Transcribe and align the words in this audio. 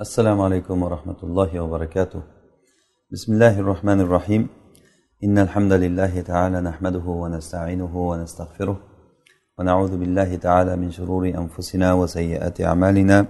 السلام 0.00 0.40
عليكم 0.40 0.82
ورحمة 0.82 1.16
الله 1.22 1.60
وبركاته. 1.60 2.22
بسم 3.12 3.32
الله 3.32 3.60
الرحمن 3.60 4.00
الرحيم. 4.00 4.48
إن 5.24 5.38
الحمد 5.38 5.72
لله 5.72 6.20
تعالى 6.20 6.60
نحمده 6.60 7.06
ونستعينه 7.06 8.08
ونستغفره 8.10 8.80
ونعوذ 9.58 9.98
بالله 9.98 10.36
تعالى 10.36 10.76
من 10.76 10.90
شرور 10.90 11.28
أنفسنا 11.28 11.92
وسيئات 11.92 12.60
أعمالنا. 12.60 13.26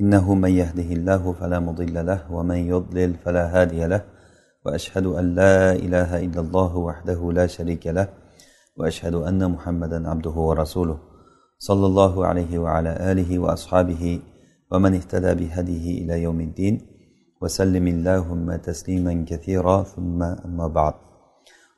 إنه 0.00 0.34
من 0.34 0.50
يهده 0.50 0.90
الله 0.94 1.32
فلا 1.32 1.58
مضل 1.58 2.06
له 2.06 2.32
ومن 2.32 2.56
يضلل 2.56 3.14
فلا 3.14 3.60
هادي 3.60 3.86
له. 3.86 4.04
وأشهد 4.66 5.06
أن 5.06 5.34
لا 5.34 5.72
إله 5.72 6.24
إلا 6.24 6.40
الله 6.40 6.76
وحده 6.76 7.32
لا 7.32 7.46
شريك 7.46 7.86
له. 7.86 8.08
وأشهد 8.76 9.14
أن 9.14 9.50
محمدا 9.50 10.08
عبده 10.10 10.30
ورسوله. 10.30 10.98
صلى 11.58 11.86
الله 11.86 12.26
عليه 12.26 12.58
وعلى 12.58 12.92
آله 13.12 13.38
وأصحابه 13.38 14.20
ومن 14.71 14.91
اهتدى 14.99 15.31
بهديه 15.39 15.85
إلى 16.01 16.15
يوم 16.25 16.39
الدين 16.47 16.75
وسلم 17.41 17.85
اللهم 17.95 18.47
تسليما 18.55 19.13
كثيرا 19.29 19.83
ثم 19.83 20.19
أما 20.23 20.67
بعد 20.67 20.95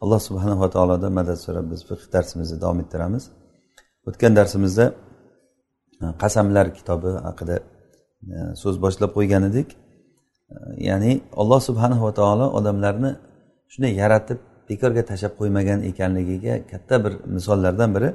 alloh 0.04 0.20
subhanava 0.28 0.68
taolodan 0.76 1.14
madad 1.20 1.38
so'rab 1.46 1.66
biz 1.72 1.82
fiq 1.90 2.02
darsimizni 2.16 2.58
davom 2.64 2.80
ettiramiz 2.84 3.24
o'tgan 4.08 4.34
darsimizda 4.40 4.86
e, 6.04 6.06
qasamlar 6.22 6.66
kitobi 6.78 7.12
haqida 7.28 7.56
e, 8.34 8.38
so'z 8.62 8.76
boshlab 8.86 9.12
qo'ygan 9.18 9.44
edik 9.50 9.70
e, 9.74 9.78
ya'ni 10.88 11.12
alloh 11.42 11.60
subhanava 11.70 12.10
taolo 12.20 12.46
odamlarni 12.60 13.12
shunday 13.72 13.94
yaratib 14.02 14.40
bekorga 14.70 15.04
tashlab 15.12 15.34
qo'ymagan 15.40 15.80
ekanligiga 15.90 16.54
katta 16.72 16.96
bir 17.04 17.14
misollardan 17.36 17.90
biri 17.96 18.10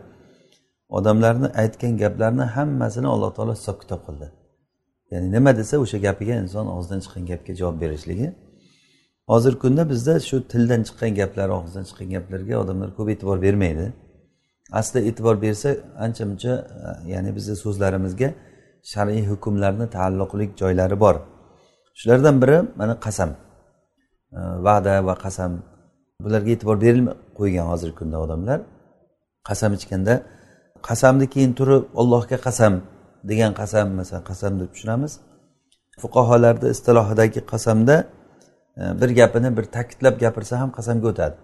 odamlarni 0.98 1.48
aytgan 1.62 1.92
gaplarni 2.02 2.44
hammasini 2.56 3.08
alloh 3.14 3.30
taolo 3.36 3.52
hisob 3.58 3.76
kitob 3.82 4.00
qildi 4.06 4.28
Ya'ni 5.13 5.27
nima 5.35 5.51
desa 5.59 5.75
o'sha 5.83 5.97
gapiga 6.07 6.35
inson 6.43 6.65
og'zidan 6.75 6.99
chiqqan 7.03 7.23
gapga 7.31 7.53
javob 7.59 7.77
berishligi. 7.83 8.27
Hozirgi 9.31 9.59
kunda 9.63 9.83
bizda 9.91 10.13
shu 10.29 10.35
tildan 10.51 10.81
chiqqan 10.87 11.11
gaplar 11.19 11.49
og'izdan 11.57 11.83
chiqqan 11.89 12.07
gaplarga 12.15 12.55
odamlar 12.63 12.89
ko'p 12.97 13.07
e'tibor 13.13 13.37
bermaydi. 13.45 13.85
Aslida 14.79 14.99
e'tibor 15.09 15.35
bersa 15.45 15.69
ancha 16.05 16.23
muncha 16.29 16.53
e, 16.87 16.87
ya'ni 17.13 17.31
bizni 17.37 17.55
so'zlarimizga 17.63 18.29
shar'iy 18.91 19.23
hukmlarni 19.31 19.85
taalluqli 19.95 20.45
joylari 20.61 20.97
bor. 21.03 21.15
Shulardan 21.99 22.35
biri 22.41 22.57
mana 22.79 22.93
qasam. 23.05 23.29
E, 24.37 24.39
va'da 24.67 24.93
va 25.07 25.15
qasam. 25.25 25.51
Bularga 26.23 26.49
e'tibor 26.55 26.77
berilmay 26.85 27.15
qo'ygan 27.39 27.65
hozirgi 27.71 27.95
kunda 28.01 28.17
odamlar. 28.25 28.59
Qasam 29.49 29.71
ichganda 29.77 30.13
qasamni 30.89 31.25
keyin 31.33 31.51
turib 31.59 31.83
ollohga 32.01 32.37
qasam 32.47 32.73
degan 33.29 33.53
qasam 33.53 33.87
masalan 33.99 34.23
qasam 34.23 34.59
deb 34.59 34.69
tushunamiz. 34.73 35.19
Fuqarolarni 36.01 36.69
istilohidagi 36.75 37.41
qasamda 37.53 37.95
e, 38.77 39.01
bir 39.01 39.09
gapini 39.19 39.57
bir 39.57 39.65
ta'kidlab 39.75 40.19
gapirsa 40.19 40.59
ham 40.61 40.71
qasamga 40.77 41.07
o'tadi. 41.13 41.35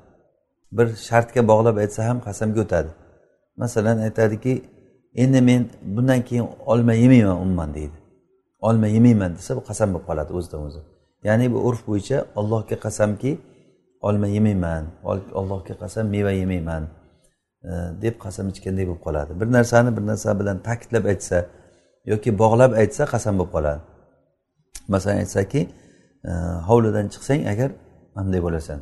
Bir 0.78 0.88
shartga 1.08 1.42
bog'lab 1.52 1.78
aytsa 1.84 2.02
ham 2.10 2.18
qasamga 2.28 2.62
o'tadi. 2.66 2.90
Masalan 3.58 3.98
aytadiki 4.08 4.54
endi 5.16 5.42
men 5.42 5.62
bundan 5.96 6.22
keyin 6.22 6.48
olma 6.66 6.94
yemayman 6.94 7.38
umuman 7.42 7.74
deydi. 7.74 7.98
Olma 8.60 8.88
yemayman 8.88 9.32
desa 9.38 9.56
bu 9.58 9.64
qasam 9.70 9.94
bo'lib 9.94 10.06
qoladi 10.10 10.32
o'zidan 10.34 10.62
o'zi. 10.68 10.82
Ya'ni 11.24 11.54
bu 11.54 11.60
urf 11.68 11.82
bo'yicha 11.88 12.18
ollohga 12.36 12.76
qasamki 12.86 13.32
olma 14.02 14.28
yemayman 14.28 14.84
ollohga 15.40 15.74
qasam 15.84 16.06
meva 16.16 16.32
yemayman 16.32 16.84
e, 17.64 17.70
deb 18.02 18.16
qasam 18.26 18.46
ichganday 18.54 18.86
bo'lib 18.90 19.02
qoladi. 19.08 19.32
Bir 19.40 19.48
narsani 19.58 19.98
bir 19.98 20.04
narsa 20.12 20.40
bilan 20.40 20.58
ta'kidlab 20.68 21.06
aytsa 21.06 21.46
yoki 22.06 22.40
bog'lab 22.42 22.72
aytsa 22.82 23.04
qasam 23.06 23.40
bo'lib 23.40 23.52
qoladi. 23.56 23.82
Masalan 24.88 25.18
aytsaki 25.24 25.62
e, 26.30 26.32
hovlidan 26.70 27.08
chiqsang 27.14 27.42
agar 27.54 27.70
manday 28.16 28.42
bo'lasan 28.44 28.80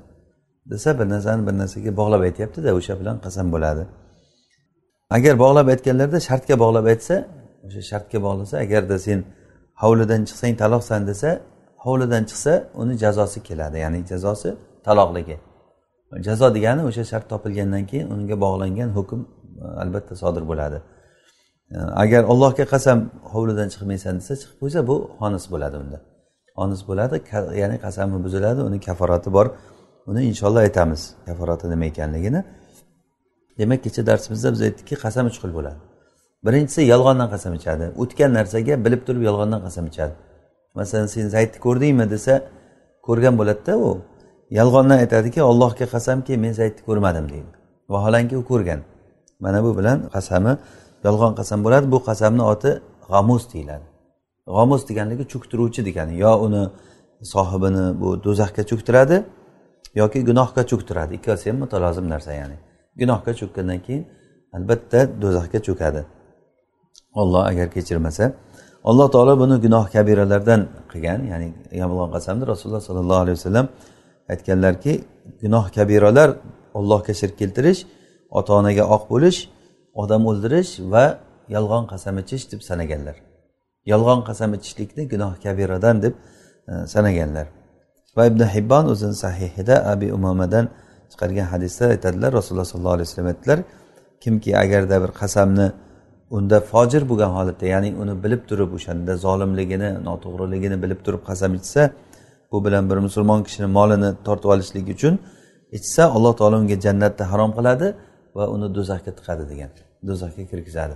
desa 0.71 0.99
bir 0.99 1.09
narsani 1.09 1.47
bir 1.47 1.55
narsaga 1.61 1.97
bog'lab 1.97 2.21
aytyaptida 2.27 2.69
o'sha 2.79 2.99
bilan 2.99 3.17
qasam 3.25 3.47
bo'ladi. 3.55 3.83
Agar 5.17 5.33
bog'lab 5.43 5.67
aytganlarida 5.73 6.19
shartga 6.29 6.55
bog'lab 6.63 6.85
aytsa 6.93 7.15
o'sha 7.67 7.81
shartga 7.91 8.19
bog'lasa 8.27 8.55
agarda 8.65 8.99
sen 8.99 9.19
hovlidan 9.81 10.21
chiqsang 10.27 10.53
taloqsan 10.61 11.01
desa 11.09 11.29
hovlidan 11.85 12.23
chiqsa 12.29 12.53
uni 12.81 12.93
jazosi 13.03 13.39
keladi 13.47 13.77
ya'ni 13.83 13.99
jazosi 14.11 14.49
taloqligi. 14.87 15.37
Jazo 16.27 16.47
degani 16.55 16.81
o'sha 16.89 17.03
shart 17.11 17.25
topilgandan 17.29 17.83
keyin 17.91 18.07
unga 18.15 18.35
bog'langan 18.45 18.89
hukm 18.97 19.19
e, 19.63 19.65
albatta 19.83 20.15
sodir 20.15 20.43
bo'ladi. 20.51 20.77
Agar 21.75 22.23
allohga 22.23 22.65
qasam 22.73 22.99
hovlidan 23.33 23.67
chiqmaysan 23.73 24.13
desa 24.19 24.33
chiqib 24.41 24.57
qo'ysa 24.61 24.79
bu 24.89 24.95
xonis 25.19 25.45
bo'ladi 25.53 25.75
unda. 25.83 25.97
Xonis 26.57 26.81
bo'ladi 26.89 27.15
ya'ni 27.61 27.77
qasami 27.85 28.17
buziladi 28.25 28.61
uni 28.69 28.79
kaforati 28.87 29.29
bor. 29.37 29.47
Uni 30.09 30.21
inshaalloh 30.31 30.61
aytamiz 30.67 31.01
kaforati 31.27 31.65
nima 31.73 31.85
ekanligini. 31.91 32.41
Demak 33.59 33.79
kecha 33.85 34.01
darsimizda 34.09 34.49
biz 34.53 34.61
aytdikki 34.67 34.95
qasam 35.05 35.25
uch 35.31 35.37
xil 35.43 35.51
bo'ladi. 35.57 35.79
Birinchisi 36.45 36.81
yolg'ondan 36.93 37.27
qasam 37.33 37.53
ichadi. 37.59 37.85
O'tgan 38.01 38.31
narsaga 38.37 38.73
bilib 38.85 39.01
turib 39.07 39.23
yolg'ondan 39.29 39.59
qasam 39.65 39.85
ichadi. 39.91 40.13
Masalan 40.79 41.07
sen 41.15 41.25
zaydni 41.35 41.59
ko'rdingmi 41.65 42.05
desa 42.13 42.33
ko'rgan 43.07 43.33
bo'ladida 43.39 43.73
u 43.87 43.89
yolg'ondan 44.59 44.97
aytadiki 45.03 45.39
allohga 45.49 45.85
qasamki 45.95 46.33
men 46.43 46.53
zaydni 46.59 46.81
ko'rmadim 46.87 47.25
deydi. 47.33 47.51
Vaholanki 47.93 48.35
u 48.41 48.43
ko'rgan. 48.51 48.79
Mana 49.43 49.59
bu 49.65 49.71
bilan 49.79 49.97
qasami 50.15 50.53
yolg'on 51.05 51.33
qasam 51.39 51.59
bo'ladi 51.65 51.87
bu 51.93 51.99
qasamni 52.09 52.43
oti 52.53 52.71
g'amus 53.11 53.43
deyiladi. 53.53 53.85
G'omus 54.55 54.81
deganligi 54.89 55.23
cho'ktiruvchi 55.31 55.81
degani 55.87 56.13
yo 56.25 56.31
uni 56.45 56.63
sohibini 57.33 57.85
bu 58.01 58.09
do'zaxga 58.25 58.63
cho'ktiradi 58.69 59.17
yoki 60.01 60.19
gunohga 60.29 60.61
cho'ktiradi. 60.71 61.11
Ikkalasi 61.17 61.45
ham 61.49 61.57
mutalozim 61.63 62.05
narsa 62.13 62.31
ya'ni 62.41 62.57
gunohga 62.99 63.31
cho'kkandan 63.39 63.79
keyin 63.85 64.03
albatta 64.57 64.99
do'zaxga 65.21 65.59
cho'kadi. 65.67 66.01
Olloh 67.21 67.43
agar 67.51 67.67
kechirmasa 67.75 68.25
alloh 68.89 69.07
taolo 69.11 69.33
buni 69.41 69.55
gunoh 69.65 69.85
kabiralardan 69.95 70.61
qilgan 70.91 71.19
ya'ni 71.31 71.47
yolg'on 71.81 72.09
qasamni 72.15 72.43
rasululloh 72.51 72.83
sollallohu 72.89 73.21
alayhi 73.23 73.37
vasallam 73.39 73.67
aytganlarki 74.33 74.93
gunoh 75.41 75.65
kabiralar 75.77 76.29
ollohga 76.79 77.13
shirk 77.19 77.35
keltirish 77.41 77.79
ota 78.37 78.51
onaga 78.59 78.83
oq 78.95 79.03
bo'lish 79.11 79.39
odam 80.01 80.21
o'ldirish 80.29 80.71
va 80.93 81.05
yolg'on 81.55 81.85
qasam 81.91 82.15
ichish 82.23 82.45
deb 82.51 82.61
sanaganlar. 82.69 83.17
Yolg'on 83.91 84.21
qasam 84.29 84.49
ichishlikni 84.57 85.03
gunoh 85.13 85.33
kabiradan 85.43 85.95
deb 86.05 86.13
e, 86.71 86.73
sanaganlar. 86.93 87.47
Va 88.17 88.23
ibn 88.31 88.41
hibbon 88.53 88.85
o'zini 88.93 89.15
sahihida 89.23 89.75
abi 89.91 90.07
umomadan 90.17 90.65
chiqargan 91.11 91.47
hadisda 91.53 91.83
aytadilar. 91.93 92.29
Rasululloh 92.39 92.67
sollallohu 92.71 92.95
alayhi 92.97 93.07
vasallam 93.09 93.29
aytdilar 93.33 93.59
kimki 94.23 94.51
agarda 94.63 94.95
bir 95.03 95.11
qasamni 95.21 95.67
unda 96.37 96.57
fojir 96.71 97.09
bo'lgan 97.09 97.31
holatda 97.37 97.65
ya'ni 97.73 97.89
uni 98.01 98.13
bilib 98.23 98.41
turib 98.49 98.69
o'shanda 98.77 99.13
zolimligini 99.25 99.89
noto'g'riligini 100.07 100.77
bilib 100.83 100.99
turib 101.05 101.21
qasam 101.29 101.51
ichsa 101.59 101.81
bu 102.51 102.65
bilan 102.65 102.83
bir 102.89 102.97
musulmon 103.07 103.39
kishini 103.47 103.67
molini 103.77 104.09
tortib 104.25 104.49
olishlik 104.53 104.85
uchun 104.95 105.13
ichsa 105.77 106.03
alloh 106.15 106.33
taolo 106.39 106.55
unga 106.63 106.77
jannatni 106.85 107.23
harom 107.31 107.51
qiladi 107.57 107.87
va 108.37 108.43
uni 108.55 108.67
do'zaxga 108.75 109.11
tiqadi 109.19 109.45
degan. 109.51 109.71
Do'zaxga 110.07 110.43
kirgizadi. 110.51 110.95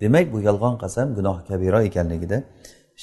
Demak 0.00 0.32
bu 0.32 0.38
yolg'on 0.48 0.74
qasam 0.82 1.06
gunoh 1.18 1.36
kabiro 1.48 1.78
ekanligida 1.88 2.38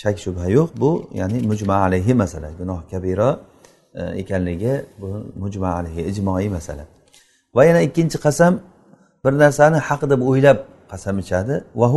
shak 0.01 0.15
shubha 0.23 0.45
yo'q. 0.57 0.69
Bu 0.81 1.09
ya'ni 1.19 1.37
mujma 1.51 1.75
alayhi 1.85 2.13
masala. 2.13 2.49
Gunoh 2.59 2.79
kabiro 2.91 3.29
e, 3.93 4.01
ekanligi 4.21 4.73
bu 5.01 5.09
mujma 5.43 5.69
alayhi 5.79 6.01
ijmoiy 6.11 6.49
masala. 6.57 6.83
Va 7.55 7.65
yana 7.65 7.81
ikkinchi 7.87 8.17
qasam 8.25 8.53
bir 9.23 9.33
narsani 9.43 9.77
haq 9.87 10.01
deb 10.11 10.21
o'ylab 10.29 10.57
qasam 10.91 11.15
ichadi. 11.23 11.53
Va 11.75 11.87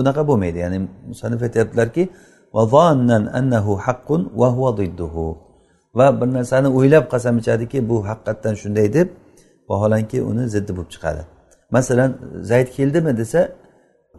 unaqa 0.00 0.22
bo'lmaydi. 0.28 0.58
Ya'ni 0.64 0.78
musanif 1.10 1.42
aytyaptilarki 1.46 2.02
va 5.94 6.20
bir 6.20 6.26
narsani 6.32 6.68
o'ylab 6.68 7.04
qasam 7.12 7.38
ichadiki 7.38 7.88
bu 7.88 7.96
haqiqatdan 8.08 8.54
shunday 8.62 8.92
deb 8.96 9.08
vaholanki 9.68 10.18
uni 10.30 10.44
ziddi 10.54 10.72
bo'lib 10.76 10.90
chiqadi. 10.94 11.22
Masalan 11.76 12.10
zayd 12.50 12.68
keldimi 12.76 13.12
desa 13.20 13.40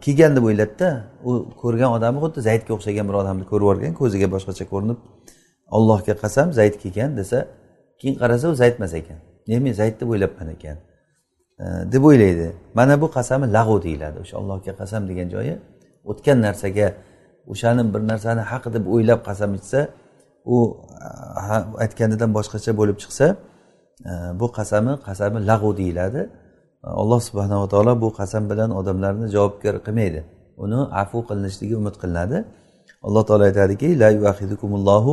kelgan 0.04 0.32
deb 0.36 0.44
o'yladida 0.48 0.88
u 1.28 1.30
ko'rgan 1.62 1.90
odami 1.96 2.18
xuddi 2.24 2.40
zaydga 2.48 2.70
o'xshagan 2.76 3.04
bir 3.08 3.16
odamni 3.22 3.44
ko'rib 3.50 3.64
yuborgan 3.66 3.92
ko'ziga 4.00 4.28
boshqacha 4.34 4.64
ko'rinib 4.72 4.98
allohga 5.76 6.14
qasam 6.22 6.46
zayd 6.58 6.74
kelgan 6.82 7.10
desa 7.20 7.38
keyin 8.00 8.16
qarasa 8.22 8.46
u 8.52 8.54
zayd 8.62 8.74
emas 8.78 8.94
ekan. 9.00 9.18
Ne 9.48 9.56
men 9.64 9.72
zayd 9.80 9.94
deb 10.00 10.08
o'ylabman 10.12 10.48
ekan? 10.56 10.76
Deb 11.92 12.02
o'ylaydi. 12.08 12.48
Mana 12.78 12.94
bu 13.02 13.06
qasami 13.16 13.46
lag'u 13.56 13.76
deyiladi. 13.86 14.16
O'sha 14.24 14.34
allohga 14.40 14.72
qasam 14.80 15.02
degan 15.10 15.28
joyi 15.34 15.54
o'tgan 16.10 16.38
narsaga 16.46 16.88
o'shani 17.52 17.82
bir 17.94 18.02
narsani 18.10 18.42
haq 18.52 18.64
deb 18.76 18.84
o'ylab 18.94 19.20
qasam 19.28 19.50
ichsa 19.58 19.80
u 20.54 20.56
aytganidan 21.84 22.30
boshqacha 22.38 22.70
bo'lib 22.80 22.96
chiqsa 23.02 23.26
bu 24.40 24.46
qasami 24.58 24.92
qasami 25.08 25.38
lag'u 25.50 25.70
deyiladi. 25.80 26.22
Alloh 27.02 27.20
subhanava 27.28 27.66
taolo 27.68 27.92
bu 28.02 28.08
qasam 28.18 28.50
bilan 28.50 28.70
odamlarni 28.80 29.26
javobgar 29.34 29.76
qilmaydi. 29.86 30.20
Uni 30.64 30.80
afu 31.02 31.18
qilinishligi 31.28 31.74
umid 31.80 31.94
qilinadi. 32.02 32.38
Alloh 33.06 33.22
taolo 33.28 33.44
aytadiki 33.50 33.88
la 34.02 34.08
yuahidukumullohu 34.18 35.12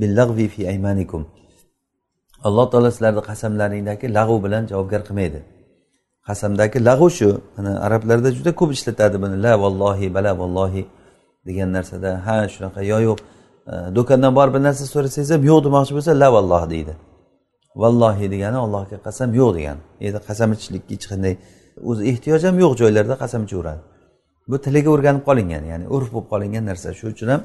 billag'vi 0.00 0.46
fi 0.54 0.60
aymanikum. 0.72 1.22
Alloh 2.46 2.66
taolo 2.70 2.88
sizlarni 2.94 3.22
qasamlaringdagi 3.30 4.06
lag'u 4.18 4.36
bilan 4.44 4.62
javobgar 4.70 5.00
qilmaydi. 5.08 5.40
Qasamdagi 6.28 6.78
lag'u 6.88 7.08
shu. 7.18 7.28
Mana 7.56 7.70
arablarda 7.86 8.30
juda 8.36 8.50
ko'p 8.60 8.70
ishlatadi 8.76 9.16
buni. 9.22 9.36
La 9.46 9.52
vallohi 9.62 10.06
bala 10.16 10.32
vallohi 10.40 10.82
degan 11.46 11.68
narsada 11.76 12.10
ha 12.26 12.36
shunaqa 12.54 12.80
yo 12.92 12.98
yo'q. 13.08 13.18
Do'kondan 13.96 14.32
borib 14.38 14.52
bir 14.56 14.62
narsa 14.68 14.84
so'rasangiz 14.94 15.30
ham 15.34 15.42
yo'q 15.50 15.60
demoqchi 15.66 15.92
bo'lsa 15.96 16.12
la 16.22 16.28
valloh 16.36 16.62
deydi. 16.74 16.94
Vallohi 17.82 18.26
degani 18.34 18.58
allohga 18.64 18.98
qasam 19.06 19.30
yo'q 19.40 19.50
degani 19.58 19.80
endi 20.06 20.18
qasam 20.28 20.48
ichishlikka 20.56 20.92
hech 20.96 21.06
qanday 21.12 21.34
o'zi 21.90 22.02
ehtiyoj 22.10 22.42
ham 22.48 22.56
yo'q 22.64 22.72
joylarda 22.80 23.14
qasam 23.22 23.42
ichaveradi. 23.46 23.82
Bu 24.50 24.56
tiliga 24.64 24.90
o'rganib 24.94 25.22
qolingan 25.28 25.64
ya'ni 25.72 25.86
urf 25.94 26.08
bo'lib 26.14 26.28
qolingan 26.32 26.64
narsa. 26.70 26.88
Shuning 26.98 27.14
uchun 27.16 27.28
ham 27.34 27.42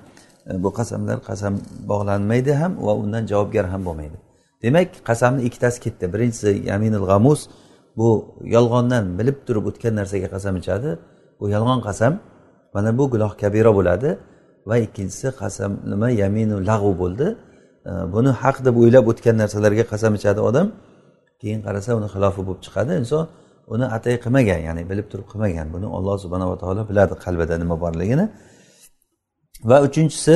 e, 0.49 0.51
bu 0.63 0.69
qasamlar 0.79 1.17
qasam 1.29 1.53
bog'lanmaydi 1.91 2.53
ham 2.61 2.71
va 2.85 2.93
undan 3.01 3.23
javobgar 3.31 3.65
ham 3.73 3.81
bo'lmaydi. 3.87 4.17
Demak 4.63 4.89
qasamni 5.09 5.41
ikkitasi 5.47 5.77
ketdi. 5.85 6.05
Birinchisi 6.13 6.49
yaminul 6.71 7.05
g'amus 7.11 7.41
bu 7.99 8.09
yolg'ondan 8.55 9.05
bilib 9.19 9.37
turib 9.47 9.65
o'tgan 9.69 9.93
narsaga 9.99 10.27
qasam 10.35 10.53
ichadi. 10.61 10.89
Bu 11.39 11.45
yolg'on 11.55 11.79
qasam 11.87 12.13
mana 12.73 12.89
bu 12.97 13.03
gunoh 13.13 13.31
kabira 13.41 13.71
bo'ladi. 13.77 14.09
Va 14.69 14.75
ikkinchisi 14.85 15.27
qasam 15.41 15.71
nima 15.91 16.09
yaminu 16.21 16.55
lag'u 16.69 16.91
bo'ldi. 17.01 17.27
Buni 18.13 18.31
haq 18.41 18.57
deb 18.67 18.75
o'ylab 18.81 19.05
o'tgan 19.11 19.35
narsalarga 19.41 19.83
qasam 19.91 20.11
ichadi 20.19 20.41
odam. 20.49 20.67
Keyin 21.41 21.59
qarasa 21.65 21.89
uni 21.99 22.07
xilofi 22.13 22.41
bo'lib 22.47 22.61
chiqadi. 22.65 22.91
Inson 23.01 23.23
uni 23.73 23.85
atay 23.97 24.15
qilmagan 24.23 24.59
ya'ni 24.67 24.81
bilib 24.91 25.07
turib 25.11 25.27
qilmagan. 25.31 25.67
Buni 25.75 25.87
alloh 25.97 26.15
subhanava 26.23 26.55
taolo 26.61 26.81
biladi 26.89 27.13
qalbida 27.25 27.55
nima 27.63 27.75
borligini. 27.83 28.25
Va 29.69 29.77
uchinchisi 29.87 30.35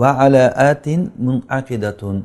va 0.00 0.10
ala 0.24 0.44
atin 0.70 1.00
munaqidatun. 1.26 2.16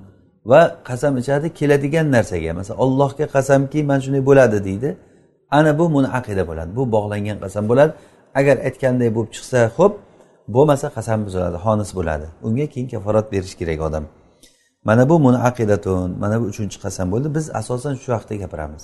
Va 0.52 0.62
qasam 0.90 1.14
ichadi 1.22 1.48
keladigan 1.60 2.08
narsaga. 2.16 2.52
Masalan 2.60 2.80
ollohga 2.86 3.26
qasamki 3.36 3.80
mana 3.90 4.02
shunday 4.06 4.24
bo'ladi 4.30 4.58
deydi. 4.68 4.90
Ana 5.58 5.72
bu 5.80 5.86
munaqida 5.98 6.44
bo'ladi. 6.50 6.72
Bu 6.78 6.84
bog'langan 6.96 7.38
qasam 7.44 7.64
bo'ladi. 7.72 7.92
Agar 8.40 8.56
aytganday 8.68 9.10
bo'lib 9.16 9.32
chiqsa 9.36 9.60
ho'p 9.78 9.94
bo'lmasa 10.56 10.88
qasam 10.98 11.20
buziladi 11.26 11.58
xonis 11.66 11.90
bo'ladi. 11.98 12.28
Unga 12.48 12.66
keyin 12.74 12.88
kaforat 12.94 13.26
berish 13.34 13.56
kerak 13.62 13.82
odam. 13.90 14.06
Mana 14.88 15.10
bu 15.10 15.16
munaqidatun 15.28 16.10
mana 16.20 16.42
bu 16.42 16.46
uchinchi 16.52 16.78
qasam 16.84 17.08
bo'ldi. 17.14 17.28
Biz 17.36 17.46
asosan 17.60 17.96
shu 18.04 18.10
haqida 18.18 18.36
gapiramiz. 18.44 18.84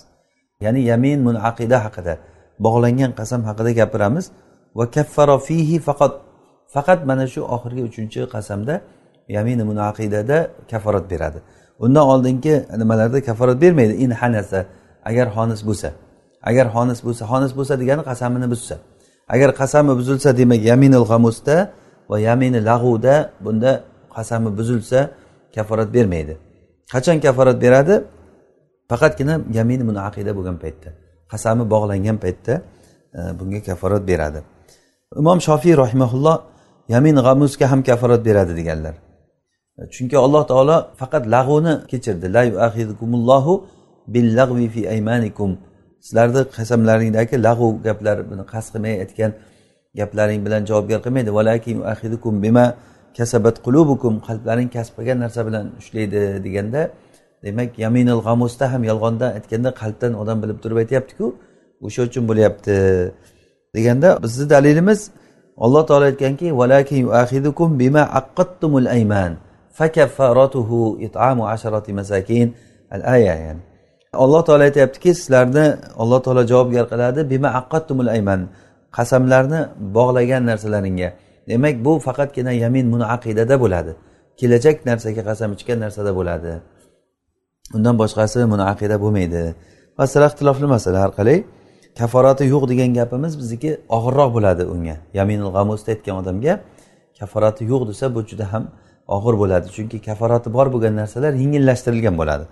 Ya'ni 0.63 0.81
yamin 0.91 1.19
munaqida 1.27 1.77
haqida 1.85 2.13
bog'langan 2.65 3.11
qasam 3.19 3.41
haqida 3.49 3.71
gapiramiz. 3.81 4.25
Va 4.77 4.85
kaffaro 4.95 5.37
fihi 5.47 5.77
faqat 5.87 6.13
faqat 6.75 6.99
mana 7.09 7.25
shu 7.33 7.41
oxirgi 7.55 7.83
uchinchi 7.89 8.19
qasamda 8.35 8.75
yamini 9.35 9.63
munaqidada 9.71 10.37
kafarat 10.71 11.05
beradi. 11.11 11.39
Undan 11.79 12.05
oldingi 12.13 12.55
nimalarda 12.81 13.19
kafarat 13.29 13.57
bermaydi? 13.63 13.93
In 14.03 14.11
hanasa 14.21 14.59
agar 15.09 15.27
xonis 15.35 15.61
bo'lsa. 15.67 15.89
Agar 16.49 16.65
xonis 16.75 16.99
bo'lsa 17.05 17.23
xonis 17.31 17.51
bo'lsa 17.57 17.73
degani 17.81 18.03
qasamini 18.09 18.47
buzsa. 18.53 18.75
Agar 19.33 19.49
qasami 19.61 19.93
buzilsa 19.99 20.29
demak 20.39 20.61
yaminul 20.71 21.05
g'amusda 21.11 21.57
va 22.09 22.17
yamini 22.27 22.59
lag'uda 22.69 23.15
bunda 23.45 23.71
qasami 24.15 24.49
buzilsa 24.57 24.99
kaforat 25.55 25.89
bermaydi. 25.95 26.37
Qachon 26.93 27.17
kaforat 27.25 27.57
beradi? 27.65 27.95
Faqatgina 28.89 29.35
yamini 29.57 29.83
munaqida 29.89 30.31
bo'lgan 30.37 30.57
paytda 30.63 30.89
qasami 31.31 31.63
bog'langan 31.73 32.17
paytda 32.23 32.53
e, 33.17 33.19
bunga 33.39 33.59
kaforat 33.69 34.03
beradi. 34.11 34.39
Imom 35.21 35.39
shofiy 35.47 35.73
rahimaulloh 35.83 36.37
yamin 36.93 37.15
g'amuzga 37.25 37.65
ham 37.71 37.81
kaforat 37.89 38.21
beradi 38.27 38.53
deganlar. 38.59 38.95
E, 39.79 39.81
chunki 39.93 40.17
alloh 40.25 40.43
taolo 40.51 40.77
faqat 41.01 41.23
lag'uni 41.35 41.73
kechirdi. 41.91 42.27
La 42.35 42.41
billag'vi 44.13 44.67
fi 44.73 44.81
aymanikum. 44.93 45.51
Sizlarni 46.05 46.41
qasamlaringdagi 46.57 47.35
lag'u 47.47 47.67
gaplar 47.87 48.17
buni 48.29 48.43
qasd 48.53 48.69
qilmay 48.73 48.93
aytgan 49.03 49.31
gaplaring 49.99 50.41
bilan 50.45 50.61
javobgar 50.69 50.99
qilmaydi. 51.05 51.31
Bima 52.45 52.65
kasabat 53.17 53.55
qulubukum 53.65 54.13
qalblaring 54.27 54.69
kasb 54.75 54.93
qilgan 54.97 55.17
narsa 55.23 55.41
bilan 55.47 55.65
ushlaydi 55.79 56.23
deganda 56.45 56.81
demak 57.43 57.69
yaminul 57.83 58.21
g'amusda 58.27 58.65
ham 58.73 58.81
yolg'ondan 58.89 59.29
aytganda 59.37 59.69
qalbdan 59.81 60.11
odam 60.21 60.37
bilib 60.43 60.57
turib 60.63 60.77
aytyaptiku 60.83 61.25
o'sha 61.85 62.01
uchun 62.07 62.23
bo'lyapti 62.29 62.75
deganda 63.75 64.09
bizni 64.23 64.45
dalilimiz 64.53 64.99
alloh 65.65 65.83
taolo 65.89 66.05
aytganki 66.11 66.47
bima 67.81 68.03
aqqattumul 68.19 68.87
ayman 68.97 69.31
fakaffaratuhu 69.75 71.03
it'amu 71.03 71.43
asharati 71.47 71.91
masakin. 71.93 72.55
Al 72.91 73.03
aya 73.15 73.35
yani. 73.35 73.61
Alloh 74.13 74.41
taolo 74.47 74.63
aytyaptiki 74.63 75.11
sizlarni 75.19 75.65
alloh 76.01 76.19
taolo 76.23 76.47
javobgar 76.51 76.85
qiladi 76.91 77.21
bima 77.31 77.49
aqqattumul 77.59 78.09
ayman 78.15 78.41
qasamlarni 78.97 79.61
bog'lagan 79.95 80.43
narsalaringga. 80.49 81.09
Demak 81.49 81.75
bu 81.85 81.99
faqatgina 81.99 82.51
yamin 82.51 82.99
aqidada 83.15 83.55
bo'ladi. 83.63 83.91
Kelajak 84.39 84.85
narsaga 84.85 85.23
qasam 85.29 85.49
ichgan 85.57 85.79
narsada 85.85 86.11
bo'ladi. 86.19 86.51
Undan 87.73 87.95
boshqasi 88.01 88.37
aqida 88.73 88.95
bo'lmaydi. 89.03 89.55
Masala 89.97 90.25
ixtilofli 90.31 90.67
masala 90.75 90.97
har 91.03 91.11
qalay 91.19 91.37
kaforati 91.99 92.43
yo'q 92.53 92.63
degan 92.71 92.89
gapimiz 92.99 93.33
bizniki 93.39 93.71
og'irroq 93.97 94.29
bo'ladi 94.37 94.63
unga. 94.73 94.95
Yaminul 95.19 95.51
g'amusda 95.55 95.89
aytgan 95.93 96.15
odamga 96.21 96.53
kaforati 97.19 97.63
yo'q 97.71 97.81
desa 97.89 98.05
bu 98.15 98.19
juda 98.29 98.45
ham 98.53 98.63
og'ir 99.15 99.35
bo'ladi. 99.41 99.67
Chunki 99.75 99.97
kaforati 100.07 100.47
bor 100.57 100.67
bo'lgan 100.73 100.93
narsalar 101.01 101.33
yengillashtirilgan 101.41 102.15
bo'ladi. 102.21 102.45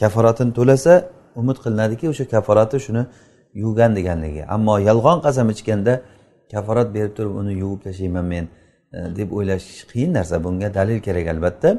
Kaforatini 0.00 0.52
to'lasa 0.58 0.92
umid 1.40 1.56
qilinadiki 1.64 2.04
o'sha 2.12 2.24
kaforati 2.34 2.76
shuni 2.86 3.02
yuvgan 3.62 3.90
deganligi. 3.98 4.42
Ammo 4.54 4.74
yolg'on 4.88 5.18
qasam 5.26 5.46
ichganda 5.54 5.94
kaforat 6.52 6.94
berib 6.94 7.12
turib 7.16 7.34
uni 7.40 7.52
yuvib 7.62 7.80
tashlayman 7.86 8.26
men 8.32 8.44
e, 8.92 8.98
deb 9.18 9.28
o'ylash 9.36 9.66
qiyin 9.90 10.10
narsa. 10.18 10.44
Bunga 10.44 10.74
dalil 10.74 10.98
kerak 11.06 11.26
albatta. 11.34 11.78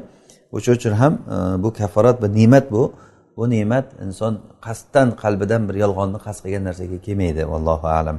O'sha 0.56 0.72
uchun 0.78 0.92
ham 1.00 1.12
e, 1.34 1.62
bu 1.62 1.72
kaforat 1.80 2.16
bir 2.22 2.30
ne'mat 2.38 2.66
bu. 2.74 2.82
Bu 3.36 3.50
ne'mat 3.50 3.86
inson 4.04 4.32
qasddan 4.66 5.08
qalbidan 5.22 5.62
bir 5.68 5.76
yolg'onni 5.84 6.18
qasd 6.26 6.40
qilgan 6.44 6.64
narsaga 6.68 6.98
kelmaydi 7.06 7.42
allohu 7.56 7.86
alam. 8.00 8.18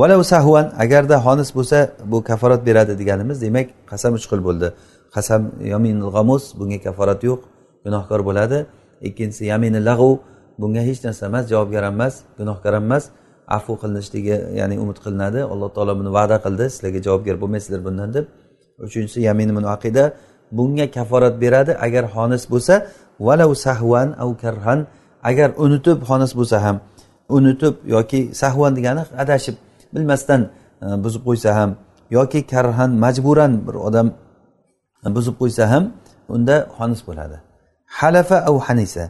Valau 0.00 0.20
sahvan 0.24 0.66
agarda 0.84 1.16
xonis 1.24 1.50
bo'lsa 1.56 1.78
bu 2.12 2.18
kaforat 2.28 2.60
beradi 2.68 2.92
deganimiz 3.00 3.38
demak 3.44 3.66
qasam 3.90 4.12
uch 4.18 4.26
xil 4.30 4.40
bo'ldi. 4.48 4.68
Qasam 5.14 5.42
yominul 5.72 6.10
g'amus 6.16 6.44
bunga 6.58 6.78
kaforat 6.86 7.20
yo'q 7.28 7.40
gunohkor 7.84 8.20
bo'ladi. 8.28 8.58
Ikkinchisi 9.08 9.44
yamini 9.52 9.80
lag'u 9.88 10.12
bunga 10.60 10.82
hech 10.88 11.00
narsa 11.06 11.22
emas 11.30 11.44
javobgar 11.52 11.84
emas 11.92 12.14
gunohkor 12.38 12.74
emas. 12.82 13.04
Afu 13.56 13.72
qilinishligi 13.82 14.36
ya'ni 14.60 14.76
umid 14.82 14.98
qilinadi. 15.04 15.40
Alloh 15.52 15.68
taolo 15.76 15.92
buni 16.00 16.10
va'da 16.18 16.36
qildi. 16.44 16.64
Sizlarga 16.74 17.00
javobgar 17.06 17.36
bo'lmaysizlar 17.42 17.80
bundan 17.86 18.10
deb. 18.16 18.24
Uchinchisi 18.86 19.18
yamin 19.28 19.50
munaqida 19.58 20.04
bunga 20.58 20.86
kaforat 20.96 21.34
beradi 21.42 21.72
agar 21.86 22.04
xonis 22.14 22.42
bo'lsa. 22.52 22.74
Valau 23.26 23.50
sahvan 23.66 24.08
au 24.22 24.30
karhan. 24.42 24.80
Agar 25.30 25.48
unutib 25.64 25.98
xonis 26.08 26.32
bo'lsa 26.38 26.56
ham 26.66 26.76
unutib 27.36 27.74
yoki 27.94 28.20
sahvan 28.40 28.72
degani 28.76 29.02
adashib 29.22 29.56
bilmasdan 29.94 30.40
e, 30.84 30.86
buzib 31.04 31.22
qo'ysa 31.28 31.50
ham 31.58 31.70
yoki 32.16 32.40
karhan 32.52 32.90
majburan 33.04 33.52
bir 33.66 33.76
odam 33.88 34.08
e, 35.04 35.08
buzib 35.16 35.34
qo'ysa 35.40 35.64
ham 35.72 35.84
unda 36.34 36.56
xonis 36.76 37.00
bo'ladi. 37.08 37.36
Halafa 37.98 38.36
au 38.48 38.56
hanisa. 38.66 39.04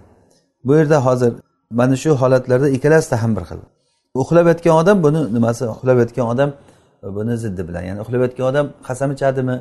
Bu 0.64 0.72
yerda 0.78 0.98
hozir 1.06 1.32
mana 1.70 1.96
shu 2.02 2.10
holatlarda 2.20 2.68
ikkalasida 2.76 3.16
ham 3.22 3.32
bir 3.36 3.44
xil 3.50 3.60
uxlab 4.14 4.46
yotgan 4.46 4.74
odam 4.82 5.02
buni 5.02 5.34
nimasi? 5.34 5.64
Uxlab 5.64 5.98
yotgan 6.02 6.26
odam 6.32 6.50
e, 7.04 7.06
buni 7.16 7.36
ziddi 7.44 7.62
bilan. 7.68 7.82
Ya'ni 7.88 8.00
uxlab 8.04 8.20
yotgan 8.26 8.46
odam 8.52 8.66
qasam 8.88 9.10
ichadimi 9.16 9.56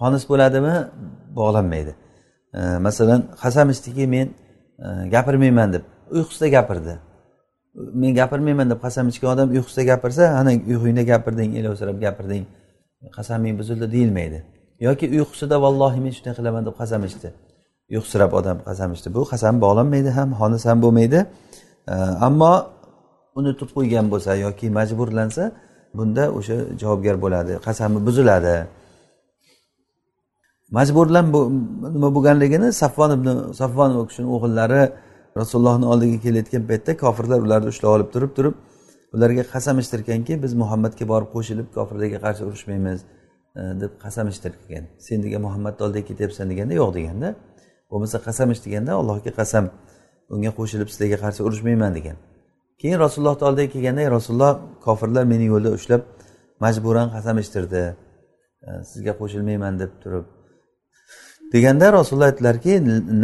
xonis 0.00 0.24
bo'ladimi 0.30 0.74
bog'lanmaydi. 1.38 1.92
E, 2.58 2.60
masalan 2.86 3.20
qasam 3.42 3.66
ichdiki 3.74 4.04
men 4.14 4.26
e, 4.84 4.86
gapirmayman 5.14 5.68
deb 5.74 5.84
uyqusida 6.16 6.48
gapirdi. 6.56 6.94
Men 8.00 8.10
gapirmayman 8.20 8.66
deb 8.72 8.80
qasam 8.86 9.04
ichgan 9.12 9.30
odam 9.34 9.48
uyqusida 9.56 9.82
gapirsa 9.92 10.22
ana 10.40 10.50
uyqungda 10.70 11.02
gapirding 11.12 11.50
elovsirab 11.60 11.96
gapirding. 12.06 12.44
Qasaming 13.16 13.54
buzildi 13.60 13.86
deyilmaydi. 13.94 14.38
Yoki 14.86 15.06
uyqusida 15.16 15.56
vallohi 15.64 16.00
men 16.04 16.12
shunday 16.16 16.34
qilaman 16.38 16.62
deb 16.68 16.74
qasam 16.80 17.00
ichdi. 17.10 17.28
Uyqusirab 17.94 18.32
odam 18.40 18.56
qasam 18.68 18.90
ichdi. 18.96 19.08
Bu 19.16 19.22
qasam 19.32 19.54
bog'lanmaydi 19.64 20.10
ham 20.18 20.28
xonis 20.40 20.62
ham 20.70 20.78
bo'lmaydi. 20.84 21.18
E, 21.92 21.94
ammo 22.28 22.52
unutib 23.40 23.70
qo'ygan 23.76 24.06
bo'lsa 24.12 24.30
yoki 24.44 24.66
majburlansa 24.78 25.44
bunda 25.98 26.24
o'sha 26.38 26.56
javobgar 26.80 27.16
bo'ladi 27.24 27.52
qasami 27.66 27.98
buziladi. 28.06 28.56
Majburlan 30.78 31.26
nima 31.94 32.08
bo'lganligini 32.16 32.68
safvon 32.82 33.10
ibn 33.16 33.28
safvon 33.60 33.90
u 34.00 34.02
kishini 34.08 34.28
o'g'illari 34.36 34.82
rasulullohni 35.40 35.86
oldiga 35.92 36.18
kelayotgan 36.24 36.62
paytda 36.70 36.92
kofirlar 37.04 37.38
ularni 37.46 37.68
ushlab 37.72 37.90
olib 37.96 38.08
turib 38.14 38.32
turib 38.36 38.54
ularga 39.14 39.44
qasam 39.54 39.76
ichtirganki 39.82 40.34
biz 40.44 40.52
muhammadga 40.62 41.04
borib 41.12 41.30
qo'shilib 41.34 41.68
kofirlarga 41.76 42.18
qarshi 42.24 42.42
urushmaymiz 42.48 42.98
e, 43.58 43.62
deb 43.82 43.92
qasam 44.04 44.26
ichtirgan. 44.32 44.84
Sen 45.06 45.18
degan 45.24 45.42
muhammadni 45.46 45.82
oldiga 45.86 46.04
ketyapsan 46.10 46.46
deganda 46.52 46.74
yo'q 46.80 46.90
deganda 46.98 47.28
bo'lmasa 47.90 48.16
qasam 48.26 48.48
ich 48.54 48.60
deganda 48.66 48.92
allohga 49.00 49.32
qasam 49.40 49.64
unga 50.34 50.50
qo'shilib 50.58 50.88
sizlarga 50.92 51.18
qarshi 51.24 51.40
urushmayman 51.48 51.92
degan. 51.98 52.16
Keyin 52.80 52.98
rasululloh 53.04 53.34
oldiga 53.48 53.68
kelganda 53.74 54.02
rasululloh 54.16 54.52
kofirlar 54.86 55.24
meni 55.32 55.44
yo'lda 55.52 55.70
ushlab 55.78 56.02
majburan 56.64 57.08
qasam 57.14 57.36
ichtirdi 57.44 57.82
sizga 58.90 59.12
qo'shilmayman 59.20 59.74
deb 59.82 59.92
turib. 60.02 60.24
Deganda 61.52 61.86
rasululloh 61.98 62.28
aytdilarki 62.32 62.72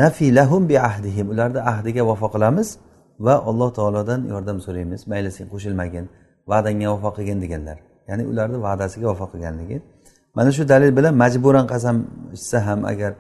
nafilahum 0.03 0.63
bi 0.71 0.77
ahdihim. 0.89 1.27
Ularni 1.33 1.61
ahdiga 1.73 2.03
vafo 2.11 2.29
qilamiz 2.35 2.69
va 3.27 3.35
alloh 3.51 3.71
taolodan 3.79 4.21
yordam 4.33 4.59
so'raymiz. 4.67 5.01
Mayli 5.11 5.31
sen 5.37 5.47
qo'shilmagin 5.53 6.05
va'dangga 6.51 6.89
vafo 6.95 7.11
qilgin 7.17 7.39
deganlar. 7.45 7.79
Ya'ni 8.09 8.25
ularni 8.31 8.59
va'dasiga 8.67 9.07
vafo 9.13 9.27
qilganligi. 9.33 9.77
Mana 10.37 10.51
shu 10.57 10.63
dalil 10.73 10.91
bilan 10.99 11.15
majburan 11.23 11.67
qasam 11.73 11.97
ichsa 12.37 12.59
ham 12.67 12.81
agar 12.93 13.13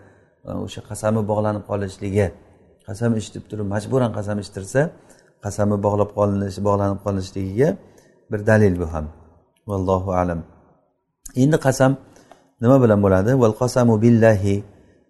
o'sha 0.66 0.80
qasami 0.90 1.20
bog'lanib 1.30 1.64
qolishligi 1.70 2.26
qasam 2.88 3.10
ichib 3.20 3.44
turib 3.50 3.66
majburan 3.74 4.10
qasam 4.18 4.36
ichtirsa 4.44 4.80
qasami 5.44 5.76
bog'lab 5.86 6.10
qolinish 6.18 6.58
bog'lanib 6.66 6.98
qolinishligiga 7.04 7.68
bir 8.30 8.40
dalil 8.50 8.74
bu 8.80 8.86
ham. 8.94 9.06
Vallohu 9.68 10.10
alam. 10.20 10.40
Endi 11.42 11.56
qasam 11.66 11.92
nima 12.62 12.76
bilan 12.82 12.98
bo'ladi? 13.04 13.30
Val 13.42 13.54
qasamu 13.62 13.94
billahi 14.04 14.54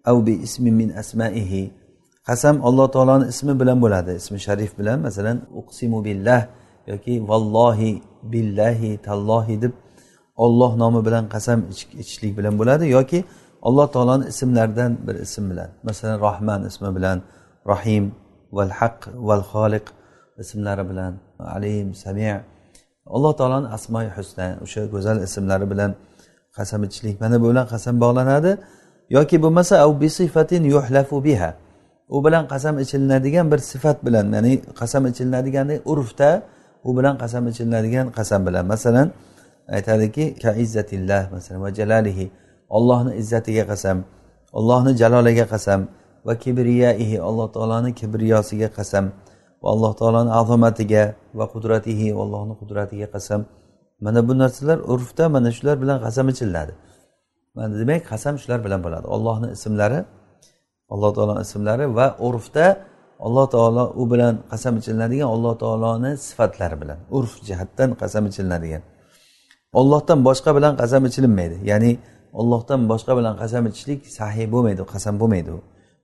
av 0.09 0.17
bi 0.27 0.33
ismi 0.45 0.71
min 0.79 0.89
asmaihi. 1.01 1.63
Qasam 2.27 2.55
alloh 2.67 2.87
taoloni 2.95 3.25
ismi 3.33 3.53
bilan 3.61 3.77
bo'ladi 3.83 4.11
ismi 4.21 4.39
sharif 4.45 4.71
bilan. 4.79 4.97
Masalan 5.07 5.37
uqsimu 5.59 5.99
billah 6.07 6.41
yoki 6.91 7.13
vallohi 7.29 7.91
billahi 8.33 8.91
tallohi 9.07 9.55
deb 9.63 9.73
olloh 10.45 10.71
nomi 10.81 10.99
bilan 11.07 11.23
qasam 11.33 11.59
ichishlik 12.01 12.33
bilan 12.37 12.53
bo'ladi 12.59 12.85
yoki 12.97 13.19
alloh 13.67 13.87
taoloni 13.95 14.25
ismlaridan 14.31 14.91
bir 15.07 15.15
ism 15.25 15.43
bilan. 15.51 15.69
Masalan 15.87 16.17
rohman 16.25 16.61
ismi 16.69 16.89
bilan 16.97 17.17
rohim 17.71 18.05
val 18.57 18.71
haq 18.79 18.99
val 19.27 19.43
xoliq 19.51 19.85
ismlari 20.43 20.83
bilan 20.89 21.13
alim 21.39 21.95
sami. 21.95 22.41
Alloh 23.15 23.33
taoloni 23.39 23.67
asmoi 23.77 24.07
husna 24.17 24.47
o'sha 24.63 24.81
go'zal 24.93 25.17
ismlari 25.27 25.65
bilan 25.71 25.91
qasam 26.57 26.81
ichishlik. 26.87 27.15
Mana 27.21 27.35
bu 27.41 27.45
bilan 27.51 27.65
qasam 27.73 27.95
bog'lanadi. 28.03 28.51
Yoki 29.09 29.37
bo'lmasa 29.43 29.75
yuhlafu 30.73 31.17
biha. 31.27 31.49
U 32.15 32.17
bilan 32.25 32.43
qasam 32.53 32.75
ichilinadigan 32.83 33.45
bir 33.51 33.59
sifat 33.71 33.97
bilan 34.05 34.25
ya'ni 34.35 34.53
qasam 34.79 35.03
ichilinadigan 35.11 35.67
urfda 35.91 36.31
u 36.87 36.89
bilan 36.97 37.15
qasam 37.21 37.43
ichilinadigan 37.51 38.07
qasam 38.17 38.41
bilan. 38.47 38.65
Masalan 38.73 39.07
aytadiki 39.75 40.25
ka 40.41 40.51
izzatillah 40.63 41.21
masalan 41.35 41.59
va 41.65 41.71
jalalihi. 41.79 42.25
Ollohni 42.77 43.11
izzatiga 43.21 43.63
qasam 43.71 43.97
ollohni 44.59 44.91
jaloliga 45.01 45.45
qasam 45.53 45.87
va 46.27 46.33
kibriyaihi 46.43 47.17
alloh 47.27 47.47
taoloni 47.55 47.91
kibriyosiga 47.99 48.69
qasam. 48.77 49.05
Va 49.63 49.67
alloh 49.73 49.91
taoloni 49.99 50.31
azomatiga 50.41 51.03
va 51.39 51.45
qudratihi 51.53 52.07
allohni 52.23 52.53
qudratiga 52.61 53.07
qasam. 53.15 53.41
Mana 54.05 54.19
bu 54.27 54.33
narsalar 54.41 54.77
urfda 54.93 55.23
mana 55.35 55.49
shular 55.57 55.75
bilan 55.83 55.97
qasam 56.05 56.25
ichiladi 56.33 56.73
mana 57.55 57.73
demak 57.81 58.01
qasam 58.11 58.33
shular 58.41 58.59
bilan 58.65 58.79
bo'ladi. 58.85 59.05
Ollohni 59.15 59.47
ismlari 59.57 59.99
alloh 60.93 61.11
taoloni 61.17 61.41
ismlari 61.47 61.85
va 61.97 62.07
urfda 62.27 62.65
alloh 63.25 63.45
taolo 63.53 63.83
u 64.01 64.03
bilan 64.11 64.33
qasam 64.51 64.73
ichilinadigan 64.79 65.27
alloh 65.35 65.53
taoloni 65.63 66.11
sifatlari 66.27 66.75
bilan 66.81 66.99
urf 67.17 67.33
jihatdan 67.47 67.89
qasam 68.01 68.23
ichilinadigan. 68.29 68.83
Ollohdan 69.79 70.19
boshqa 70.27 70.51
bilan 70.57 70.73
qasam 70.81 71.01
ichilinmaydi. 71.09 71.57
Ya'ni 71.71 71.91
ollohdan 72.39 72.81
boshqa 72.91 73.13
bilan 73.19 73.33
qasam 73.41 73.63
ichishlik 73.69 74.01
sahiy 74.17 74.47
bo'lmaydi 74.53 74.83
qasam 74.93 75.15
bo'lmaydi 75.21 75.49
u. 75.57 75.59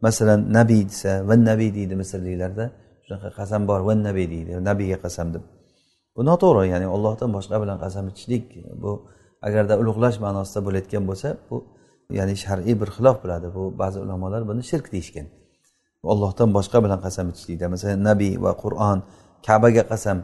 Masalan 0.06 0.40
nabiy 0.58 0.82
desa 0.92 1.12
va 1.28 1.36
nabiy 1.50 1.70
deydi 1.78 1.96
misrliklarda 2.02 2.66
shunaqa 3.14 3.36
qasam 3.40 3.68
bor 3.68 3.82
va 3.88 3.94
nabiy 3.96 4.28
deydi 4.34 4.52
nabiyga 4.70 4.98
qasam 5.06 5.34
deb. 5.34 5.44
Bu 6.16 6.22
noto'g'ri 6.30 6.70
ya'ni 6.74 6.88
ollohdan 6.96 7.30
boshqa 7.38 7.58
bilan 7.64 7.78
qasam 7.84 8.06
ichishlik 8.12 8.46
bu 8.84 8.92
agarda 9.48 9.74
ulug'lash 9.82 10.18
ma'nosida 10.26 10.60
bo'layotgan 10.68 11.04
bo'lsa 11.10 11.30
bu 11.50 11.58
ya'ni 12.18 12.36
shar'iy 12.44 12.76
bir 12.82 12.90
xilof 12.96 13.18
bo'ladi. 13.24 13.48
Bu 13.56 13.64
ba'zi 13.82 13.98
ulamolar 14.06 14.42
buni 14.50 14.64
shirk 14.72 14.86
deyishgan. 14.94 15.28
Ollohdan 16.12 16.50
boshqa 16.58 16.78
bilan 16.86 17.00
qasam 17.06 17.26
ichishlikda 17.34 17.66
masalan 17.74 18.00
nabiy 18.10 18.34
va 18.46 18.52
qur'on 18.64 18.98
kabaga 19.48 19.84
qasam 19.92 20.18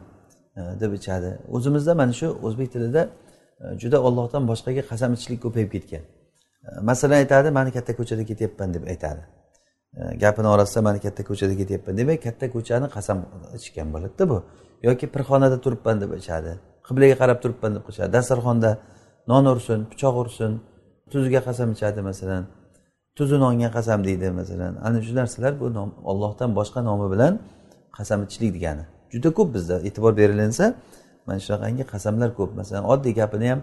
e, 0.59 0.61
deb 0.81 0.91
ichadi. 0.99 1.29
O'zimizda 1.55 1.93
mana 2.01 2.13
shu 2.19 2.27
o'zbek 2.47 2.69
tilida 2.73 3.01
e, 3.63 3.65
juda 3.81 3.97
ollohdan 4.07 4.43
boshqaga 4.51 4.83
qasam 4.91 5.09
ichishlik 5.15 5.39
ko'payib 5.45 5.69
ketgan. 5.75 6.03
E, 6.67 6.69
masalan 6.89 7.17
aytadi 7.23 7.49
man 7.57 7.67
katta 7.75 7.91
ko'chada 7.99 8.23
ketyapman 8.29 8.69
deb 8.75 8.83
aytadi. 8.93 9.21
E, 9.97 10.15
gapini 10.17 10.47
orasida 10.47 10.81
mana 10.81 10.99
katta 10.99 11.23
ko'chada 11.29 11.55
ketyapman. 11.61 11.97
Demak 11.97 12.23
katta 12.23 12.45
ko'chani 12.55 12.87
qasam 12.95 13.17
ichgan 13.57 13.87
bo'ladida 13.93 14.29
bu. 14.31 14.37
Yoki 14.87 15.05
pirxonada 15.13 15.57
turibman 15.63 16.01
deb 16.01 16.11
ichadi. 16.21 16.51
Qiblaga 16.87 17.15
qarab 17.21 17.37
turibman 17.43 17.71
deb 17.75 17.85
ichadi. 17.91 18.09
Dasturxonda 18.17 18.71
non 19.31 19.45
ursin 19.53 19.79
pichoq 19.91 20.15
ursin 20.23 20.51
tuziga 21.11 21.41
qasam 21.47 21.69
ichadi 21.75 22.01
masalan. 22.09 22.43
Tuzi 23.17 23.37
nonga 23.43 23.69
qasam 23.77 23.99
deydi 24.07 24.27
masalan. 24.41 24.73
Ana 24.85 24.97
shu 25.05 25.13
narsalar 25.19 25.53
bu 25.61 25.67
nom 25.77 25.89
ollohdan 26.11 26.49
boshqa 26.59 26.79
nomi 26.89 27.07
bilan 27.13 27.33
qasam 27.97 28.19
ichishlik 28.25 28.51
degani. 28.57 28.83
Juda 29.13 29.29
ko'p 29.37 29.49
bizda 29.55 29.75
e'tibor 29.87 30.13
berilinsa 30.21 30.65
mana 31.25 31.39
shunaqangi 31.45 31.83
qasamlar 31.93 32.29
ko'p. 32.39 32.51
Masalan 32.59 32.83
oddiy 32.93 33.13
gapini 33.19 33.47
ham 33.51 33.59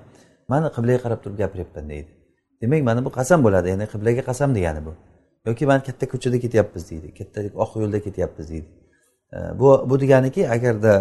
mani 0.52 0.68
qiblaga 0.76 0.98
qarab 1.04 1.20
turib 1.24 1.36
gapiryapman 1.42 1.84
deydi. 1.92 2.10
Demak 2.62 2.82
mana 2.88 3.00
bu 3.06 3.10
qasam 3.18 3.38
bo'ladi 3.46 3.66
ya'ni 3.72 3.86
qiblaga 3.92 4.22
qasam 4.30 4.50
degani 4.58 4.80
bu. 4.86 4.92
Yoki 5.46 5.64
mana 5.70 5.82
katta 5.88 6.04
ko'chada 6.12 6.38
ketyapmiz 6.44 6.84
deydi 6.90 7.08
katta 7.18 7.38
oq 7.64 7.70
yo'lda 7.82 7.98
ketyapmiz 8.06 8.46
deydi. 8.52 8.68
Bu 9.60 9.68
bu 9.90 9.94
deganiki 10.02 10.42
agarda 10.56 10.92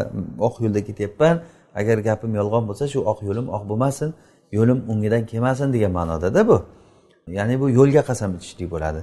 oq 0.47 0.55
yo'lda 0.63 0.81
ketyapman 0.87 1.35
agar 1.79 1.97
gapim 2.07 2.31
yolg'on 2.39 2.63
bo'lsa 2.69 2.85
shu 2.93 2.99
oq 3.11 3.19
yo'lim 3.27 3.47
oq 3.55 3.63
bo'lmasin 3.69 4.09
yo'lim 4.57 4.79
o'ngidan 4.91 5.23
kelmasin 5.31 5.67
degan 5.75 5.91
ma'nodada 5.99 6.41
bu. 6.49 6.57
Ya'ni 7.37 7.55
bu 7.61 7.65
yo'lga 7.79 8.01
qasam 8.09 8.29
ichishlik 8.37 8.69
bo'ladi. 8.75 9.01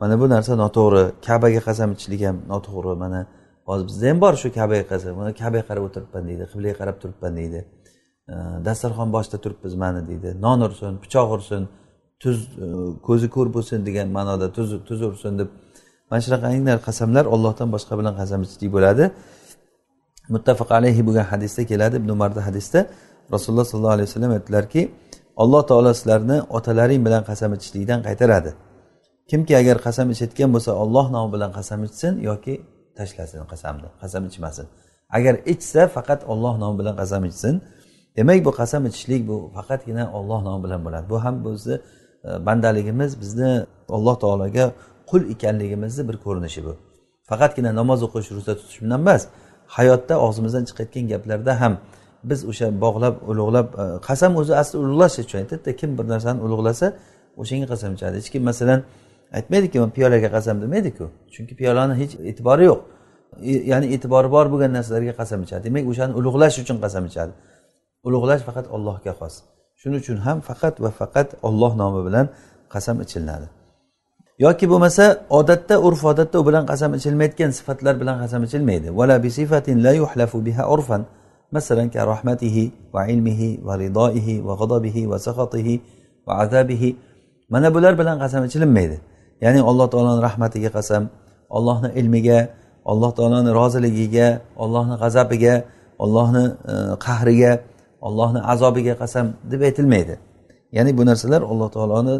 Mana 0.00 0.14
bu 0.20 0.26
narsa 0.34 0.52
noto'g'ri 0.64 1.02
kabaga 1.26 1.60
qasam 1.68 1.88
ichishlik 1.94 2.22
ham 2.28 2.36
noto'g'ri. 2.52 2.94
Mana 3.04 3.20
hozir 3.68 3.84
bizda 3.88 4.06
ham 4.10 4.18
bor 4.24 4.34
shu 4.42 4.48
kabaga 4.58 4.84
qasam. 4.92 5.12
Mana 5.20 5.30
kabaga 5.40 5.64
qarab 5.68 5.84
o'tiribman 5.88 6.22
deydi 6.28 6.44
qiblaga 6.52 6.76
qarab 6.80 6.96
turibman 7.02 7.32
deydi. 7.40 7.60
Dasturxon 8.66 9.08
boshida 9.16 9.38
turibmiz 9.44 9.74
mana 9.84 10.00
deydi. 10.10 10.28
Non 10.44 10.58
ursin 10.66 10.92
pichoq 11.04 11.28
ursin 11.36 11.62
tuz 12.22 12.36
e, 12.64 12.66
ko'zi 13.06 13.28
ko'r 13.34 13.48
bo'lsin 13.56 13.78
degan 13.88 14.08
ma'noda 14.16 14.46
tuz 14.56 14.68
tuz 14.88 15.00
ursin 15.08 15.32
deb 15.40 15.48
mana 16.10 16.20
shunaqangi 16.26 16.74
qasamlar 16.88 17.24
ollohdan 17.34 17.68
boshqa 17.74 17.94
bilan 18.00 18.14
qasam 18.20 18.40
ichishlik 18.46 18.70
bo'ladi. 18.76 19.04
Muttafaq 20.34 20.70
alayhi 20.78 21.02
bo'lgan 21.06 21.26
hadisda 21.32 21.62
keladi 21.70 21.94
ibn 22.00 22.10
umarni 22.16 22.40
hadisda 22.48 22.80
rasululloh 23.34 23.66
sollallohu 23.70 23.94
alayhi 23.96 24.08
vasallam 24.10 24.32
aytdilarki 24.38 24.82
alloh 25.42 25.62
taolo 25.70 25.90
sizlarni 25.98 26.36
otalaring 26.58 27.00
bilan 27.06 27.22
qasam 27.30 27.50
ichishlikdan 27.56 28.00
qaytaradi. 28.06 28.50
Kimki 29.30 29.52
agar 29.60 29.76
qasam 29.86 30.06
ichayotgan 30.14 30.50
bo'lsa 30.54 30.70
olloh 30.82 31.06
nomi 31.14 31.30
bilan 31.34 31.50
qasam 31.58 31.80
ichsin 31.88 32.12
yoki 32.28 32.54
tashlasin 32.98 33.42
qasamni 33.52 33.88
qasam 34.02 34.22
ichmasin. 34.30 34.66
Agar 35.16 35.34
ichsa 35.52 35.82
faqat 35.96 36.20
olloh 36.32 36.54
nomi 36.62 36.76
bilan 36.80 36.94
qasam 37.00 37.22
ichsin. 37.30 37.54
Demak 38.16 38.38
bu 38.46 38.50
qasam 38.60 38.82
ichishlik 38.90 39.22
bu 39.30 39.36
faqatgina 39.56 40.04
olloh 40.18 40.40
nomi 40.48 40.60
bilan 40.64 40.80
bo'ladi. 40.86 41.06
Bu 41.12 41.16
ham 41.24 41.36
o'zi 41.50 41.74
bandaligimiz 42.46 43.20
bizni 43.20 43.66
alloh 43.88 44.16
taologa 44.20 44.72
qul 45.10 45.22
ekanligimizni 45.34 46.08
bir 46.08 46.16
ko'rinishi 46.24 46.64
bu. 46.66 46.72
Faqatgina 47.30 47.74
namoz 47.80 48.02
o'qish 48.06 48.28
ro'za 48.36 48.54
tutish 48.58 48.78
bilan 48.82 49.00
emas 49.00 49.22
hayotda 49.76 50.14
og'zimizdan 50.26 50.64
chiqayotgan 50.68 51.04
gaplarda 51.12 51.60
ham 51.60 51.74
biz 52.30 52.40
o'sha 52.50 52.66
bog'lab 52.84 53.14
ulug'lab 53.30 53.68
e, 53.82 53.84
qasam 54.08 54.32
o'zi 54.40 54.52
asli 54.62 54.76
ulug'lash 54.82 55.18
uchun 55.24 55.38
aytadida 55.42 55.72
kim 55.80 55.90
bir 55.98 56.06
narsani 56.12 56.40
ulug'lasa 56.46 56.86
o'shanga 57.42 57.66
qasam 57.72 57.90
ichadi. 57.96 58.14
Hech 58.20 58.30
kim 58.34 58.42
masalan 58.50 58.80
aytmaydiku 59.38 59.78
piyolaga 59.96 60.28
qasam 60.36 60.56
demaydiku 60.64 61.04
chunki 61.34 61.54
piyolani 61.60 61.94
hech 62.00 62.12
e'tibori 62.30 62.64
yo'q. 62.70 62.80
E, 63.50 63.52
ya'ni 63.72 63.86
e'tibori 63.94 64.28
bor 64.36 64.46
bo'lgan 64.52 64.70
narsalarga 64.78 65.14
qasam 65.20 65.40
ichadi. 65.46 65.62
Demak 65.68 65.84
o'shani 65.92 66.12
ulug'lash 66.18 66.56
uchun 66.62 66.76
qasam 66.84 67.04
ichadi. 67.10 67.32
Ulug'lash 68.06 68.42
faqat 68.48 68.66
allohga 68.76 69.12
xos. 69.20 69.34
Shuning 69.84 70.00
uchun 70.00 70.18
ham 70.26 70.40
faqat 70.40 70.80
va 70.80 70.90
faqat 71.00 71.28
olloh 71.48 71.72
nomi 71.76 72.00
bilan 72.08 72.26
qasam 72.72 72.96
ichilinadi. 73.04 73.46
Yoki 74.44 74.66
bo'lmasa 74.72 75.04
odatda 75.38 75.76
urf 75.86 76.04
odatda 76.12 76.36
u 76.40 76.44
bilan 76.48 76.64
qasam 76.70 76.90
ichilmayotgan 76.98 77.50
sifatlar 77.58 77.94
bilan 78.00 78.16
qasam 78.22 78.40
ichilmaydi. 78.48 78.88
Vala 78.98 79.16
bi 79.24 79.30
sifatin 79.38 79.76
la 79.86 79.92
yuhlafu 80.00 80.38
biha 80.46 80.64
urfan. 80.74 81.02
Masalan 81.54 81.88
ka 81.94 82.00
rahmatihi 82.12 82.64
va 82.94 83.02
ilmihi 83.12 83.48
va 83.66 83.74
ridoihi 83.82 84.34
va 84.46 84.54
g'adobihi 84.60 85.02
va 85.10 85.18
sahotihi 85.26 85.74
va 86.26 86.32
azabihi. 86.44 86.90
Mana 87.52 87.68
bular 87.74 87.92
bilan 88.00 88.16
qasam 88.22 88.42
ichilinmaydi. 88.48 88.96
Ya'ni 89.44 89.60
alloh 89.70 89.86
taoloni 89.92 90.20
rahmatiga 90.28 90.70
qasam 90.78 91.02
ollohni 91.56 91.88
ilmiga 92.00 92.38
alloh 92.92 93.10
taoloni 93.18 93.50
roziligiga 93.60 94.28
ollohni 94.56 94.94
g'azabiga 95.02 95.54
ollohni 96.04 96.44
e, 96.72 96.74
qahriga 97.06 97.52
ollohni 98.06 98.40
azobiga 98.52 98.94
qasam 99.02 99.26
deb 99.52 99.60
aytilmaydi. 99.68 100.14
Ya'ni 100.76 100.90
bu 100.98 101.02
narsalar 101.10 101.42
alloh 101.50 101.68
taoloni 101.76 102.14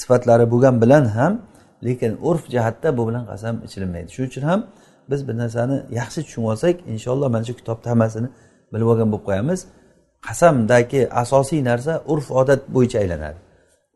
sifatlari 0.00 0.46
bo'lgan 0.52 0.74
bilan 0.82 1.04
ham 1.16 1.32
lekin 1.86 2.12
urf 2.28 2.42
jihatda 2.54 2.88
bu 2.98 3.02
bilan 3.08 3.24
qasam 3.30 3.54
ichilmaydi 3.66 4.08
shuning 4.14 4.30
uchun 4.30 4.44
ham 4.50 4.60
biz 5.10 5.20
bir 5.28 5.34
narsani 5.42 5.76
yaxshi 6.00 6.20
tushunib 6.26 6.48
olsak 6.52 6.74
inshaalloh 6.92 7.28
mana 7.34 7.44
shu 7.48 7.54
kitobda 7.60 7.86
hammasini 7.92 8.28
bilib 8.72 8.88
olgan 8.92 9.08
bo'lib 9.12 9.24
qo'yamiz. 9.28 9.60
Qasamdagi 10.26 11.00
asosiy 11.22 11.60
narsa 11.70 11.92
urf 12.12 12.26
odat 12.40 12.60
bo'yicha 12.74 12.98
aylanadi. 13.02 13.38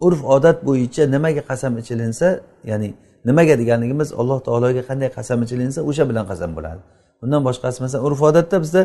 Urf 0.06 0.20
odat 0.34 0.58
bo'yicha 0.68 1.02
nimaga 1.14 1.42
qasam 1.50 1.72
ichilinsa 1.82 2.28
ya'ni 2.70 2.88
nimaga 3.28 3.54
deganligimiz 3.60 4.08
alloh 4.20 4.38
taologa 4.46 4.82
qanday 4.90 5.08
qasam 5.18 5.38
ichilinsa 5.46 5.80
o'sha 5.88 6.04
bilan 6.10 6.24
qasam 6.30 6.50
bo'ladi. 6.56 6.80
Undan 7.24 7.40
boshqasi 7.48 7.78
masalan 7.84 8.02
urf 8.08 8.20
odatda 8.28 8.56
bizda 8.64 8.82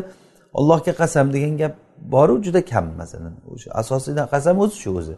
ollohga 0.58 0.92
qasam 1.02 1.26
degan 1.34 1.54
gap 1.62 1.74
boru 2.14 2.34
juda 2.46 2.60
kam 2.72 2.86
masalan. 3.00 3.34
O'sha 3.52 3.68
asosiy 3.80 4.14
qasam 4.34 4.56
o'zi 4.64 4.76
shu 4.82 4.90
o'zi. 5.00 5.14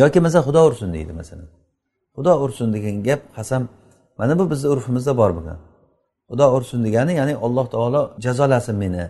Yoki 0.00 0.18
masalan 0.26 0.44
xudo 0.48 0.60
ursin 0.68 0.88
deydi 0.96 1.12
masalan. 1.20 1.48
Xudo 2.16 2.32
ursin 2.44 2.68
degan 2.76 2.96
gap 3.08 3.20
qasam 3.36 3.62
mana 4.18 4.32
bu 4.38 4.44
bizni 4.52 4.68
urfimizda 4.74 5.12
bor 5.20 5.30
bo'lgan 5.36 5.58
xudo 6.30 6.46
ursin 6.56 6.80
degani 6.86 7.12
ya'ni 7.20 7.34
alloh 7.46 7.66
taolo 7.74 8.02
jazolasin 8.24 8.76
meni. 8.82 9.04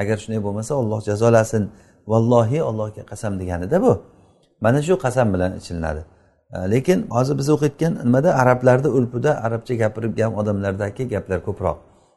Agar 0.00 0.16
shunday 0.22 0.40
bo'lmasa 0.46 0.72
olloh 0.80 1.00
jazolasin. 1.08 1.64
Vallohi 2.10 2.58
allohga 2.70 3.02
qasam 3.10 3.32
deganida 3.40 3.76
bu. 3.84 3.92
Mana 4.64 4.80
shu 4.86 4.94
qasam 5.04 5.26
bilan 5.34 5.52
ichilinadi. 5.60 6.02
E, 6.54 6.56
lekin 6.72 6.98
hozir 7.16 7.34
biz 7.40 7.48
o'qiyotgan 7.54 7.92
nimada? 8.06 8.30
Arablarni 8.42 8.88
urfida 8.98 9.30
arabcha 9.46 9.74
gapirgan 9.82 10.30
odamlardagi 10.40 11.04
gaplar 11.14 11.40
ko'proq. 11.48 11.76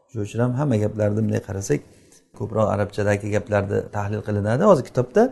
Shuning 0.10 0.26
uchun 0.28 0.40
ham 0.46 0.52
hamma 0.60 0.76
gaplarni 0.84 1.16
bunday 1.18 1.42
qarasak 1.48 1.80
ko'proq 2.40 2.68
arabchadagi 2.76 3.28
gaplarni 3.36 3.78
tahlil 3.96 4.22
qilinadi. 4.28 4.64
Hozir 4.72 4.84
kitobda 4.90 5.24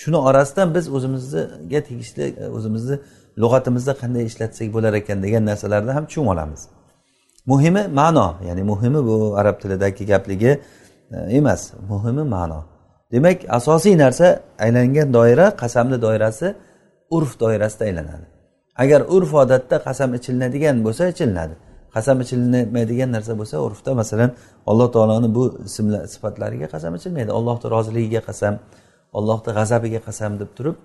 shuni 0.00 0.18
orasidan 0.28 0.68
biz 0.76 0.84
o'zimizga 0.96 1.80
tegishli 1.88 2.24
o'zimizni 2.56 2.96
lug'atimizda 3.42 3.92
qanday 4.02 4.24
ishlatsak 4.30 4.68
bo'lar 4.76 4.92
ekan 5.00 5.18
degan 5.24 5.42
narsalarni 5.50 5.92
ham 5.96 6.04
tushunib 6.08 6.30
olamiz. 6.34 6.62
Muhimi 7.50 7.82
ma'no 8.00 8.28
ya'ni 8.48 8.62
muhimi 8.70 9.00
bu 9.08 9.16
arab 9.40 9.56
tilidagi 9.62 10.06
gapligi 10.12 10.52
e, 11.16 11.16
emas 11.38 11.62
muhimi 11.90 12.24
ma'no. 12.34 12.60
Demak 13.12 13.38
asosiy 13.58 13.94
narsa 14.04 14.26
aylangan 14.64 15.08
doira 15.16 15.46
qasamni 15.62 15.98
doirasi 16.06 16.54
urf 17.16 17.40
doirasida 17.42 17.84
aylanadi. 17.88 18.26
Agar 18.82 19.00
urf 19.16 19.30
odatda 19.42 19.76
qasam 19.86 20.10
ichilinadigan 20.18 20.76
bo'lsa 20.84 21.02
ichilinadi. 21.12 21.54
Qasam 21.94 22.16
ichilmaydigan 22.24 23.10
narsa 23.16 23.32
bo'lsa 23.40 23.56
urfda 23.66 23.90
masalan 24.00 24.30
alloh 24.70 24.88
taoloni 24.94 25.28
bu 25.36 25.42
ismlar 25.68 26.02
sifatlariga 26.14 26.66
qasam 26.74 26.92
ichilmaydi. 26.98 27.30
Allohni 27.38 27.66
roziligiga 27.76 28.20
qasam 28.28 28.54
allohni 29.18 29.50
g'azabiga 29.58 30.00
qasam 30.08 30.32
deb 30.40 30.50
turib 30.56 30.76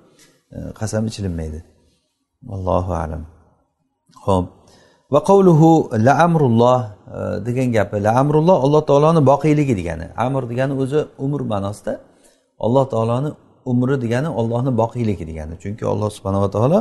e, 0.56 0.58
qasam 0.80 1.04
ichilinmaydi. 1.10 1.60
Allohu 2.56 2.92
alam. 3.04 3.24
Ho'p 4.26 4.46
va 5.14 5.20
qavluhu 5.30 5.70
la 6.06 6.14
amrulloh 6.26 6.80
e, 7.16 7.20
degan 7.48 7.68
gapi 7.78 7.96
la 8.06 8.12
amrulloh 8.22 8.58
alloh 8.66 8.82
taoloni 8.90 9.22
boqiyligi 9.32 9.74
degani. 9.80 10.06
Amr 10.26 10.42
degani 10.52 10.74
o'zi 10.84 11.00
umr 11.26 11.42
ma'nosida 11.52 11.94
alloh 12.66 12.86
taoloni 12.94 13.30
umri 13.72 13.96
degani 14.04 14.30
ollohni 14.40 14.72
boqiyligi 14.82 15.24
degani. 15.30 15.54
Chunki 15.64 15.84
alloh 15.94 16.10
subhanava 16.18 16.48
taolo 16.56 16.80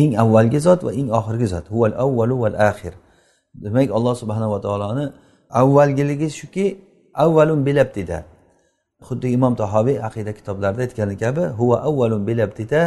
eng 0.00 0.10
avvalgi 0.22 0.58
zot 0.66 0.80
va 0.86 0.90
eng 1.00 1.08
oxirgi 1.18 1.46
zot. 1.52 1.64
Huval 1.72 1.94
avvalu 2.04 2.36
val 2.44 2.56
axir 2.70 2.94
demak 3.54 3.90
alloh 3.96 4.14
subhanava 4.22 4.60
taoloni 4.66 5.06
avvalgiligi 5.60 6.28
shuki 6.38 6.66
avvalun 7.24 7.60
bilabtida 7.66 8.18
xuddi 9.08 9.28
imom 9.36 9.54
tahobiy 9.62 9.96
aqida 10.08 10.32
kitoblarida 10.38 10.82
aytgani 10.86 11.14
kabi 11.22 11.44
huva 11.58 11.76
avvalun 11.88 12.22
bilabtida 12.28 12.80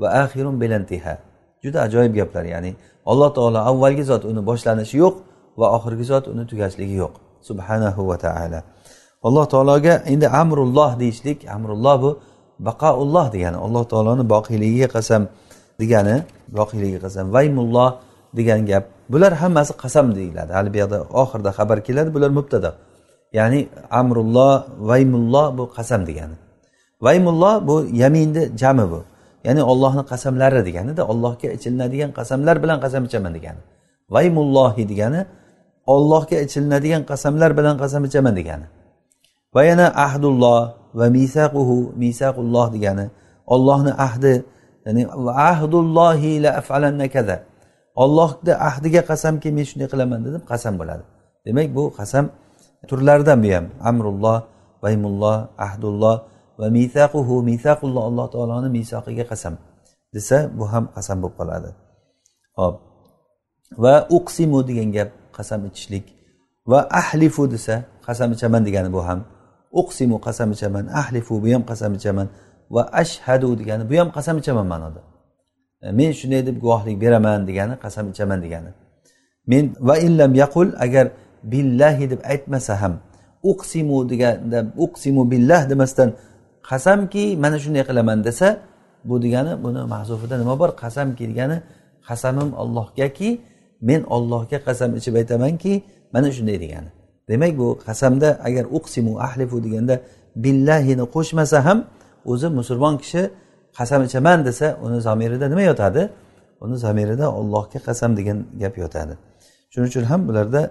va 0.00 0.08
axirun 0.22 0.60
bilantiha. 0.60 1.14
Juda 1.62 1.78
ajoyib 1.86 2.14
gaplar 2.18 2.44
ya'ni 2.44 2.72
alloh 3.10 3.30
taolo 3.38 3.58
avvalgi 3.70 4.04
zot 4.10 4.22
uni 4.30 4.40
boshlanishi 4.50 4.96
yo'q 5.04 5.14
va 5.60 5.66
oxirgi 5.76 6.04
zot 6.12 6.24
uni 6.32 6.44
tugashligi 6.50 6.96
yo'q. 7.02 7.14
Subhanahu 7.48 8.00
va 8.10 8.16
taala. 8.26 8.60
Alloh 9.26 9.44
taologa 9.52 9.94
endi 10.12 10.26
amrulloh 10.42 10.90
deyishlik 11.00 11.38
amrulloh 11.56 11.96
bu 12.02 12.10
baqaulloh 12.68 13.26
degani 13.34 13.58
alloh 13.66 13.84
taoloni 13.92 14.24
boqiyligiga 14.34 14.88
qasam 14.96 15.22
degani 15.80 16.16
boqiyligiga 16.58 17.00
qasam 17.06 17.26
vaymulloh 17.36 17.90
degan 18.38 18.60
gap. 18.70 18.84
Bular 19.12 19.32
hammasi 19.42 19.72
qasam 19.82 20.06
deyiladi. 20.18 20.52
Hali 20.56 20.68
bu 20.74 20.78
yoqda 20.82 20.98
oxirida 21.22 21.50
xabar 21.58 21.78
keladi 21.86 22.10
bular 22.16 22.30
mubtada. 22.38 22.70
Ya'ni 23.38 23.60
amrulloh 24.00 24.56
vaymulloh 24.88 25.46
bu 25.58 25.64
qasam 25.76 26.00
degani. 26.08 26.36
Vaymulloh 27.04 27.54
bu 27.68 27.76
yaminni 28.02 28.42
jami 28.60 28.84
bu. 28.92 29.00
Ya'ni 29.46 29.62
ollohni 29.72 30.02
qasamlari 30.10 30.60
deganida 30.68 31.02
ollohga 31.12 31.48
ichilinadigan 31.56 32.10
qasamlar 32.18 32.56
bilan 32.62 32.78
qasam 32.84 33.02
ichaman 33.08 33.32
degani. 33.36 33.60
Vaymullohi 34.14 34.82
degani 34.90 35.20
ollohga 35.94 36.36
ichilinadigan 36.46 37.02
qasamlar 37.10 37.50
bilan 37.58 37.74
qasam 37.82 38.02
ichaman 38.08 38.34
degani. 38.40 38.66
Va 39.54 39.62
yana 39.70 39.86
ahdulloh 40.06 40.60
va 40.98 41.06
misaquhu 41.16 41.76
misaqulloh 42.02 42.66
degani. 42.74 43.06
Ollohni 43.54 43.92
ahdi 44.06 44.34
ya'ni 44.86 45.02
ahdullohi 45.50 46.30
la 46.44 46.50
afalanna 46.60 47.06
kaza 47.14 47.36
ollohni 48.02 48.52
ahdiga 48.68 49.02
qasamki 49.10 49.48
men 49.56 49.64
shunday 49.70 49.88
qilaman 49.92 50.20
dedim 50.26 50.42
qasam 50.50 50.74
bo'ladi. 50.80 51.04
Demak 51.46 51.68
bu 51.76 51.84
qasam 51.98 52.24
turlaridan 52.88 53.38
bu 53.44 53.48
ham 53.56 53.66
amrulloh 53.90 54.38
vaymulloh 54.82 55.36
ahdulloh 55.66 56.16
va 56.60 56.66
misaquhu 56.78 57.34
misaqulloh 57.50 58.02
alloh 58.08 58.26
taoloni 58.34 58.68
misoqiga 58.78 59.24
qasam 59.32 59.54
desa 60.14 60.38
bu 60.58 60.64
ham 60.72 60.84
qasam 60.96 61.16
bo'lib 61.22 61.36
qoladi. 61.40 61.70
Hop 62.58 62.74
va 63.82 63.94
uqsimu 64.16 64.58
degan 64.68 64.88
gap 64.96 65.08
qasam 65.36 65.60
ichishlik 65.68 66.06
va 66.70 66.80
ahlifu 67.00 67.42
desa 67.54 67.74
qasam 68.06 68.28
ichaman 68.36 68.62
degani 68.66 68.90
bu 68.96 69.00
ham. 69.08 69.20
Uqsimu 69.80 70.16
qasam 70.26 70.48
ichaman 70.56 70.84
ahlifu 71.00 71.34
bu 71.42 71.48
ham 71.54 71.62
qasam 71.70 71.92
ichaman 71.98 72.28
va 72.74 72.82
ashhadu 73.02 73.48
degani 73.60 73.84
bu 73.90 73.94
ham 74.00 74.08
qasam 74.16 74.36
ichaman 74.42 74.66
ma'noda. 74.72 75.00
E, 75.82 75.92
men 75.92 76.12
shunday 76.12 76.46
deb 76.46 76.56
guvohlik 76.60 77.00
beraman 77.00 77.46
degani 77.46 77.74
qasam 77.84 78.10
ichaman 78.10 78.42
degani. 78.42 78.70
Men 79.46 79.64
va 79.80 79.98
illam 79.98 80.34
yaqul 80.34 80.68
agar 80.78 81.06
billahi 81.42 82.10
deb 82.10 82.20
aytmasa 82.32 82.82
ham 82.82 82.94
uqsimu 83.42 84.08
deganda 84.10 84.58
uqsimu 84.76 85.30
billah 85.30 85.70
demasdan 85.70 86.10
qasamki 86.68 87.24
mana 87.42 87.58
shunday 87.64 87.84
qilaman 87.88 88.18
desa 88.24 88.48
bu 89.08 89.22
degani 89.24 89.52
buni 89.64 89.82
mahzufida 89.94 90.38
nima 90.38 90.58
bor? 90.60 90.70
Qasamki 90.82 91.24
degani 91.30 91.58
qasamim 92.08 92.50
ollohgaki 92.62 93.30
men 93.88 94.02
ollohga 94.16 94.58
qasam 94.66 94.90
ichib 94.98 95.14
aytamanki 95.20 95.72
mana 96.12 96.28
shunday 96.36 96.58
degani. 96.64 96.90
Demak 97.28 97.52
bu 97.58 97.68
qasamda 97.86 98.28
agar 98.46 98.64
uqsimu 98.76 99.12
ahlifu 99.26 99.56
deganda 99.64 99.94
billahini 100.44 101.04
qo'shmasa 101.14 101.58
ham 101.66 101.78
o'zi 102.32 102.48
musulmon 102.58 102.94
kishi 103.02 103.22
qasam 103.78 104.00
ichaman 104.08 104.38
desa 104.48 104.66
uni 104.84 104.98
zamirida 105.06 105.46
nima 105.52 105.62
yotadi? 105.70 106.02
Uni 106.64 106.76
zamirida 106.84 107.26
ollohga 107.38 107.78
qasam 107.88 108.10
degan 108.18 108.38
gap 108.62 108.74
yotadi. 108.82 109.14
Shuning 109.72 109.88
uchun 109.92 110.04
ham 110.10 110.20
bularda 110.28 110.62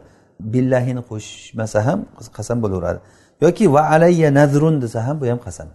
billahini 0.54 1.02
qo'shmasa 1.10 1.80
ham 1.88 2.00
qasam 2.38 2.58
bo'laveradi. 2.64 3.00
Yoki 3.46 3.66
va 3.76 3.82
alayya 3.96 4.30
nazrun 4.40 4.76
desa 4.84 5.00
ham 5.08 5.16
bu 5.22 5.26
ham 5.32 5.40
qasam. 5.48 5.68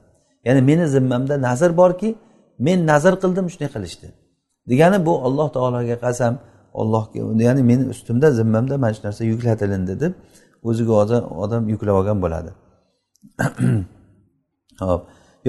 Ya'ni 0.46 0.60
meni 0.70 0.84
zimmamda 0.96 1.34
nazr 1.48 1.70
borki 1.80 2.08
men 2.66 2.78
nazr 2.90 3.14
qildim 3.22 3.46
shunday 3.52 3.70
qilishdi. 3.74 4.06
Degani 4.70 4.98
bu 5.06 5.12
alloh 5.26 5.48
taologa 5.56 5.96
qasam 6.06 6.32
allohga 6.80 7.18
ya'ni 7.46 7.62
meni 7.70 7.84
ustimda 7.92 8.28
zimmamda 8.38 8.74
mana 8.82 8.94
shu 8.96 9.02
narsa 9.06 9.22
yuklatilindi 9.32 9.94
deb 10.02 10.12
o'ziga 10.68 10.92
odam 11.02 11.22
odam 11.44 11.62
yuklab 11.72 11.94
olgan 12.00 12.18
bo'ladi. 12.24 12.50
Hop. 14.88 15.00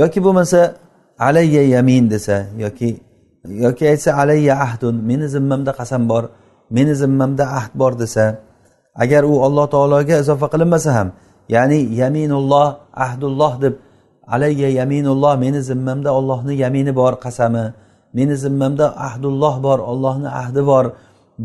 Yoki 0.02 0.20
bo'lmasa 0.26 0.60
alayya 1.28 1.64
yamin 1.74 2.10
desa 2.14 2.38
yoki 2.64 2.90
yoki 3.66 3.84
aytsa 3.92 4.12
alayya 4.22 4.54
ahdun 4.66 4.96
meni 5.10 5.26
zimmamda 5.36 5.72
qasam 5.80 6.04
bor 6.12 6.24
meni 6.76 6.94
zimmamda 7.02 7.46
ahd 7.60 7.72
bor 7.82 7.94
desa 8.02 8.26
agar 9.04 9.24
u 9.32 9.34
alloh 9.48 9.66
taologa 9.74 10.16
izofa 10.24 10.48
qilinmasa 10.54 10.90
ham 10.98 11.10
ya'ni 11.56 11.80
yaminulloh 12.02 12.68
ahdulloh 13.06 13.54
deb 13.64 13.74
alayya 14.34 14.70
yaminulloh 14.80 15.34
meni 15.44 15.60
zimmamda 15.70 16.10
ollohni 16.20 16.54
yamini 16.64 16.92
bor 17.00 17.14
qasami 17.26 17.66
meni 18.18 18.36
zimmamda 18.44 18.86
ahdulloh 19.08 19.56
bor 19.66 19.80
ollohni 19.92 20.30
ahdi 20.42 20.62
bor 20.72 20.86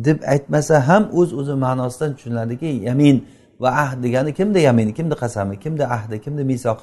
deb 0.07 0.19
aytmasa 0.33 0.75
ham 0.89 1.03
o'z 1.21 1.31
o'zi 1.41 1.55
ma'nosidan 1.65 2.11
tushuniladiki 2.17 2.71
yamin 2.89 3.17
va 3.63 3.71
ahd 3.85 3.99
degani 4.05 4.31
kimni 4.39 4.61
yamini 4.69 4.93
kimni 4.99 5.17
qasami 5.23 5.55
kimni 5.65 5.85
ahdi 5.97 6.17
kimni 6.25 6.45
misoq 6.53 6.79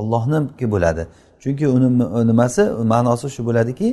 ollohniki 0.00 0.66
bo'ladi. 0.74 1.02
Chunki 1.46 1.66
uni 1.76 1.88
nimasi 2.30 2.62
ma'nosi 2.92 3.26
shu 3.34 3.42
bo'ladiki 3.48 3.88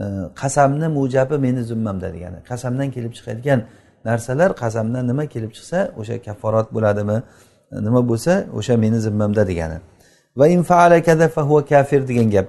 e, 0.00 0.02
qasamni 0.40 0.88
mo'jabi 0.98 1.36
meni 1.46 1.62
zimmamda 1.70 2.08
degani 2.14 2.38
qasamdan 2.50 2.88
kelib 2.94 3.12
chiqadigan 3.18 3.60
narsalar 4.08 4.50
qasamdan 4.62 5.02
nima 5.10 5.24
kelib 5.34 5.52
chiqsa 5.56 5.78
o'sha 6.00 6.16
kafforat 6.26 6.68
bo'ladimi 6.76 7.18
e, 7.72 7.76
nima 7.86 8.00
bo'lsa 8.10 8.32
o'sha 8.58 8.74
meni 8.84 8.98
zimmamda 9.06 9.42
degani 9.50 9.78
va 10.36 10.48
infaala 10.48 11.02
kaza 11.02 11.28
fahuva 11.28 11.64
kafir 11.64 12.08
degan 12.08 12.30
gap. 12.30 12.46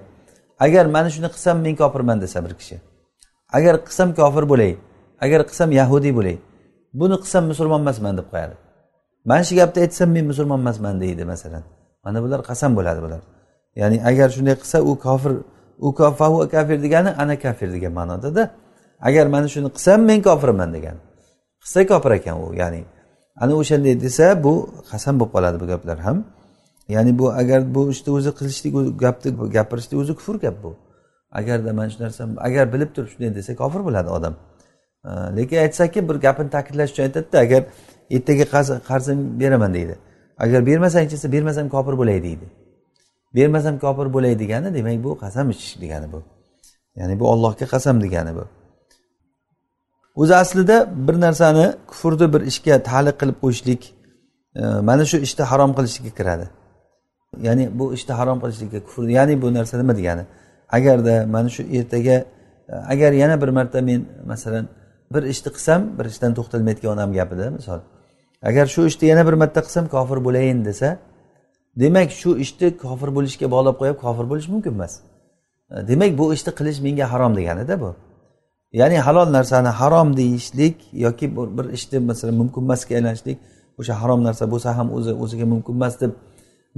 Agar 0.59 0.85
mana 0.85 1.09
shuni 1.09 1.29
qilsam 1.35 1.57
men 1.65 1.75
kofirman 1.75 2.21
desa 2.21 2.45
bir 2.45 2.53
kishi. 2.59 2.75
Agar 3.57 3.75
qilsam 3.87 4.09
kofir 4.19 4.43
bo'lay 4.51 4.71
agar 5.25 5.41
qilsam 5.49 5.69
yahudiy 5.79 6.13
bo'lay 6.19 6.37
buni 6.99 7.15
qilsam 7.23 7.43
musulmon 7.51 7.81
emasman 7.85 8.13
deb 8.19 8.27
qo'yadi. 8.33 8.55
Mana 9.29 9.43
shu 9.47 9.53
gapni 9.59 9.79
aytsam 9.85 10.09
men 10.15 10.25
musulmon 10.31 10.59
emasman 10.63 10.95
deydi 11.03 11.23
masalan. 11.33 11.63
Mana 12.05 12.17
bular 12.23 12.39
qasam 12.49 12.71
bo'ladi 12.77 12.99
bular. 13.05 13.21
Ya'ni 13.81 13.97
agar 14.09 14.29
shunday 14.35 14.55
qilsa 14.61 14.77
u 14.89 14.91
kofir 15.05 15.33
u 15.85 15.89
fahu 16.19 16.49
kafir 16.55 16.77
degani 16.85 17.09
ana 17.21 17.35
kafir 17.39 17.69
degan 17.75 17.93
ma'nodada 17.99 18.43
agar 19.07 19.25
mana 19.27 19.47
shuni 19.53 19.69
qilsam 19.75 19.99
men 20.09 20.19
kofirman 20.27 20.69
degan 20.77 20.97
qilsa 21.63 21.87
kofir 21.91 22.11
ekan 22.19 22.35
u 22.45 22.53
ya'ni. 22.61 22.81
Ana 23.41 23.53
o'shanday 23.61 24.01
desa 24.01 24.43
bu 24.43 24.53
qasam 24.91 25.19
bo'lib 25.19 25.31
qoladi 25.35 25.57
bu 25.61 25.65
gaplar 25.67 25.97
ham. 25.99 26.17
Ya'ni 26.95 27.19
bu 27.19 27.25
agar 27.41 27.75
bu 27.75 27.81
ishni 27.93 28.09
o'zi 28.17 28.31
qilishlik 28.39 28.73
gapni 29.03 29.29
gapirishni 29.55 29.95
o'zi 30.01 30.13
kufr 30.19 30.35
gap 30.45 30.55
bu. 30.63 30.71
Agarda 31.31 31.73
mana 31.73 31.89
shu 31.89 32.03
narsa 32.03 32.23
agar 32.47 32.73
bilib 32.73 32.89
turib 32.95 33.09
shunday 33.13 33.35
desa 33.35 33.51
kofir 33.61 33.81
bo'ladi 33.87 34.09
odam. 34.17 34.33
Lekin 35.37 35.57
aytsaki 35.65 35.99
bir 36.09 36.15
gapini 36.25 36.49
ta'kidlash 36.55 36.91
uchun 36.93 37.03
aytadida 37.07 37.37
agar 37.45 37.61
ertaga 38.15 38.45
qarzim 38.89 39.19
beraman 39.39 39.73
deydi. 39.77 39.95
Agar 40.43 40.59
bermasang 40.69 41.05
desa 41.13 41.27
bermasam 41.35 41.65
kofir 41.75 41.93
bo'lay 42.01 42.23
deydi. 42.27 42.45
Bermasam 43.35 43.79
kofir 43.79 44.07
bo'lay 44.15 44.39
degani 44.39 44.73
demak 44.77 45.03
bu 45.03 45.11
qasam 45.23 45.49
ichish 45.53 45.81
degani 45.81 46.07
bu. 46.13 46.19
Ya'ni 46.99 47.19
bu 47.19 47.25
ollohga 47.33 47.65
qasam 47.73 48.01
degani 48.01 48.35
bu. 48.35 48.45
O'zi 50.15 50.35
aslida 50.35 50.77
bir 51.07 51.15
narsani 51.25 51.65
kufrni 51.87 52.27
bir 52.33 52.41
ishga 52.51 52.75
taliq 52.89 53.15
qilib 53.21 53.37
qo'yishlik 53.43 53.81
e, 54.55 54.61
mana 54.89 55.05
shu 55.11 55.17
ishni 55.17 55.43
harom 55.51 55.71
qilishlikka 55.77 56.11
kiradi. 56.19 56.45
Ya'ni 57.47 57.79
bu 57.79 57.85
ishni 57.97 58.13
harom 58.19 58.37
qilishlikka 58.43 58.79
kufr 58.87 59.03
ya'ni 59.17 59.41
bu 59.41 59.47
narsa 59.57 59.75
nima 59.81 59.93
degani? 59.99 60.23
Agarda 60.77 61.15
mana 61.35 61.49
shu 61.55 61.61
ertaga 61.77 62.17
e, 62.71 62.73
agar 62.93 63.11
yana 63.21 63.35
bir 63.41 63.49
marta 63.57 63.81
men 63.89 64.01
masalan 64.31 64.65
bir 65.13 65.23
ishni 65.33 65.49
qilsam 65.55 65.81
bir 65.97 66.05
ishdan 66.11 66.31
to'xtalmaydigan 66.37 66.91
onam 66.95 67.09
gapida 67.17 67.45
misol 67.57 67.79
agar 68.49 68.65
shu 68.73 68.81
ishni 68.91 69.05
yana 69.11 69.23
bir 69.27 69.35
marta 69.41 69.59
qilsam 69.65 69.85
kofir 69.95 70.19
bo'layin 70.27 70.59
desa 70.69 70.89
demak 71.75 72.11
shu 72.11 72.37
ishni 72.43 72.77
kofir 72.83 73.09
bo'lishga 73.17 73.47
bog'lab 73.55 73.75
qo'yib 73.81 73.97
kofir 74.03 74.25
bo'lish 74.31 74.47
mumkin 74.53 74.71
emas. 74.77 74.93
E, 75.71 75.87
demak 75.89 76.11
bu 76.19 76.33
ishni 76.35 76.51
qilish 76.59 76.79
menga 76.85 77.05
harom 77.13 77.31
deganida 77.39 77.75
bu. 77.83 77.89
Ya'ni 78.79 78.97
halol 79.07 79.27
narsani 79.37 79.71
harom 79.79 80.17
deyishlik 80.17 80.77
yoki 81.05 81.25
bir 81.57 81.65
ishni 81.77 81.97
masalan 82.09 82.35
mumkin 82.41 82.61
emasga 82.65 82.95
aylanishlik 82.95 83.37
o'sha 83.79 83.93
harom 84.01 84.19
narsa 84.27 84.43
bo'lsa 84.53 84.69
ham 84.77 84.87
o'zi 84.97 85.11
o'ziga 85.23 85.45
mumkin 85.53 85.73
emas 85.79 85.93
deb 86.01 86.11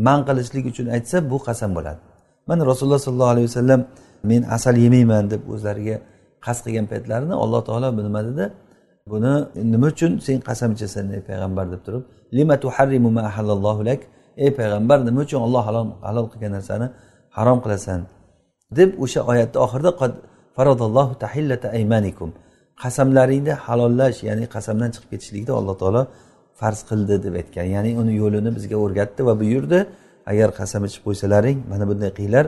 man 0.08 0.20
qilishlik 0.28 0.64
uchun 0.72 0.88
aytsa 0.96 1.18
bu 1.32 1.38
qasam 1.48 1.72
bo'ladi. 1.78 2.00
Mana 2.48 2.62
rasululloh 2.72 3.02
sollallohu 3.08 3.34
alayhi 3.36 3.48
vasallam 3.52 3.82
men 4.30 4.42
asal 4.58 4.76
yemayman 4.86 5.26
deb 5.34 5.42
o'zlariga 5.54 5.96
qasd 6.46 6.62
qilgan 6.66 6.86
paytlarini 6.92 7.36
alloh 7.44 7.62
taolo 7.68 7.88
nima 8.08 8.22
dedi 8.30 8.46
buni 9.12 9.34
nima 9.74 9.88
uchun 9.94 10.12
sen 10.26 10.38
qasam 10.50 10.70
ichasan 10.76 11.06
ey 11.16 11.22
payg'ambar 11.30 11.66
deb 11.74 11.82
turib 11.86 12.04
ey 14.44 14.50
payg'ambar 14.58 15.00
nima 15.08 15.20
uchun 15.26 15.40
olloh 15.46 15.64
halol 15.68 15.88
halol 16.08 16.26
qilgan 16.32 16.52
narsani 16.58 16.88
harom 17.38 17.60
qilasan? 17.66 18.02
deb 18.78 18.90
o'sha 19.04 19.22
oyatni 19.32 19.58
oxirida 19.66 19.92
farodallohu 20.56 21.14
tahillata 21.24 21.68
aymanikum. 21.78 22.30
Qasamlaringni 22.82 23.54
halollash 23.66 24.20
ya'ni 24.30 24.46
qasamdan 24.56 24.90
chiqib 24.94 25.10
ketishlikni 25.14 25.54
alloh 25.60 25.76
taolo 25.82 26.02
farz 26.60 26.80
qildi 26.90 27.16
deb 27.26 27.34
aytgan. 27.42 27.66
Ya'ni 27.76 27.92
uni 28.02 28.14
yo'lini 28.22 28.50
bizga 28.58 28.78
o'rgatdi 28.84 29.22
va 29.28 29.34
buyurdi. 29.42 29.80
Agar 30.32 30.50
qasam 30.60 30.82
ichib 30.88 31.02
qo'ysalaring 31.08 31.58
mana 31.72 31.84
bunday 31.90 32.12
qilinglar 32.18 32.46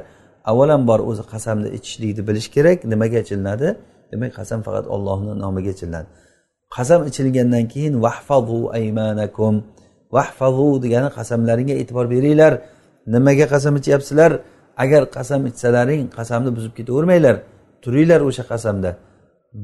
avvalambor 0.51 0.99
o'zi 1.09 1.23
qasamni 1.33 1.69
ichishlikni 1.77 2.21
bilish 2.29 2.47
kerak 2.55 2.77
nimaga 2.91 3.17
ichilinadi? 3.25 3.67
Demak 4.11 4.31
qasam 4.39 4.59
faqat 4.67 4.85
ollohni 4.95 5.33
nomiga 5.43 5.71
ichilinadi. 5.75 6.07
Qasam 6.75 7.01
ichilgandan 7.09 7.65
keyin 7.73 7.93
vahfazu 8.05 8.59
aymanakum. 8.77 9.53
Vahfazu 10.15 10.69
degani 10.83 11.09
qasamlaringga 11.17 11.75
e'tibor 11.81 12.05
beringlar. 12.13 12.53
Nimaga 13.13 13.45
qasam 13.53 13.73
ichyapsizlar? 13.79 14.31
Agar 14.83 15.01
qasam 15.17 15.41
ichsalaring 15.49 16.03
qasamni 16.17 16.51
buzib 16.57 16.73
ketavermanglar. 16.77 17.35
Turinglar 17.83 18.21
o'sha 18.29 18.43
qasamda. 18.51 18.91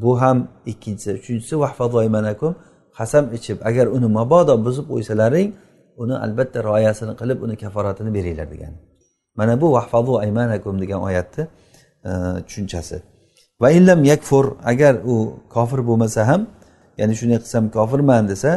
Bu 0.01 0.11
ham 0.21 0.37
ikkinchisi 0.71 1.11
uchinchisi 1.19 1.55
vahfazoymanakum 1.63 2.51
qasam 2.97 3.25
ichib 3.37 3.57
agar 3.69 3.85
uni 3.95 4.07
mabodo 4.17 4.53
buzib 4.65 4.85
qo'ysalaring 4.91 5.49
uni 6.03 6.15
albatta 6.25 6.59
rioyasini 6.67 7.13
qilib 7.21 7.39
uni 7.45 7.55
kaforatini 7.63 8.11
beringlar 8.17 8.47
degani. 8.53 8.77
Mana 9.37 9.53
bu 9.61 9.67
vahfazu 9.77 10.13
aymanakum 10.23 10.75
degan 10.83 10.99
oyatni 11.07 11.43
e, 12.09 12.11
tushunchasi. 12.47 12.97
Va 13.61 13.69
illam 13.77 13.99
yakfur 14.11 14.45
agar 14.71 14.93
u 15.13 15.15
kofir 15.55 15.79
bo'lmasa 15.89 16.21
ham 16.29 16.41
ya'ni 16.99 17.13
shunday 17.19 17.39
qilsam 17.43 17.65
kofirman 17.77 18.23
desa 18.31 18.51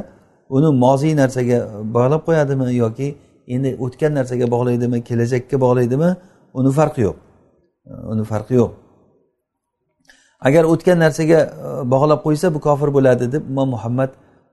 uni 0.56 0.70
moziy 0.84 1.14
narsaga 1.22 1.58
bog'lab 1.96 2.22
qo'yadimi 2.28 2.66
yoki 2.82 3.08
endi 3.54 3.76
o'tgan 3.84 4.12
narsaga 4.18 4.46
bog'laydimi 4.54 4.98
kelajakka 5.08 5.56
bog'laydimi 5.64 6.10
uni 6.58 6.70
farqi 6.78 7.00
yo'q. 7.06 7.16
Uni 8.12 8.24
farqi 8.32 8.54
yo'q. 8.60 8.70
Agar 10.40 10.64
o'tgan 10.72 10.98
narsaga 11.04 11.40
e, 11.42 11.68
bog'lab 11.94 12.20
qo'ysa 12.26 12.54
bu 12.54 12.60
kofir 12.66 12.88
bo'ladi 12.96 13.32
deb 13.34 13.42
imom 13.50 13.68
muhammad 13.74 14.10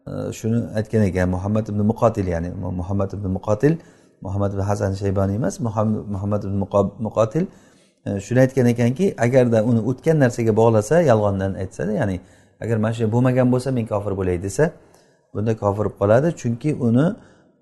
e, 0.09 0.11
shuni 0.39 0.59
aytgan 0.79 1.03
ekan. 1.09 1.29
Muhammad 1.35 1.65
ibn 1.71 1.81
muqotil 1.91 2.27
ya'ni 2.33 2.49
muhammad 2.79 3.09
ibn 3.17 3.27
muqotil 3.37 3.73
muhammad 4.25 4.51
ibn 4.55 4.63
hasan 4.69 4.91
shayboniy 5.01 5.35
emas 5.41 5.55
muhammad 6.15 6.41
ibn 6.47 6.57
muqotil 7.07 7.45
e, 8.05 8.19
shuni 8.25 8.39
aytgan 8.45 8.67
ekanki 8.73 9.05
agarda 9.25 9.59
uni 9.69 9.81
o'tgan 9.89 10.17
narsaga 10.23 10.53
bog'lasa 10.61 10.95
yolg'ondan 11.11 11.51
aytsa 11.63 11.91
ya'ni 11.99 12.17
agar 12.63 12.77
mana 12.83 12.93
shu 12.97 13.11
bo'lmagan 13.15 13.47
bo'lsa 13.53 13.69
men 13.77 13.85
kofir 13.93 14.13
bo'lay 14.19 14.37
desa 14.45 14.65
bunda 15.33 15.53
kofir 15.63 15.85
bo'lib 15.85 15.95
qoladi 16.01 16.27
chunki 16.41 16.69
uni 16.87 17.05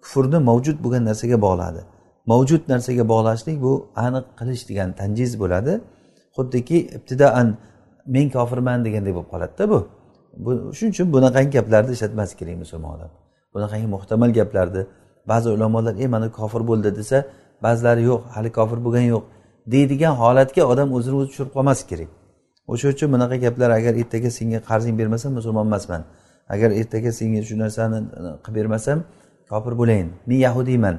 kufrni 0.03 0.39
mavjud 0.49 0.77
bo'lgan 0.83 1.03
narsaga 1.09 1.37
bog'ladi. 1.45 1.81
Mavjud 2.31 2.63
narsaga 2.73 3.03
bog'lashlik 3.13 3.57
bu 3.65 3.73
aniq 4.05 4.25
qilish 4.39 4.63
degan 4.69 4.89
tanjiz 4.99 5.31
bo'ladi. 5.41 5.73
Xuddiki 6.35 6.77
ibtidoan 6.97 7.47
men 8.15 8.25
kofirman 8.35 8.79
degandek 8.85 9.13
bo'lib 9.15 9.29
qoladida 9.33 9.63
bu. 9.71 9.79
Bu 10.45 10.51
shuning 10.77 10.93
uchun 10.95 11.07
bunaqangi 11.15 11.51
gaplarni 11.57 11.91
ishlatmaslik 11.97 12.37
kerak 12.41 12.57
musulmon 12.63 12.91
odam. 12.95 13.11
Bunaqangi 13.53 13.87
muhtamal 13.95 14.29
gaplarni 14.39 14.81
ba'zi 15.31 15.47
ulamolar 15.55 15.93
ey 16.03 16.07
mana 16.15 16.27
kofir 16.39 16.61
bo'ldi 16.69 16.89
desa 16.99 17.17
ba'zilari 17.65 18.01
yo'q 18.09 18.21
hali 18.35 18.49
kofir 18.57 18.79
bo'lgani 18.85 19.07
yo'q 19.15 19.23
deydigan 19.73 20.13
holatga 20.21 20.63
odam 20.71 20.87
o'zini 20.97 21.15
o'zi 21.19 21.27
tushirib 21.31 21.51
qolmaslik 21.57 21.87
kerak. 21.91 22.09
O'sha 22.71 22.87
uchun 22.93 23.09
bunaqa 23.13 23.35
gaplar 23.45 23.69
agar 23.79 23.93
ertaga 24.01 24.29
senga 24.37 24.59
qarzing 24.69 24.95
bermasam 24.99 25.31
musulmon 25.37 25.65
emasman. 25.69 26.01
Agar 26.49 26.71
ertaga 26.71 27.11
senga 27.11 27.41
shu 27.43 27.55
narsani 27.59 27.97
e, 27.97 28.21
qilib 28.45 28.55
bermasam 28.55 29.03
kofir 29.49 29.73
bo'layin. 29.81 30.09
Men 30.25 30.37
yahudiyman 30.47 30.95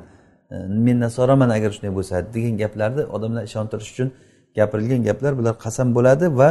e, 0.51 0.57
men 0.87 1.01
nasoraman 1.01 1.51
agar 1.57 1.71
shunday 1.77 1.93
bo'lsa 1.99 2.15
degan 2.35 2.55
gaplarni 2.63 3.03
odamlar 3.17 3.43
ishontirish 3.51 3.91
uchun 3.93 4.09
gapirilgan 4.57 5.03
gaplar 5.09 5.33
bular 5.39 5.55
qasam 5.65 5.95
bo'ladi 5.97 6.27
va 6.41 6.49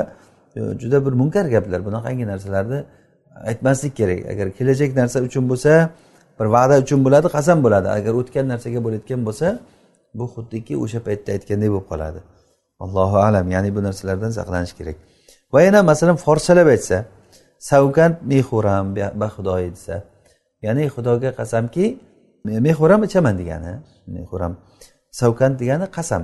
e, 0.56 0.60
juda 0.82 1.06
bir 1.06 1.14
munkar 1.22 1.46
gaplar. 1.56 1.80
Bunaqangi 1.88 2.26
narsalarni 2.28 2.80
aytmaslik 3.50 3.94
kerak. 4.00 4.20
Agar 4.32 4.48
kelajak 4.58 4.96
narsa 4.96 5.18
uchun 5.28 5.44
bo'lsa 5.52 5.90
bir 6.40 6.48
va'da 6.56 6.76
uchun 6.84 7.00
bo'ladi 7.06 7.28
qasam 7.38 7.58
bo'ladi. 7.66 7.88
Agar 7.98 8.14
o'tgan 8.22 8.46
narsaga 8.54 8.80
bo'layotgan 8.86 9.22
bo'lsa 9.28 9.48
bu 10.18 10.26
xuddiki 10.34 10.74
o'sha 10.84 11.00
paytda 11.08 11.30
aytgandek 11.36 11.70
bo'lib 11.74 11.88
qoladi. 11.92 12.20
Allohu 12.84 13.18
alam. 13.28 13.46
Ya'ni 13.56 13.70
bu 13.76 13.82
narsalardan 13.88 14.32
saqlanish 14.40 14.74
kerak. 14.80 14.96
Va 15.54 15.60
yana 15.68 15.84
masalan 15.92 16.18
forschalab 16.26 16.68
aytsa 16.76 16.98
savkat 17.70 18.14
mexuram 18.32 18.86
ba 19.20 19.28
xudoyi 19.36 19.70
desa. 19.76 19.96
Ya'ni 20.66 20.84
xudoga 20.96 21.30
qasamki 21.40 21.86
mexuram 22.68 23.02
ichaman 23.08 23.36
degani 23.42 23.74
mexuram 24.16 24.54
savkan 25.20 25.52
degani 25.62 25.86
qasam. 25.98 26.24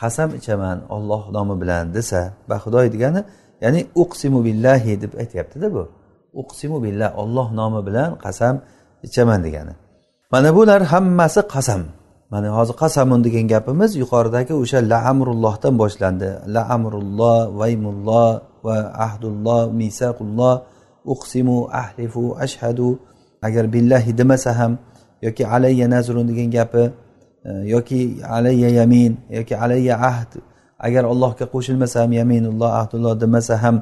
Qasam 0.00 0.28
ichaman 0.38 0.78
olloh 0.96 1.22
nomi 1.36 1.54
bilan 1.62 1.84
desa 1.96 2.20
baxudoy 2.50 2.86
degani 2.94 3.20
ya'ni 3.64 3.80
uqsimu 4.02 4.38
billahi 4.46 4.92
deb 5.02 5.12
aytyaptida 5.22 5.68
bu. 5.74 5.82
Uqsimu 6.40 6.76
billah 6.84 7.10
olloh 7.22 7.48
nomi 7.60 7.80
bilan 7.88 8.10
qasam 8.24 8.54
ichaman 9.06 9.40
degani. 9.46 9.74
Mana 10.32 10.50
bular 10.56 10.82
hammasi 10.92 11.42
qasam. 11.54 11.82
Mana 12.32 12.48
hozir 12.56 12.74
qasamun 12.82 13.20
degan 13.26 13.44
gapimiz 13.52 13.90
yuqoridagi 14.02 14.52
o'sha 14.62 14.78
la 14.90 14.98
amrullohdan 15.12 15.74
boshlandi. 15.82 16.30
La 16.54 16.62
amrulloh 16.76 17.38
vaymulloh 17.60 18.30
va 18.66 18.78
ahdulloh 19.06 19.62
misaqulloh 19.80 20.54
uqsimu 21.12 21.58
ahlifu 21.82 22.22
ashhadu. 22.44 22.88
Agar 23.46 23.64
billahi 23.74 24.10
demasa 24.18 24.50
ham 24.58 24.72
yoki 25.22 25.44
alayya 25.46 25.86
nazrun 25.94 26.26
degan 26.28 26.50
gapi 26.56 26.84
e, 27.44 27.50
yoki 27.74 28.00
alayya 28.36 28.68
yamin 28.78 29.12
yoki 29.30 29.54
alayya 29.64 29.94
ahd 30.10 30.30
agar 30.86 31.04
allohga 31.12 31.44
qo'shilmasa 31.54 31.96
ham 32.02 32.12
yaminulloh 32.20 32.70
ahdulloh 32.80 33.14
demasa 33.20 33.54
ham 33.62 33.76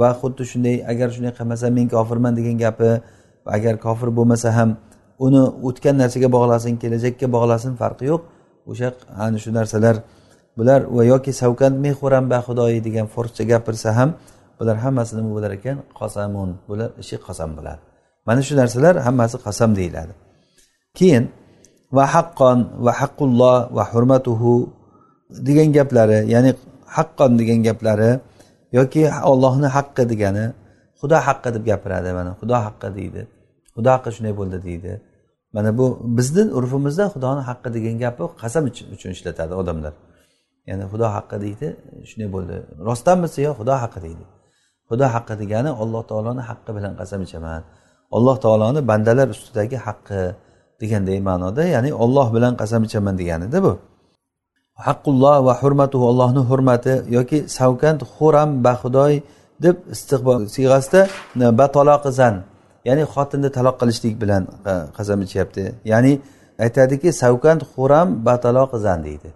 va 0.00 0.08
xuddi 0.20 0.42
shunday 0.50 0.76
agar 0.92 1.08
shunday 1.14 1.32
qilmasa 1.38 1.66
men 1.76 1.86
kofirman 1.94 2.32
degan 2.38 2.56
gapi 2.64 2.90
agar 3.56 3.74
kofir 3.84 4.08
bo'lmasa 4.18 4.50
ham 4.58 4.70
uni 5.26 5.42
o'tgan 5.68 5.94
narsaga 6.02 6.28
bog'lasin 6.36 6.74
kelajakka 6.82 7.26
bog'lasin 7.36 7.72
farqi 7.80 8.04
yo'q. 8.12 8.22
O'sha 8.70 8.88
ana 9.24 9.38
shu 9.42 9.50
narsalar 9.58 9.96
bular 10.58 10.80
va 10.96 11.02
yoki 11.12 11.32
savkand 11.40 11.74
ba 12.32 12.38
xudoyi 12.46 12.78
degan 12.86 13.06
forscha 13.14 13.42
gapirsa 13.50 13.90
ham 13.98 14.10
bular 14.58 14.76
hammasi 14.84 15.12
nima 15.18 15.30
bo'lar 15.36 15.52
ekan? 15.58 15.76
Qasamun. 16.00 16.50
Bular 16.68 16.90
ishi 17.02 17.16
qasam 17.26 17.50
bo'ladi. 17.58 17.80
Mana 18.26 18.40
shu 18.46 18.52
narsalar 18.60 18.94
hammasi 19.06 19.36
qasam 19.46 19.70
deyiladi. 19.78 20.12
Keyin 20.98 21.24
va 21.96 22.04
haqqon 22.14 22.58
va 22.84 22.92
haqqulloh 23.00 23.56
va 23.76 23.84
hurmatuhu 23.92 24.52
degan 25.48 25.68
gaplari 25.76 26.18
ya'ni 26.34 26.50
haqqon 26.96 27.30
degan 27.40 27.58
gaplari 27.68 28.10
yoki 28.78 29.02
ollohni 29.32 29.68
haqqi 29.76 30.02
degani 30.12 30.44
xudo 31.00 31.16
haqqi 31.28 31.48
deb 31.54 31.62
gapiradi. 31.70 32.08
Mana 32.18 32.30
xudo 32.40 32.56
haqqi 32.66 32.88
deydi. 32.98 33.22
Xudo 33.74 33.88
haqqi 33.94 34.10
shunday 34.16 34.34
bo'ldi 34.40 34.58
deydi. 34.68 34.92
Mana 35.54 35.70
bu 35.78 35.86
bizni 36.16 36.42
urfimizda 36.58 37.04
xudoni 37.14 37.42
haqqi 37.48 37.68
degan 37.76 37.94
gapni 38.02 38.24
qasam 38.42 38.62
uchun 38.96 39.10
ishlatadi 39.16 39.54
odamlar. 39.62 39.92
Ya'ni 40.68 40.84
xudo 40.92 41.06
haqqi 41.16 41.36
deydi 41.44 41.66
shunday 42.08 42.28
bo'ldi. 42.34 42.56
Rostdanmisi 42.88 43.38
yo 43.46 43.52
xudo 43.58 43.74
haqqi 43.82 44.00
deydi. 44.06 44.24
Xudo 44.88 45.06
haqqi 45.14 45.34
degani 45.42 45.70
alloh 45.82 46.02
taoloni 46.10 46.42
haqqi 46.50 46.70
bilan 46.76 46.92
qasam 47.00 47.20
ichaman. 47.26 47.62
Alloh 48.16 48.36
taoloni 48.44 48.80
bandalar 48.90 49.28
ustidagi 49.34 49.78
haqqi 49.86 50.20
deganday 50.80 51.18
ma'noda 51.28 51.62
ya'ni 51.74 51.90
olloh 52.04 52.28
bilan 52.36 52.52
qasam 52.60 52.82
ichaman 52.88 53.14
deganida 53.20 53.58
bu. 53.66 53.72
Haqqulloh 54.86 55.36
va 55.46 55.54
hurmatuhu 55.62 56.04
allohni 56.12 56.42
hurmati 56.50 56.94
yoki 57.16 57.38
savkant 57.58 58.00
xuram 58.14 58.50
baxudoy 58.66 59.14
deb 59.64 59.76
istiqbol 59.94 60.40
siyg'asida 60.54 61.00
e, 61.44 61.46
batoloqizan 61.60 62.34
ya'ni 62.88 63.04
xotinni 63.14 63.48
taloq 63.56 63.76
qilishlik 63.80 64.14
bilan 64.22 64.42
e, 64.70 64.72
qasam 64.96 65.18
ichyapti. 65.26 65.64
Ya'ni 65.92 66.12
aytadiki 66.64 67.08
savkant 67.22 67.62
xuram 67.72 68.08
bataloqizan 68.26 69.00
deydi. 69.08 69.30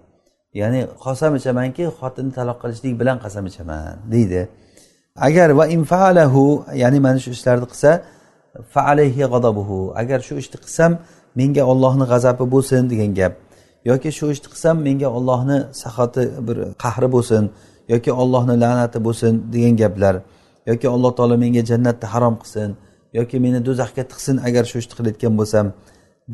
Ya'ni 0.60 0.80
qasam 1.04 1.32
ichamanki 1.40 1.84
xotinni 1.98 2.32
taloq 2.38 2.56
qilishlik 2.62 2.94
bilan 3.00 3.16
qasam 3.24 3.44
ichaman 3.50 3.94
deydi. 4.14 4.40
Agar 5.26 5.48
va 5.58 5.64
infalahu 5.76 6.42
ya'ni 6.82 6.98
mana 7.06 7.18
shu 7.24 7.30
ishlarni 7.36 7.66
qilsa 7.72 7.90
faalayhi 8.74 9.22
g'adabuhu. 9.32 9.78
Agar 10.00 10.18
shu 10.26 10.34
ishni 10.42 10.56
qilsam 10.64 10.92
menga 11.38 11.62
ollohni 11.72 12.04
g'azabi 12.12 12.44
bo'lsin 12.54 12.82
degan 12.92 13.10
gap. 13.18 13.32
Yoki 13.90 14.10
shu 14.18 14.26
ishni 14.34 14.48
qilsam 14.52 14.76
menga 14.86 15.08
ollohni 15.18 15.58
sahati 15.82 16.22
bir 16.46 16.56
qahri 16.82 17.08
bo'lsin. 17.14 17.44
Yoki 17.92 18.10
ollohni 18.22 18.54
la'nati 18.62 18.98
bo'lsin 19.06 19.32
degan 19.54 19.74
gaplar. 19.82 20.14
Yoki 20.70 20.86
alloh 20.94 21.12
taolo 21.18 21.36
menga 21.44 21.62
jannatni 21.70 22.06
harom 22.12 22.34
qilsin. 22.42 22.70
Yoki 23.18 23.36
meni 23.44 23.58
do'zaxga 23.66 24.02
tiqsin 24.10 24.36
agar 24.48 24.64
shu 24.70 24.76
ishni 24.82 24.94
qilayotgan 24.98 25.32
bo'lsam 25.40 25.66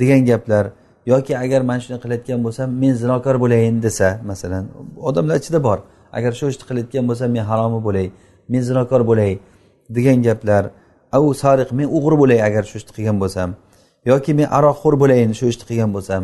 degan 0.01 0.21
gaplar. 0.31 0.65
Yoki 1.07 1.39
agar 1.45 1.61
mana 1.61 1.81
shuni 1.85 1.99
qilayotgan 2.05 2.41
bo'lsam 2.47 2.69
men 2.83 2.93
zinokor 3.03 3.37
bo'layin 3.45 3.83
desa 3.83 4.09
masalan 4.31 4.65
odamlar 5.09 5.37
ichida 5.43 5.61
bor. 5.69 5.79
Agar 6.13 6.33
shu 6.39 6.45
ishni 6.53 6.65
qilayotgan 6.69 7.05
bo'lsam 7.11 7.29
men 7.37 7.45
haromi 7.51 7.81
bo'lay 7.87 8.07
men 8.49 8.63
zinokor 8.69 9.01
bo'lay 9.11 9.33
degan 9.97 10.23
gaplar 10.27 10.65
au 11.13 11.35
sariq 11.43 11.71
men 11.79 11.87
o'g'ri 11.97 12.17
bo'lay 12.23 12.39
agar 12.49 12.63
shu 12.71 12.77
ishni 12.81 12.93
qilgan 12.97 13.17
bo'lsam 13.23 13.49
yoki 14.11 14.33
men 14.39 14.49
aroqxo'r 14.59 14.95
bo'layin 15.03 15.31
shu 15.39 15.45
ishni 15.53 15.65
qilgan 15.71 15.91
bo'lsam 15.97 16.23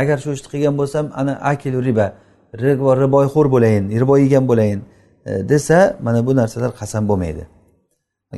agar 0.00 0.16
shu 0.24 0.30
ishni 0.36 0.48
qilgan 0.52 0.74
bo'lsam 0.80 1.04
ana 1.20 1.32
akilu 1.52 1.78
riba 1.88 2.06
riboyxo'r 3.02 3.48
bo'layin 3.54 3.84
ribo 4.00 4.14
yegan 4.24 4.44
bo'layin 4.50 4.80
e, 5.26 5.48
desa 5.48 5.78
mana 6.06 6.26
bu 6.26 6.36
narsalar 6.36 6.70
qasam 6.80 7.08
bo'lmaydi. 7.10 7.44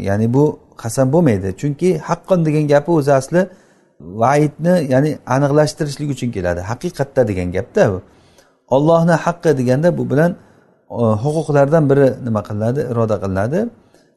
Ya'ni 0.08 0.34
bu 0.34 0.44
qasam 0.82 1.12
bo'lmaydi. 1.14 1.48
Chunki 1.60 1.98
haqqon 2.08 2.46
degan 2.46 2.64
gapi 2.72 2.90
o'zi 2.98 3.12
asli 3.20 3.40
vaidni 4.00 4.74
ya'ni 4.92 5.18
aniqlashtirishlik 5.26 6.10
uchun 6.14 6.30
keladi. 6.36 6.60
Haqiqatda 6.60 7.28
degan 7.28 7.48
gapda 7.56 7.92
bu. 7.92 7.98
Ollohni 8.76 9.14
haqqi 9.26 9.58
deganda 9.58 9.98
bu 9.98 10.10
bilan 10.10 10.30
e, 10.90 11.02
huquqlardan 11.24 11.84
biri 11.90 12.08
nima 12.26 12.42
qilinadi? 12.48 12.80
Iroda 12.92 13.16
qilinadi. 13.24 13.58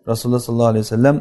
Rasululloh 0.07 0.39
sollallohu 0.47 0.71
alayhi 0.73 0.85
vasallam 0.87 1.15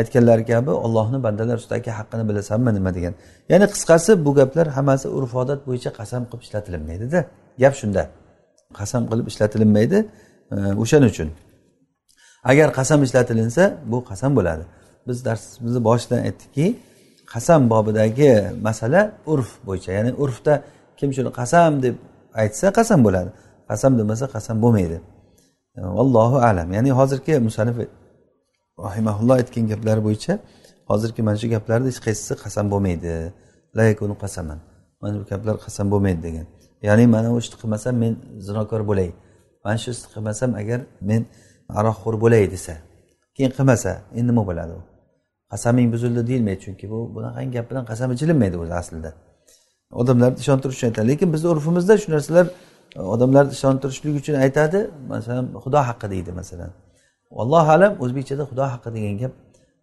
aytganlari 0.00 0.44
kabi 0.46 0.70
ollohni 0.70 1.18
bandalar 1.26 1.56
ustidagi 1.62 1.90
haqqini 1.98 2.24
bilasanmi 2.28 2.70
nima 2.78 2.90
degan. 2.96 3.14
Ya'ni 3.48 3.66
qisqasi 3.74 4.24
bu 4.24 4.30
gaplar 4.38 4.66
hammasi 4.76 5.06
urf 5.16 5.32
odat 5.42 5.60
bo'yicha 5.68 5.90
qasam 6.00 6.22
qilib 6.30 6.42
ishlatilinmaydida. 6.46 7.20
Gap 7.62 7.74
shunda. 7.80 8.02
Qasam 8.78 9.02
qilib 9.10 9.26
ishlatilinmaydi 9.32 9.98
e, 10.54 10.56
o'shaning 10.82 11.10
uchun. 11.14 11.28
Agar 12.50 12.68
qasam 12.78 12.98
ishlatilinsa 13.06 13.62
bu 13.92 13.98
qasam 14.10 14.30
bo'ladi. 14.38 14.64
Biz 15.08 15.18
darsimizni 15.28 15.80
boshidan 15.88 16.20
aytdikki 16.28 16.66
qasam 17.34 17.62
bobidagi 17.72 18.32
masala 18.66 19.00
urf 19.32 19.50
bo'yicha. 19.66 19.90
Ya'ni 19.98 20.12
urfda 20.22 20.54
kim 20.98 21.10
shuni 21.16 21.30
qasam 21.40 21.70
deb 21.84 21.94
aytsa 22.42 22.66
qasam 22.78 23.00
bo'ladi. 23.06 23.30
Qasam 23.70 23.92
demasa 24.00 24.26
qasam 24.34 24.56
bo'lmaydi. 24.64 24.98
Allohu 26.02 26.36
alam. 26.48 26.68
Ya'ni 26.76 26.90
hozirgi 26.98 27.34
musanif 27.48 27.76
rahimaulloh 28.86 29.34
aytgan 29.40 29.64
gaplari 29.72 30.00
bo'yicha 30.08 30.34
hozirgi 30.90 31.20
mana 31.26 31.36
shu 31.42 31.48
gaplarni 31.54 31.88
hech 31.92 32.00
qaysisi 32.06 32.32
qasam 32.44 32.66
bo'lmaydi. 32.72 33.10
Layakunu 33.78 34.14
qasaman. 34.22 34.58
Mana 35.00 35.14
bu 35.20 35.24
gaplar 35.32 35.56
qasam 35.66 35.86
bo'lmaydi 35.92 36.20
degan. 36.26 36.46
Ya'ni 36.86 37.04
mana 37.14 37.28
bu 37.34 37.38
ishni 37.44 37.56
qilmasam 37.62 37.94
men 38.02 38.12
zinokor 38.46 38.82
bo'lay. 38.90 39.10
Mana 39.64 39.78
shu 39.82 39.88
ishni 39.94 40.08
qilmasam 40.14 40.50
agar 40.60 40.80
men 41.08 41.22
aroqxo'r 41.78 42.16
bo'lay 42.24 42.44
desa 42.54 42.74
keyin 43.34 43.50
qilmasa 43.56 43.90
endi 44.18 44.28
nima 44.30 44.42
bo'ladi 44.50 44.72
u? 44.78 44.93
Qasaming 45.52 45.88
buzildi 45.94 46.22
deyilmaydi 46.28 46.60
chunki 46.64 46.86
bu 46.92 46.98
bunaqangi 47.16 47.52
gap 47.56 47.66
bilan 47.70 47.84
qasam 47.90 48.08
ichilinmaydi 48.16 48.56
o'zi 48.62 48.74
aslida. 48.82 49.10
Odamlarni 50.00 50.38
ishontirish 50.44 50.76
uchun 50.76 50.88
aytadi. 50.90 51.08
Lekin 51.10 51.28
bizni 51.34 51.48
urfimizda 51.54 51.94
shu 52.02 52.08
narsalar 52.14 52.46
odamlarni 53.14 53.52
ishontirishlik 53.58 54.14
uchun 54.20 54.34
aytadi. 54.44 54.78
Masalan 55.12 55.46
xudo 55.64 55.80
haqqi 55.88 56.06
deydi 56.14 56.30
masalan. 56.40 56.70
Allohu 57.42 57.70
alam 57.76 57.92
o'zbekchada 58.04 58.44
xudo 58.50 58.64
haqqi 58.72 58.90
degan 58.96 59.14
gap 59.22 59.32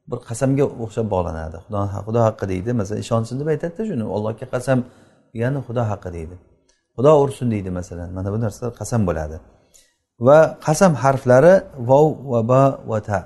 bir 0.09 0.19
qasamga 0.29 0.65
o'xshab 0.83 1.07
bog'lanadi. 1.13 1.57
Xudo 1.65 1.79
xudo 2.07 2.21
haqqi 2.27 2.45
deydi. 2.51 2.69
Masalan 2.79 2.99
ishonsin 3.05 3.35
deb 3.39 3.47
aytadida 3.53 3.83
shuni 3.89 4.03
allohga 4.15 4.45
qasam 4.55 4.79
degani 5.33 5.59
xudo 5.67 5.83
haqqi 5.91 6.09
deydi. 6.17 6.35
Xudo 6.95 7.11
ursin 7.23 7.47
deydi 7.53 7.69
masalan. 7.79 8.07
Mana 8.17 8.29
bu 8.33 8.37
narsalar 8.45 8.71
qasam 8.81 9.01
bo'ladi. 9.09 9.37
Va 10.27 10.39
qasam 10.67 10.91
harflari 11.03 11.53
vov 11.89 12.07
va 12.31 12.39
ba 12.51 12.61
va 12.89 12.99
ta. 13.07 13.19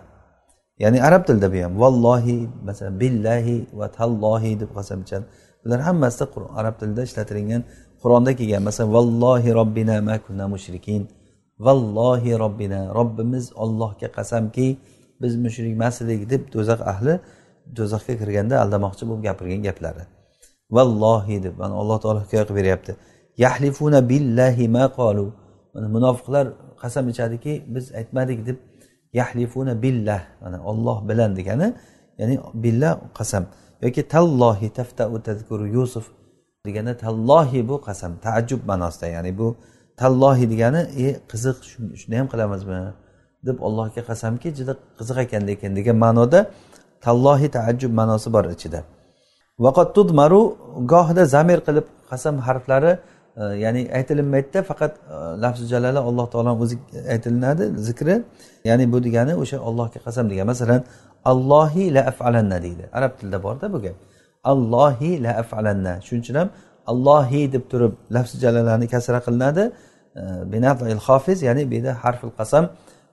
Ya'ni 0.83 0.99
arab 1.07 1.21
tilida 1.27 1.47
bu 1.53 1.57
ham 1.65 1.73
vallohi 1.83 2.37
masalan 2.67 2.95
billahi 3.03 3.55
va 3.79 3.87
tallohi 3.97 4.51
deb 4.61 4.69
qasam 4.77 4.99
ichadi. 5.05 5.25
Bular 5.63 5.79
hammasida 5.87 6.25
arab 6.59 6.75
tilida 6.79 7.01
ishlatilgan 7.09 7.61
qur'onda 8.01 8.31
kelgan 8.39 8.63
masalan 8.69 8.89
vallohi 8.97 9.49
robbina 9.59 9.95
ma 10.07 10.15
kunna 10.25 10.45
mushrikin. 10.53 11.01
Vallohi 11.65 12.31
robbina 12.43 12.81
robbimiz 12.99 13.45
ollohga 13.63 14.07
qasamki 14.17 14.67
biz 15.21 15.33
mushrik 15.45 15.71
emas 15.77 15.95
edik 16.03 16.21
deb 16.31 16.41
do'zax 16.53 16.79
ahli 16.91 17.13
do'zaxga 17.77 18.13
kirganda 18.21 18.55
aldamoqchi 18.63 19.03
bo'lib 19.09 19.23
gapirgan 19.27 19.61
gaplari. 19.67 20.03
Vallohi 20.75 21.35
deb 21.45 21.55
mana 21.61 21.73
alloh 21.81 21.97
taolo 22.03 22.19
hikoya 22.25 22.43
qilib 22.47 22.57
beryapti. 22.59 22.91
Yahlifuna 23.43 23.99
billahi 24.11 24.65
ma 24.75 24.85
qolu 24.99 25.25
mana 25.73 25.87
munofiqlar 25.95 26.45
qasam 26.81 27.05
ichadiki 27.13 27.53
biz 27.73 27.85
aytmadik 27.99 28.39
deb 28.47 28.57
yahlifuna 29.13 29.81
billah 29.83 30.21
mana 30.41 30.63
olloh 30.63 30.97
bilan 31.09 31.35
degani 31.35 31.73
ya'ni 32.19 32.39
billah 32.53 32.99
qasam. 33.17 33.43
Yoki 33.81 34.07
tallohi 34.07 34.69
taftau 34.69 35.21
tadkuru 35.27 35.67
yusuf 35.67 36.05
degani 36.65 36.97
tallohi 36.97 37.67
bu 37.69 37.75
qasam 37.87 38.11
taajjub 38.25 38.61
ma'nosida 38.69 39.07
ya'ni 39.07 39.37
bu 39.37 39.47
tallohi 39.97 40.45
degani 40.51 40.81
e 41.05 41.07
qiziq 41.31 41.57
shuni 42.01 42.15
ham 42.19 42.27
qilamizmi? 42.33 42.93
deb 43.47 43.57
allohga 43.67 44.01
qasamki 44.09 44.49
juda 44.57 44.73
qiziq 44.99 45.17
ekan 45.25 45.41
lekin 45.49 45.71
degan 45.77 45.97
ma'noda 46.05 46.39
tallohi 47.05 47.47
taajjub 47.57 47.91
ma'nosi 47.99 48.27
bor 48.35 48.45
ichida. 48.55 48.79
Vaqot 49.65 49.89
tudmaru 49.97 50.41
gohida 50.93 51.23
zamir 51.35 51.59
qilib 51.67 51.85
qasam 52.11 52.35
harflari 52.47 52.91
ya'ni 53.37 53.81
aytilinmaydida 53.97 54.63
faqat 54.63 54.93
e, 54.97 55.15
lafzi 55.43 55.65
jalala 55.73 55.99
alloh 56.09 56.27
taoloni 56.33 56.61
o'zi 56.63 56.75
aytilinadi 57.13 57.65
zikri. 57.87 58.15
Ya'ni 58.69 58.91
bu 58.93 59.03
degani 59.03 59.33
o'sha 59.43 59.57
ollohga 59.59 59.99
qasam 60.05 60.29
degan. 60.29 60.45
Masalan 60.47 60.81
allohi 61.31 61.93
la 61.95 62.01
afalanna 62.11 62.57
deydi. 62.65 62.83
Arab 62.97 63.11
tilida 63.19 63.43
borda 63.43 63.73
bu 63.73 63.81
gap. 63.85 63.95
Allohi 64.43 65.23
la 65.23 65.31
afalanna. 65.43 65.93
Shuning 66.05 66.23
uchun 66.23 66.35
ham 66.35 66.49
allohi 66.91 67.41
deb 67.53 67.63
turib 67.71 67.93
lafzi 68.15 68.35
jalalani 68.43 68.87
kasra 68.93 69.19
qilinadi. 69.25 69.63
Hofiz 71.07 71.37
ya'ni 71.47 71.63
bu 71.69 71.73
yerda 71.77 71.93
harfil 72.03 72.33
qasam 72.39 72.63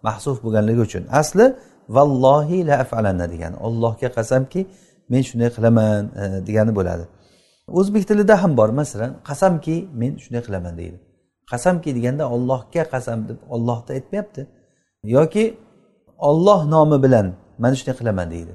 mahsuf 0.07 0.37
bo'lganligi 0.45 0.81
uchun. 0.89 1.03
Asli 1.21 1.47
vallohi 1.97 2.59
la 2.69 2.75
afalanna 2.85 3.27
degani. 3.33 3.57
Ollohga 3.67 4.09
qasamki 4.19 4.61
men 5.13 5.23
shunday 5.29 5.51
qilaman 5.57 6.03
e, 6.23 6.25
degani 6.47 6.73
bo'ladi. 6.79 7.05
O'zbek 7.69 8.09
tilida 8.09 8.43
ham 8.43 8.57
bor. 8.57 8.69
Masalan 8.69 9.13
qasamki 9.29 9.89
men 9.95 10.17
shunday 10.17 10.43
qilaman 10.47 10.75
deydi. 10.81 10.99
Qasamki 11.51 11.91
deganda 11.97 12.25
ollohga 12.35 12.83
qasam 12.95 13.29
deb 13.29 13.39
ollohni 13.55 13.91
aytmayapti. 13.97 14.47
Yoki 15.05 15.45
olloh 16.19 16.61
nomi 16.75 17.03
bilan 17.03 17.27
mana 17.59 17.75
shunday 17.75 17.97
qilaman 18.01 18.31
deydi. 18.31 18.53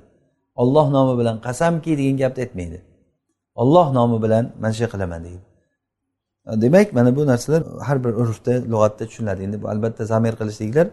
Olloh 0.56 0.88
nomi 0.96 1.20
bilan 1.20 1.36
qasamki 1.48 1.91
degan 2.00 2.17
gapni 2.17 2.41
aytmaydi. 2.46 2.82
Olloh 3.56 3.88
nomi 3.98 4.17
bilan 4.24 4.46
mana 4.62 4.74
shunday 4.74 4.91
qilaman 4.96 5.24
deydi. 5.24 5.43
Demak 6.63 6.93
mana 6.93 7.15
bu 7.15 7.26
narsalar 7.28 7.63
har 7.88 8.04
bir 8.04 8.10
urfda 8.10 8.52
lug'atda 8.72 9.04
tushuniladi. 9.10 9.43
Endi 9.43 9.62
bu 9.63 9.70
albatta 9.70 10.06
zamir 10.06 10.34
qilishliklar. 10.39 10.88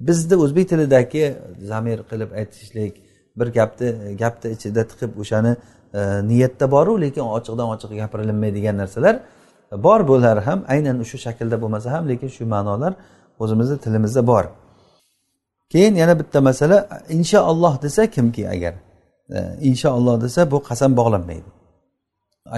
Bizni 0.00 0.36
o'zbek 0.44 0.68
tilidagi 0.68 1.24
zamir 1.70 1.98
qilib 2.10 2.30
aytishlik 2.40 2.94
bir 3.38 3.46
gapni 3.46 4.16
gapni 4.22 4.50
ichida 4.56 4.82
tiqib 4.90 5.10
o'shani 5.22 5.52
e, 5.94 6.00
niyatda 6.30 6.66
boru 6.74 7.00
lekin 7.04 7.24
ochiqdan 7.36 7.68
ochiq 7.74 7.90
gapirilmaydigan 8.00 8.76
narsalar 8.82 9.16
bor 9.86 10.08
bular 10.08 10.38
ham 10.46 10.64
aynan 10.68 11.02
shu 11.10 11.18
shaklda 11.26 11.56
bo'lmasa 11.62 11.88
ham 11.94 12.08
lekin 12.08 12.28
shu 12.36 12.44
ma'nolar 12.54 12.92
o'zimizni 13.42 13.78
tilimizda 13.84 14.26
bor. 14.26 14.44
Keyin 15.72 15.94
yana 15.94 16.18
bitta 16.20 16.40
masala 16.40 16.88
inshaalloh 17.08 17.82
desa 17.82 18.10
kimki 18.10 18.48
agar? 18.48 18.74
E, 19.30 19.38
inshaalloh 19.60 20.16
desa 20.24 20.50
bu 20.50 20.62
qasam 20.68 20.96
bog'lanmaydi. 20.96 21.50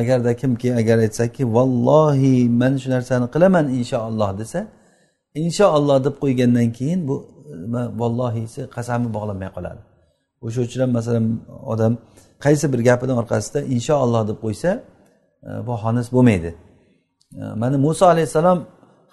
Agarda 0.00 0.36
kimki 0.36 0.74
agar 0.80 0.98
aytsaki 0.98 1.42
vallohi 1.56 2.48
man 2.60 2.76
shu 2.76 2.88
narsani 2.90 3.26
qilaman 3.34 3.66
inshaalloh 3.78 4.30
desa 4.40 4.60
inshaalloh 5.34 6.04
deb 6.06 6.14
qo'ygandan 6.22 6.68
keyin 6.78 7.00
bu 7.08 7.16
e, 7.52 7.82
vallohisi 8.00 8.60
qasami 8.76 9.08
bog'lanmay 9.16 9.50
qoladi. 9.56 9.80
O'sha 10.46 10.60
uchun 10.66 10.80
ham 10.84 10.90
masalan 10.98 11.26
odam 11.72 11.92
qaysi 12.44 12.66
bir 12.72 12.80
gapini 12.88 13.12
orqasida 13.20 13.60
inshaalloh 13.74 14.22
deb 14.30 14.38
qo'ysa 14.44 14.70
e, 15.48 15.50
bu 15.66 15.74
xonis 15.82 16.08
bo'lmaydi. 16.14 16.50
E, 17.40 17.44
Mana 17.62 17.76
muso 17.86 18.04
alayhissalom 18.14 18.58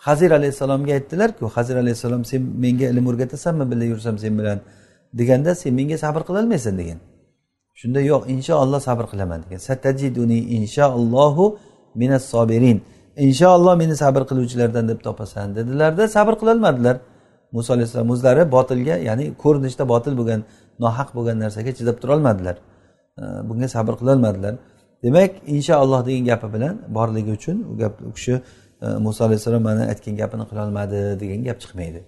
hazir 0.08 0.32
alayhissalomga 0.40 0.92
aytdilarku 0.98 1.46
hazir 1.56 1.76
alayhissalom 1.84 2.22
sen 2.32 2.42
menga 2.64 2.86
ilm 2.92 3.06
o'rgatasanmi 3.12 3.66
birga 3.72 3.86
yursam 3.94 4.16
sen 4.24 4.34
bilan? 4.40 4.60
deganda 5.14 5.56
sen 5.56 5.74
menga 5.74 5.98
sabr 5.98 6.22
qilolmaysan 6.28 6.76
degan. 6.82 7.00
Shunda 7.80 8.02
yo'q 8.12 8.24
inshaalloh 8.36 8.80
sabr 8.88 9.06
qilaman 9.12 9.40
degan. 9.46 9.60
Satajiduni 9.70 10.40
inshaallohu 10.58 11.46
minas 12.02 12.26
sobirin. 12.34 12.78
Inshaalloh 13.28 13.74
meni 13.82 13.96
sabr 14.04 14.22
qiluvchilardan 14.30 14.86
deb 14.92 15.00
topasan 15.08 15.48
dedilarda 15.58 16.04
sabr 16.16 16.34
qilolmadilar. 16.42 16.96
Muso 17.56 17.70
alayhissalom 17.76 18.10
o'zlari 18.16 18.44
botilga 18.56 18.96
ya'ni 19.10 19.26
ko'rinishda 19.44 19.84
botil 19.94 20.14
bo'lgan 20.20 20.42
nohaq 20.80 21.10
bo'lgan 21.16 21.38
narsaga 21.44 21.72
chidab 21.80 21.98
turolmadilar. 22.02 22.56
Bunga 23.50 23.68
sabr 23.76 23.94
qilolmadilar. 24.02 24.56
Demak 25.04 25.32
inshaalloh 25.48 26.06
degan 26.06 26.26
gapi 26.26 26.48
bilan 26.54 26.76
borligi 26.88 27.32
uchun 27.32 27.58
u 27.72 27.78
gap 27.78 28.02
u 28.02 28.14
kishi 28.14 28.34
e, 28.82 28.88
muso 29.06 29.26
alayhissalom 29.26 29.64
mana 29.64 29.84
aytgan 29.92 30.16
gapini 30.22 30.46
qilolmadi 30.52 31.00
degan 31.22 31.44
gap 31.48 31.58
chiqmaydi. 31.64 32.00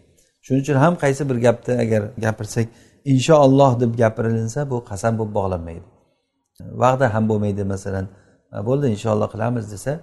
Shuning 0.45 0.61
uchun 0.65 0.77
ham 0.83 0.93
qaysi 1.03 1.29
bir 1.29 1.37
gapni 1.45 1.73
agar 1.83 2.03
gapirsak 2.25 2.67
inshaalloh 3.13 3.71
deb 3.81 3.91
gapirilinsa 4.01 4.69
bu 4.71 4.77
qasam 4.89 5.13
bo'lib 5.19 5.33
bog'lanmaydi. 5.39 5.85
Va'da 6.81 7.13
ham 7.13 7.23
bo'lmaydi 7.29 7.63
masalan 7.73 8.05
bo'ldi 8.67 8.85
inshaalloh 8.95 9.29
qilamiz 9.33 9.65
desa 9.73 9.93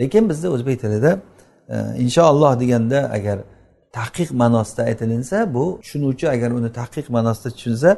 lekin 0.00 0.22
bizda 0.30 0.48
o'zbek 0.54 0.76
tilida 0.82 1.12
e, 1.74 1.76
inshaalloh 2.04 2.52
deganda 2.62 2.98
agar 3.16 3.38
tahqiq 3.98 4.30
ma'nosida 4.42 4.82
aytilinsa 4.90 5.54
bu 5.54 5.64
tushunuvchi 5.82 6.26
agar 6.34 6.50
uni 6.58 6.70
tahqiq 6.78 7.06
ma'nosida 7.16 7.48
tushunsa 7.56 7.90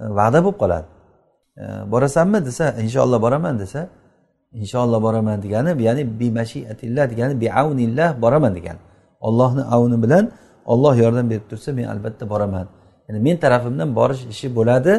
e, 0.00 0.04
va'da 0.18 0.38
bo'lib 0.44 0.58
qoladi. 0.62 0.86
E, 1.62 1.64
borasanmi 1.92 2.38
desa 2.48 2.64
inshaalloh 2.84 3.20
boraman 3.26 3.54
desa 3.62 3.80
inshaalloh 4.60 5.00
boraman 5.06 5.36
degani 5.44 5.70
ya'ni 5.88 6.02
bimashiatillah 6.20 7.04
degani 7.12 7.34
bi 7.42 7.46
avnillah 7.62 8.08
boraman 8.22 8.52
degani 8.58 8.80
ollohni 9.26 9.62
avni 9.74 9.96
bilan 10.04 10.24
olloh 10.72 10.94
yordam 11.02 11.26
berib 11.30 11.46
tursa 11.50 11.70
men 11.78 11.86
albatta 11.92 12.24
boraman. 12.32 12.66
Ya'ni 13.08 13.20
men 13.26 13.36
tarafimdan 13.44 13.88
borish 13.98 14.22
ishi 14.32 14.48
bo'ladi 14.58 14.92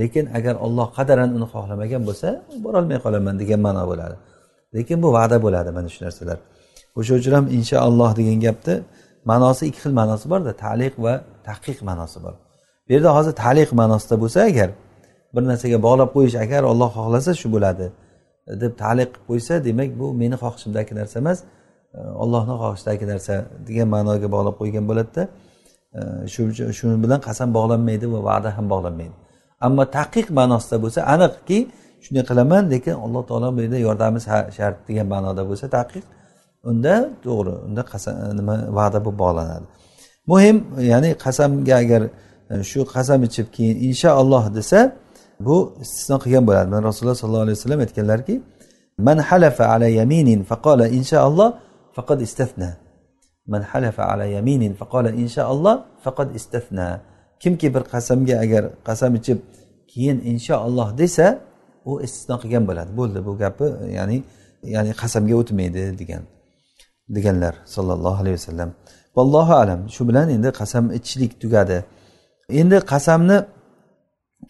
lekin 0.00 0.24
agar 0.38 0.54
olloh 0.66 0.88
qadaran 0.98 1.30
uni 1.36 1.46
xohlamagan 1.54 2.02
bo'lsa 2.08 2.28
borolmay 2.64 2.98
qolaman 3.04 3.34
degan 3.42 3.60
ma'no 3.66 3.82
bo'ladi. 3.90 4.16
Lekin 4.76 4.98
bu 5.04 5.08
va'da 5.18 5.36
bo'ladi 5.44 5.70
mana 5.76 5.88
shu 5.94 6.00
narsalar. 6.06 6.38
O'sha 6.98 7.12
uchun 7.20 7.32
ham 7.38 7.46
inshaalloh 7.58 8.10
degan 8.18 8.38
gapni 8.46 8.74
ma'nosi 9.30 9.62
ikki 9.68 9.80
xil 9.84 9.92
ma'nosi 10.00 10.26
borda 10.32 10.52
taliq 10.64 10.94
va 11.04 11.14
tahqiq 11.48 11.78
ma'nosi 11.88 12.18
bor. 12.24 12.34
Bu 12.86 12.92
yerda 12.94 13.10
hozir 13.16 13.32
taliq 13.44 13.70
ma'nosida 13.80 14.16
bo'lsa 14.22 14.38
agar 14.50 14.70
bir 15.34 15.42
narsaga 15.50 15.78
bog'lab 15.86 16.10
qo'yish 16.16 16.36
agar 16.44 16.62
olloh 16.70 16.90
xohlasa 16.98 17.32
shu 17.40 17.48
bo'ladi 17.54 17.86
deb 18.62 18.72
taliq 18.84 19.08
qilib 19.14 19.24
qo'ysa 19.28 19.54
demak 19.68 19.90
bu 20.00 20.06
meni 20.20 20.36
xohishimdagi 20.42 20.92
narsa 21.00 21.16
emas 21.22 21.38
e, 21.96 21.98
ollohni 22.22 22.54
xohishidagi 22.62 23.04
narsa 23.12 23.34
degan 23.68 23.88
ma'noga 23.94 24.28
bog'lab 24.34 24.54
qo'ygan 24.60 24.84
bo'ladida 24.90 25.22
e, 25.98 26.00
shu 26.32 26.42
shu 26.78 26.84
bilan 27.04 27.20
qasam 27.28 27.48
bog'lanmaydi 27.58 28.06
va 28.14 28.20
va'da 28.28 28.48
ham 28.56 28.66
bog'lanmaydi. 28.72 29.16
Ammo 29.66 29.84
taqiq 29.98 30.26
ma'nosida 30.38 30.76
bo'lsa 30.84 31.00
aniqki 31.14 31.58
shunday 32.04 32.24
qilaman 32.30 32.62
lekin 32.72 32.94
alloh 33.04 33.22
taolo 33.28 33.48
bu 33.56 33.60
yerda 33.64 33.78
yordami 33.86 34.20
shart 34.58 34.76
degan 34.88 35.06
ma'noda 35.14 35.42
bo'lsa 35.50 35.66
taqiq 35.78 36.04
unda 36.70 36.94
to'g'ri 37.24 37.54
unda 37.66 37.82
qasam 37.92 38.14
nima 38.38 38.54
va'da 38.78 38.98
bo'lib 39.04 39.18
bog'lanadi. 39.22 39.66
Muhim 40.30 40.56
ya'ni 40.92 41.10
qasamga 41.24 41.74
agar 41.82 42.02
e, 42.52 42.54
shu 42.70 42.80
qasam 42.94 43.20
ichib 43.28 43.46
keyin 43.56 43.76
inshaalloh 43.88 44.44
desa 44.56 44.80
bu 45.46 45.56
istisno 45.84 46.16
qilgan 46.24 46.44
bo'ladi. 46.48 46.68
Mana 46.72 46.82
rasululloh 46.90 47.18
sollallohu 47.22 47.46
alayhi 47.46 47.58
vasallam 47.58 47.80
aytganlarki 47.86 48.34
man 49.06 49.18
halafa 49.28 49.64
ala 49.74 49.86
yaminin 50.00 50.40
faqala 50.50 50.84
inshaalloh 50.98 51.48
faqad 51.96 52.18
istathna 52.28 52.70
man 53.52 53.62
halafa 53.70 54.02
ala 54.12 54.24
yaminin 54.36 54.72
faqala 54.80 55.10
inshaalloh 55.22 55.74
faqad 56.04 56.28
istathna 56.38 56.88
kimki 57.42 57.68
bir 57.74 57.82
qasamga 57.92 58.36
agar 58.44 58.64
qasam 58.88 59.12
ichib 59.20 59.38
keyin 59.90 60.18
inshaalloh 60.32 60.88
desa 61.02 61.26
u 61.90 61.92
istisno 62.06 62.36
qilgan 62.42 62.64
bo'ladi. 62.68 62.90
Bo'ldi 63.00 63.18
bu 63.26 63.32
gapi 63.42 63.66
ya'ni 63.98 64.18
ya'ni 64.74 64.92
qasamga 65.02 65.34
o'tmaydi 65.40 65.82
degan. 66.00 66.22
Deganlar 67.08 67.54
sollallohu 67.74 68.18
alayhi 68.22 68.36
vasallam. 68.40 68.70
Vallohu 69.16 69.52
alam 69.62 69.80
shu 69.94 70.08
bilan 70.08 70.28
endi 70.36 70.50
qasam 70.60 70.84
ichishlik 70.98 71.32
tugadi. 71.42 71.78
Endi 72.60 72.76
qasamni 72.92 73.38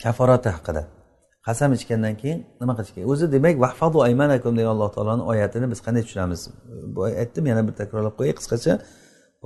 kaforati 0.02 0.48
haqida. 0.56 0.82
Qasam 1.46 1.70
ichgandan 1.78 2.14
keyin 2.20 2.38
nima 2.60 2.72
qilish 2.76 2.92
kerak? 2.94 3.08
O'zi 3.12 3.26
demak 3.34 3.54
vahfadu 3.64 3.98
aymanakum 4.08 4.52
degan 4.58 4.70
alloh 4.74 4.90
taoloni 4.96 5.22
oyatini 5.32 5.66
biz 5.72 5.80
qanday 5.86 6.02
tushunamiz? 6.06 6.40
Bu 6.94 7.00
aytdim 7.22 7.44
yana 7.50 7.62
bir 7.68 7.74
takrorlab 7.80 8.14
qo'yay. 8.18 8.34
Qisqacha 8.40 8.72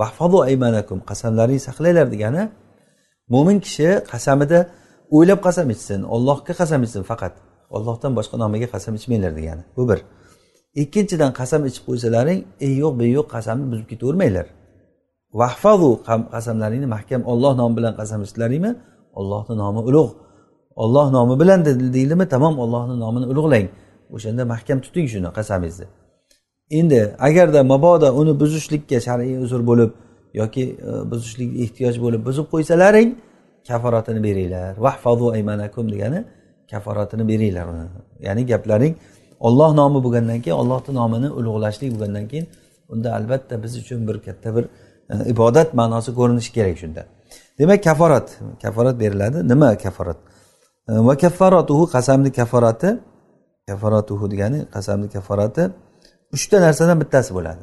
vahfadu 0.01 0.39
aymanakum 0.49 0.99
qasamlaringni 1.11 1.63
saqlanglar 1.69 2.07
degani 2.15 2.43
mo'min 3.33 3.59
kishi 3.67 3.89
qasamida 4.13 4.59
o'ylab 5.17 5.41
qasam 5.47 5.67
ichsin 5.75 6.01
ollohga 6.15 6.53
qasam 6.61 6.81
ichsin 6.87 7.03
faqat. 7.11 7.35
Ollohdan 7.77 8.13
boshqa 8.19 8.37
nomiga 8.43 8.69
qasam 8.75 8.93
ichmanglar 8.99 9.33
degani. 9.39 9.63
Bu 9.77 9.83
bir. 9.91 10.01
Ikkinchidan 10.83 11.33
qasam 11.41 11.67
ichib 11.69 11.85
qo'ysalaring 11.89 12.41
ey 12.67 12.73
yo'q 12.83 12.95
be 13.01 13.07
yo'q 13.17 13.27
qasamni 13.35 13.67
buzib 13.73 13.87
ketavermanglar 13.93 14.47
vahfazu 15.33 15.91
qasamlaringni 16.35 16.87
mahkam 16.87 17.23
olloh 17.33 17.53
nomi 17.61 17.77
bilan 17.79 17.95
qasam 18.01 18.21
ichdilaringmi? 18.27 18.73
Ollohni 19.21 19.55
nomi 19.63 19.81
ulug' 19.91 20.13
olloh 20.83 21.07
nomi 21.17 21.35
bilan 21.41 21.65
deydimi 21.97 22.29
tamom 22.29 22.55
ollohni 22.65 22.97
nomini 23.01 23.27
ulug'lang. 23.33 23.67
O'shanda 24.15 24.45
mahkam 24.45 24.79
tuting 24.85 25.07
shuni 25.13 25.31
qasamingizni. 25.39 25.87
Endi 26.79 27.01
agarda 27.19 27.61
mabodo 27.73 28.09
uni 28.21 28.33
buzishlikka 28.43 28.99
shar'iy 29.07 29.37
uzr 29.45 29.61
bo'lib 29.71 29.91
yoki 30.41 30.65
e, 30.89 30.91
buzishlik 31.11 31.51
ehtiyoj 31.63 31.97
bo'lib 32.05 32.23
buzib 32.29 32.47
qo'ysalaring 32.53 33.09
kaforatini 33.69 34.21
beringlar. 34.27 34.73
Vahfazu 34.87 35.27
aymanakum 35.37 35.87
degani 35.95 36.21
kaforatini 36.71 37.25
beringlar 37.31 37.67
uni. 37.73 37.87
Ya'ni 38.27 38.43
gaplaring 38.53 38.95
olloh 39.47 39.71
nomi 39.81 39.99
bo'lgandan 40.05 40.39
keyin 40.45 40.57
ollohni 40.63 40.93
nomini 41.01 41.29
ulug'lashlik 41.39 41.91
bo'lgandan 41.95 42.27
keyin 42.31 42.47
unda 42.93 43.09
albatta 43.19 43.63
biz 43.63 43.73
uchun 43.83 44.01
bir 44.09 44.17
katta 44.27 44.49
bir 44.57 44.65
e, 45.13 45.15
ibodat 45.33 45.69
ma'nosi 45.81 46.11
ko'rinishi 46.19 46.51
kerak 46.57 46.77
shunda. 46.83 47.03
Demak 47.59 47.81
kaforat 47.89 48.27
kaforat 48.63 48.97
beriladi. 49.03 49.49
Nima 49.49 49.69
kaforat? 49.85 50.19
E, 50.89 50.93
va 51.09 51.15
kaffaratuhu 51.25 51.85
qasamni 51.95 52.31
kaforati 52.39 52.91
kafaratuhu 53.69 54.25
degani 54.33 54.59
qasamni 54.75 55.09
kaforati 55.17 55.63
uchta 56.37 56.57
narsadan 56.67 56.97
bittasi 57.03 57.31
bo'ladi. 57.39 57.63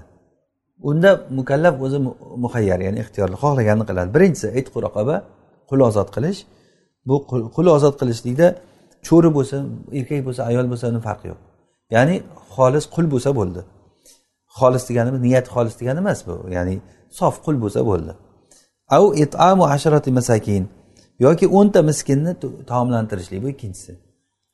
Unda 0.89 1.09
mukallaf 1.39 1.75
o'zi 1.85 1.99
muhayyar 2.43 2.79
ya'ni 2.85 2.99
ixtiyorli 3.03 3.37
xohlaganini 3.43 3.85
qiladi. 3.89 4.09
Birinchisi 4.15 4.47
it 4.59 4.67
raqoba 4.85 5.15
qul 5.69 5.79
ozod 5.89 6.09
qilish. 6.15 6.39
Bu 7.07 7.15
qul 7.55 7.67
ozod 7.77 7.95
qilishlikda 8.01 8.47
cho'ri 9.07 9.29
bo'lsin 9.37 9.61
erkak 9.99 10.21
bo'lsa 10.27 10.41
ayol 10.49 10.65
bo'lsa 10.71 10.85
uni 10.91 11.01
farqi 11.07 11.27
yo'q. 11.31 11.46
Ya'ni 11.95 12.15
xolis 12.55 12.85
qul 12.95 13.05
bo'lsa 13.13 13.29
bo'ldi. 13.39 13.61
Xolis 14.57 14.83
deganimiz 14.89 15.21
niyat 15.27 15.47
xolis 15.53 15.75
degani 15.79 15.99
emas 16.03 16.19
bu. 16.27 16.35
Ya'ni 16.57 16.75
sof 17.19 17.35
qul 17.45 17.55
bo'lsa 17.63 17.81
bo'ldi. 17.89 18.11
Au 18.97 19.05
itamu 19.23 19.63
asharati 19.75 20.11
masakin. 20.19 20.63
Yoki 21.25 21.45
o'nta 21.57 21.79
miskinni 21.89 22.31
taomlantirishlik 22.71 23.39
bu 23.43 23.47
ikkinchisi. 23.53 23.91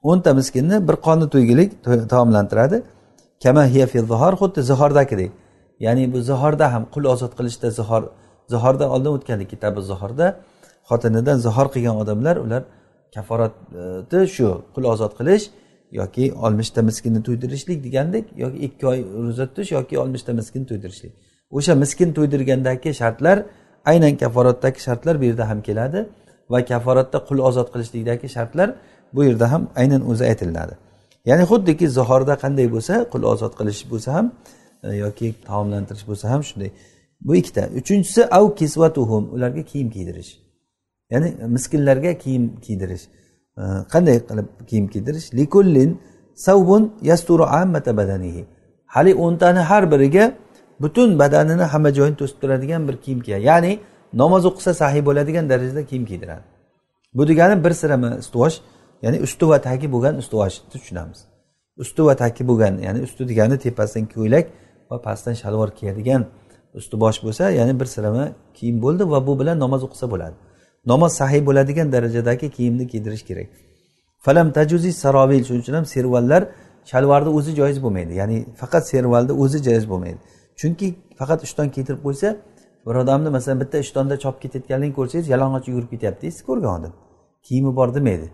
O'nta 0.10 0.30
miskinni 0.40 0.78
bir 0.88 0.96
qonni 1.06 1.28
to'ygilik 1.34 1.70
taomlantiradi. 2.14 2.78
Kama 3.44 3.64
hiya 3.74 3.86
fi 3.92 3.98
zihor 4.12 4.34
xuddi 4.42 4.60
zihordagidek 4.70 5.32
ya'ni 5.86 6.14
bu 6.14 6.20
zihorda 6.30 6.66
ham 6.74 6.84
qul 6.94 7.04
ozod 7.14 7.32
qilishda 7.38 7.68
zihor 7.80 8.04
zihordan 8.54 8.90
oldin 8.96 9.12
o'tgandik 9.18 9.50
kitobi 9.54 9.82
zihorda 9.92 10.28
xotinidan 10.90 11.38
zihor 11.46 11.68
qilgan 11.74 11.96
odamlar 12.04 12.36
ular 12.46 12.62
kaforati 13.16 14.20
shu 14.36 14.48
qul 14.76 14.84
ozod 14.94 15.14
qilish 15.20 15.46
yoki 16.00 16.26
oltmishta 16.46 16.82
miskinni 16.90 17.22
to'ydirishlik 17.28 17.80
degandek 17.86 18.26
yoki 18.44 18.58
ikki 18.68 18.88
oy 18.92 19.00
ro'za 19.26 19.46
tutish 19.50 19.72
yoki 19.78 20.00
oltmishta 20.02 20.32
miskin 20.40 20.64
to'ydirishlik. 20.70 21.14
O'sha 21.58 21.74
miskin 21.84 22.10
to'ydirgandagi 22.18 22.90
shartlar 23.02 23.38
aynan 23.92 24.14
kaforatdagi 24.22 24.80
shartlar 24.88 25.14
bu 25.22 25.26
yerda 25.30 25.50
ham 25.50 25.60
keladi 25.68 26.00
va 26.52 26.60
kaforatda 26.72 27.18
qul 27.28 27.40
ozod 27.50 27.68
qilishlikdagi 27.74 28.28
shartlar 28.36 28.70
bu 29.16 29.22
yerda 29.28 29.52
ham 29.54 29.64
aynan 29.82 30.02
o'zi 30.12 30.24
aytiladi 30.32 30.74
ya'ni 31.30 31.44
xuddiki 31.52 31.86
zihorda 31.98 32.34
qanday 32.44 32.68
bo'lsa 32.76 32.94
qul 33.14 33.24
ozod 33.34 33.54
qilish 33.60 33.82
bo'lsa 33.92 34.10
ham 34.18 34.28
e, 34.84 34.90
yoki 35.04 35.28
taomlantirish 35.50 36.06
bo'lsa 36.10 36.26
ham 36.34 36.42
shunday. 36.50 36.72
Bu 37.28 37.36
ikkita. 37.36 37.64
Uchinchisi 37.80 38.22
av 38.38 38.46
kisvatuhum 38.60 39.24
ularga 39.36 39.64
kiyim 39.72 39.90
kiydirish. 39.96 40.32
Ya'ni 41.12 41.30
miskinlarga 41.56 42.18
kiyim 42.24 42.44
kiydirish. 42.66 43.04
Qanday 43.94 44.18
qilib 44.30 44.48
kiyim 44.70 44.88
kiydirish? 44.94 45.34
Likullin 45.34 45.92
savbun 46.36 46.94
yasturu 47.02 47.44
ammata 47.44 47.98
badanihi. 47.98 48.46
Haligi 48.86 49.18
o'ntani 49.26 49.60
har 49.60 49.92
biriga 49.92 50.34
butun 50.80 51.20
badanini 51.20 51.64
hamma 51.74 51.90
joyini 51.98 52.16
to'sib 52.22 52.38
turadigan 52.42 52.88
bir 52.88 52.96
kiyim 53.04 53.20
kiyadi 53.26 53.44
ya'ni 53.50 53.80
namoz 54.22 54.44
o'qisa 54.50 54.74
sahiy 54.82 55.06
bo'ladigan 55.06 55.50
darajada 55.50 55.86
kiyim 55.86 56.06
kiydiradi. 56.06 56.46
Bu 57.14 57.28
degani 57.28 57.64
bir 57.64 57.72
sirama 57.72 58.10
ustuvosh 58.24 58.56
ya'ni 59.04 59.18
usti 59.26 59.46
va 59.52 59.58
tagi 59.62 59.88
bo'lgan 59.94 60.16
ustuvoshni 60.22 60.66
tushunamiz. 60.74 61.20
Usti 61.84 62.02
va 62.08 62.16
tagi 62.16 62.48
bo'lgan 62.50 62.74
ya'ni 62.86 63.00
usti 63.08 63.24
degani 63.30 63.56
tepasidan 63.66 64.06
ko'ylak 64.16 64.46
va 64.90 65.02
pastdan 65.06 65.34
shalvor 65.42 65.70
kiyadigan 65.80 66.22
usti 66.80 66.96
bosh 67.04 67.18
bo'lsa 67.26 67.44
ya'ni 67.60 67.74
bir 67.80 67.86
sirama 67.96 68.26
kiyim 68.58 68.78
bo'ldi 68.82 69.04
va 69.12 69.20
bu 69.28 69.34
bilan 69.40 69.58
namoz 69.64 69.82
o'qisa 69.88 70.06
bo'ladi. 70.14 70.36
Namoz 70.86 71.14
sahiy 71.14 71.46
bo'ladigan 71.46 71.92
darajadagi 71.92 72.50
kiyimni 72.50 72.88
kiydirish 72.88 73.24
kerak. 73.30 73.48
Falam 74.26 74.52
tajuzi 74.52 74.94
sarovil 74.94 75.44
shuning 75.44 75.62
uchun 75.64 75.74
ham 75.74 75.86
servallar 75.86 76.42
shalvarni 76.92 77.30
o'zi 77.38 77.52
joiz 77.60 77.78
bo'lmaydi. 77.84 78.14
Ya'ni 78.22 78.38
faqat 78.62 78.84
servalni 78.88 79.34
o'zi 79.44 79.60
joiz 79.68 79.86
bo'lmaydi. 79.92 80.20
Chunki 80.60 80.88
faqat 81.20 81.44
ishton 81.48 81.68
kiydirib 81.76 82.02
qo'ysa 82.08 82.36
bir 82.88 82.96
odamni 82.96 83.30
masalan 83.30 83.60
bitta 83.64 83.78
ishtonda 83.86 84.16
chopib 84.24 84.40
ketayotganligini 84.44 84.96
ko'rsangiz 85.00 85.28
yalang'och 85.34 85.68
yugurib 85.70 85.90
ketyapti 85.94 86.32
siz 86.32 86.44
ko'rgan 86.50 86.72
odam. 86.80 86.94
Kiyimi 87.48 87.76
bor 87.76 87.96
demaydi. 87.96 88.28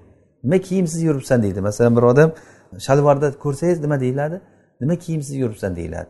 Nima 0.43 0.57
kiyimsiz 0.67 1.01
yuribsan 1.03 1.43
deydi. 1.43 1.61
Masalan 1.61 1.95
bir 1.97 2.03
odam 2.11 2.29
shalvarda 2.87 3.27
ko'rsangiz 3.43 3.79
nima 3.85 3.99
deyiladi? 3.99 4.41
Nima 4.81 4.95
kiyimsiz 4.95 5.35
yuribsan 5.43 5.75
deyiladi. 5.75 6.09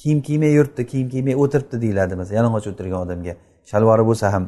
Kiyim 0.00 0.20
kiymay 0.22 0.52
yuribdi 0.58 0.86
kiyim 0.86 1.08
kiymay 1.08 1.34
o'tiribdi 1.42 1.76
deyiladi 1.84 2.14
masalan 2.20 2.36
yalang'och 2.38 2.66
o'tirgan 2.72 3.00
odamga. 3.06 3.34
Shalvari 3.70 4.04
bo'lsa 4.10 4.32
ham. 4.32 4.44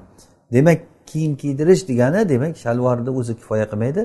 Demak 0.52 0.78
kiyim 1.10 1.32
kiydirish 1.42 1.82
degani 1.90 2.20
demak 2.32 2.54
shalvarni 2.64 3.10
o'zi 3.20 3.32
kifoya 3.40 3.66
qilmaydi. 3.72 4.02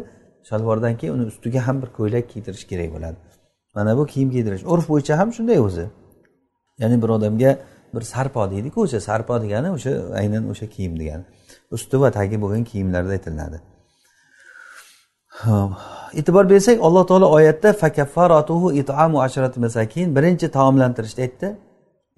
Shalvordan 0.50 0.94
keyin 1.00 1.14
uni 1.18 1.26
ustiga 1.32 1.60
ham 1.68 1.78
bir 1.82 1.90
ko'ylak 1.98 2.26
kiydirish 2.32 2.66
kerak 2.72 2.90
bo'ladi. 2.96 3.18
Mana 3.76 3.92
bu 3.98 4.04
kiyim 4.14 4.30
kiydirish. 4.36 4.64
Urf 4.74 4.86
bo'yicha 4.92 5.14
ham 5.20 5.30
shunday 5.38 5.60
o'zi. 5.68 5.86
Ya'ni 6.82 6.98
bir 7.04 7.10
odamga 7.18 7.52
bir 7.96 8.02
sarpo 8.02 8.52
deydiku 8.52 8.82
o'sha 8.86 9.00
sarpo 9.08 9.36
degani 9.44 9.70
o'sha 9.78 9.92
aynan 10.22 10.44
o'sha 10.52 10.66
kiyim 10.76 10.94
degani. 11.00 11.24
Usti 11.76 11.96
va 12.02 12.10
tagi 12.18 12.42
bo'lgan 12.44 12.64
kiyimlarda 12.70 13.12
aytiladi. 13.18 13.58
E'tibor 16.20 16.46
bersak 16.50 16.78
alloh 16.88 17.04
taolo 17.10 17.28
oyatda 17.38 17.74
fakaffaratuhu 17.74 18.74
itamu 18.82 19.22
asharati 19.28 19.60
masakin. 19.66 20.16
Birinchi 20.16 20.48
taomlantirishda 20.58 21.22
aytdi. 21.28 21.48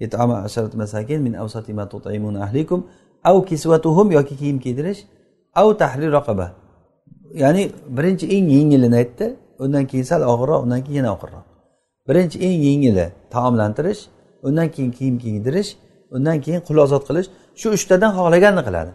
Itamu 0.05 0.33
asharati 0.47 0.77
masakin 0.83 1.19
min 1.21 1.33
ma 1.33 2.43
ahlikum 2.45 2.79
av 3.29 3.37
kisvatuhum 3.49 4.07
yoki 4.17 4.35
kiyim 4.41 4.59
kiydirish 4.65 5.01
av 5.61 5.67
tahrir 5.81 6.11
raqaba. 6.17 6.47
Ya'ni 7.41 7.63
birinchi 7.97 8.25
eng 8.35 8.47
yengilini 8.55 8.97
aytdi 9.03 9.25
undan 9.63 9.85
keyin 9.89 10.05
sal 10.11 10.21
og'irroq 10.31 10.59
undan 10.65 10.81
keyin 10.85 10.97
yana 11.01 11.11
og'irroq. 11.15 11.45
Birinchi 12.07 12.37
eng 12.47 12.57
yengili 12.67 13.05
taomlantirish 13.33 14.01
undan 14.47 14.67
keyin 14.75 14.91
kiyim 14.97 15.17
kiydirish 15.23 15.69
undan 16.15 16.37
keyin 16.41 16.61
qul 16.67 16.77
ozod 16.85 17.03
qilish 17.09 17.27
shu 17.59 17.67
uchtadan 17.77 18.11
xohlaganini 18.17 18.63
qiladi. 18.67 18.91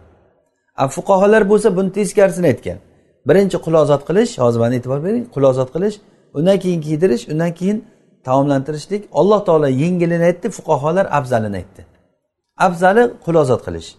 Fuqarolar 0.95 1.43
bo'lsa 1.51 1.67
buni 1.77 1.89
teskarisini 1.97 2.47
aytgan. 2.51 2.77
Birinchi 3.27 3.57
qul 3.65 3.75
ozod 3.83 4.01
qilish 4.09 4.31
hozir 4.43 4.59
mana 4.63 4.75
e'tibor 4.79 4.99
bering 5.07 5.25
qul 5.33 5.43
ozod 5.51 5.69
qilish 5.75 5.95
undan 6.37 6.57
keyin 6.63 6.81
kiydirish 6.87 7.23
undan 7.31 7.51
keyin 7.59 7.77
taomlantirishlik 8.27 9.03
alloh 9.19 9.39
taolo 9.47 9.67
yengilini 9.83 10.25
aytdi 10.29 10.47
fuqarolar 10.57 11.05
afzalini 11.17 11.57
aytdi. 11.61 11.81
Afzali 12.67 13.03
qul 13.25 13.35
ozod 13.43 13.61
qilish. 13.67 13.89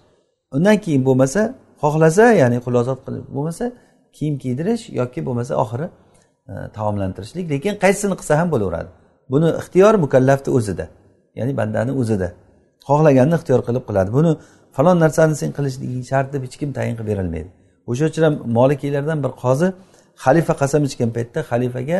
Undan 0.56 0.76
keyin 0.84 1.02
bo'lmasa 1.08 1.40
xohlasa 1.82 2.24
ya'ni 2.42 2.58
qul 2.64 2.74
ozod 2.82 3.00
qilib 3.06 3.24
bo'lmasa 3.36 3.64
kiyim 4.16 4.34
kiydirish 4.42 4.82
yoki 5.00 5.20
bo'lmasa 5.26 5.52
oxiri 5.62 5.86
e, 6.50 6.52
taomlantirishlik. 6.76 7.44
Lekin 7.52 7.74
qaysisini 7.84 8.14
qilsa 8.20 8.34
ham 8.40 8.48
bo'laveradi. 8.54 8.90
Buni 9.32 9.48
ixtiyor 9.60 9.94
mukallafni 10.04 10.50
o'zida 10.58 10.86
ya'ni 11.38 11.52
bandani 11.60 11.92
o'zida 12.00 12.28
xohlaganini 12.88 13.34
ixtiyor 13.38 13.60
qilib 13.68 13.84
qiladi. 13.88 14.10
Buni 14.18 14.30
falon 14.76 14.96
narsani 15.04 15.34
sen 15.42 15.50
qilishliging 15.56 16.04
shart 16.10 16.28
deb 16.34 16.42
hech 16.46 16.56
kim 16.60 16.70
tayin 16.78 16.94
qilib 16.98 17.10
berolmaydi 17.12 17.50
o'sha 17.86 18.04
uchun 18.10 18.22
ham 18.22 18.34
molikiylardan 18.58 19.18
bir 19.24 19.32
qozi 19.44 19.68
xalifa 20.24 20.54
qasam 20.62 20.82
ichgan 20.88 21.10
paytda 21.16 21.40
xalifaga 21.50 21.98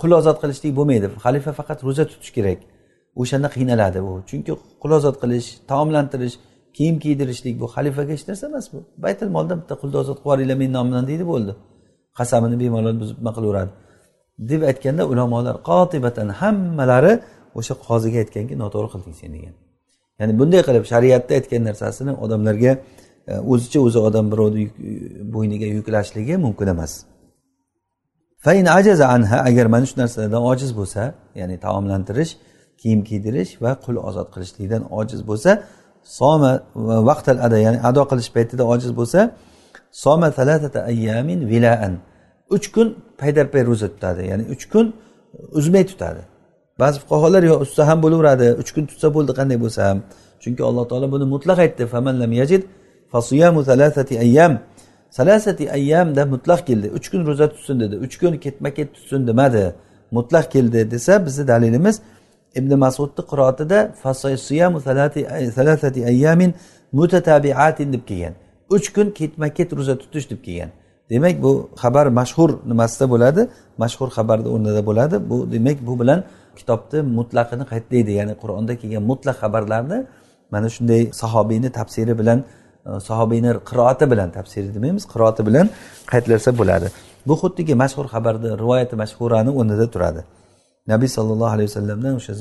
qul 0.00 0.10
ozod 0.20 0.36
qilishlik 0.42 0.72
bo'lmaydi. 0.78 1.06
Xalifa 1.24 1.50
faqat 1.58 1.78
ro'za 1.86 2.04
tutish 2.10 2.32
kerak. 2.36 2.58
O'shanda 3.22 3.48
qiynaladi 3.56 3.98
u. 4.08 4.10
Chunki 4.30 4.52
qul 4.82 4.90
ozod 4.98 5.16
qilish 5.22 5.48
taomlantirish 5.70 6.36
kiyim 6.76 6.96
kiydirishlik 7.04 7.54
bu 7.60 7.66
xalifaga 7.74 8.12
hech 8.16 8.24
narsa 8.28 8.44
emas 8.50 8.66
bu. 8.72 8.78
Baytil 9.04 9.28
moldan 9.36 9.56
bitta 9.62 9.74
qulni 9.80 9.96
ozod 10.02 10.18
qilib 10.18 10.26
yuboringlar 10.26 10.56
meni 10.62 10.72
nomimdan 10.78 11.04
deydi 11.10 11.24
bo'ldi. 11.32 11.52
Qasamini 12.18 12.56
bemalol 12.62 12.96
buzib 13.02 13.16
nima 13.20 13.32
qilaveradi 13.36 13.72
deb 14.50 14.62
aytganda 14.70 15.02
ulamolar 15.12 15.56
qotibatan 15.70 16.28
hammalari 16.40 17.12
o'sha 17.58 17.74
qoziga 17.88 18.18
aytganki 18.24 18.54
noto'g'ri 18.62 18.88
qilding 18.94 19.14
sen 19.20 19.30
degan. 19.36 19.54
Ya'ni 20.20 20.32
bunday 20.40 20.62
qilib 20.68 20.84
shariatda 20.92 21.32
aytgan 21.38 21.62
narsasini 21.68 22.12
odamlarga 22.24 22.72
e, 23.30 23.32
o'zicha 23.52 23.78
o'zi 23.86 23.98
odam 24.08 24.26
birovni 24.32 24.62
e, 24.64 24.70
bo'yniga 25.34 25.66
yuklashligi 25.76 26.34
mumkin 26.46 26.68
emas. 26.74 26.92
Fain 28.44 28.66
ajaza 28.78 29.06
anha 29.16 29.38
agar 29.48 29.66
mana 29.74 29.86
shu 29.90 29.96
narsalardan 30.02 30.42
ojiz 30.52 30.70
bo'lsa 30.78 31.02
ya'ni 31.40 31.56
taomlantirish 31.66 32.32
kiyim 32.80 33.00
kiydirish 33.08 33.52
va 33.64 33.72
qul 33.84 33.96
ozod 34.08 34.28
qilishlikdan 34.34 34.82
ojiz 35.00 35.20
bo'lsa 35.30 35.50
soma 36.04 36.62
vaqtal 37.08 37.38
ada 37.46 37.58
ya'ni 37.58 37.78
ado 37.88 38.02
qilish 38.10 38.30
paytida 38.36 38.64
ojiz 38.72 38.92
bo'lsa 38.98 39.20
soma 39.92 40.30
talatata 40.30 40.80
ayyamin 40.90 41.40
vilaan. 41.48 41.94
Uch 42.50 42.66
kun 42.74 42.88
paydarpay 43.20 43.62
ro'za 43.70 43.88
tutadi 43.94 44.22
ya'ni 44.30 44.44
uch 44.54 44.64
kun 44.72 44.86
uzmay 45.58 45.84
tutadi. 45.86 46.22
Ba'zi 46.80 46.96
fuqarolar 47.02 47.42
yo 47.50 47.54
ustsa 47.64 47.82
ham 47.88 47.98
bo'laveradi 48.04 48.48
uch 48.60 48.70
kun 48.74 48.84
tutsa 48.90 49.08
bo'ldi 49.16 49.32
qanday 49.38 49.58
bo'lsa 49.64 49.80
ham. 49.88 49.98
Chunki 50.42 50.62
alloh 50.68 50.84
taolo 50.90 51.06
buni 51.14 51.26
mutlaq 51.34 51.58
aytdi 51.64 51.84
yajid 52.40 52.62
salasati 53.70 54.14
ayyam. 54.24 54.52
Salasati 55.10 55.64
ayyamda 55.70 56.22
mutlaq 56.34 56.60
keldi. 56.68 56.88
Uch 56.96 57.06
kun 57.10 57.26
ro'za 57.26 57.46
tutsin 57.52 57.80
dedi. 57.80 57.94
Uch 58.04 58.14
kun 58.20 58.32
ketma 58.44 58.70
ket 58.76 58.88
tutsin 58.94 59.26
demadi. 59.26 59.64
Mutlaq 60.10 60.46
keldi 60.54 60.90
desa 60.90 61.26
bizni 61.26 61.48
dalilimiz 61.48 61.96
ibn 62.58 62.72
masudni 62.84 63.22
qiroatida 63.30 63.78
ayyamin 66.12 66.54
mutatabiatin 66.98 67.92
deb 67.92 68.02
kelgan. 68.06 68.34
Uch 68.70 68.86
kun 68.94 69.10
ketma 69.18 69.48
ket 69.48 69.70
ro'za 69.78 69.94
tutish 70.02 70.30
deb 70.30 70.40
kelgan. 70.46 70.70
Demak 71.10 71.42
bu 71.42 71.70
xabar 71.82 72.06
mashhur 72.20 72.50
nimasida 72.70 73.06
bo'ladi? 73.14 73.42
Mashhur 73.82 74.08
xabarni 74.16 74.48
o'rnida 74.54 74.82
bo'ladi. 74.88 75.16
Bu 75.30 75.36
demak 75.52 75.78
bu 75.86 75.94
bilan 76.00 76.20
kitobni 76.58 76.98
mutlaqini 77.18 77.64
qaytlaydi 77.72 78.12
ya'ni 78.18 78.34
qur'onda 78.42 78.72
kelgan 78.80 79.02
mutlaq 79.10 79.36
xabarlarni 79.42 79.98
mana 80.54 80.68
shunday 80.74 81.02
sahobiyni 81.22 81.70
tafsiri 81.78 82.14
bilan 82.20 82.38
e, 82.88 82.90
sahobiyni 83.08 83.50
qiroati 83.70 84.04
bilan 84.12 84.28
tafsiri 84.38 84.68
demaymiz 84.76 85.04
qiroati 85.12 85.42
bilan 85.48 85.66
qaytlasa 86.12 86.50
bo'ladi. 86.60 86.88
Bu 87.28 87.34
xuddiki 87.42 87.74
mashhur 87.82 88.06
xabarni 88.14 88.48
rivoyati 88.62 88.94
mashhurani 89.02 89.50
o'rnida 89.58 89.86
turadi. 89.94 90.20
Nabiy 90.92 91.08
sollallohu 91.16 91.52
alayhi 91.56 91.68
vasallamdan 91.70 92.12
o'sha 92.20 92.32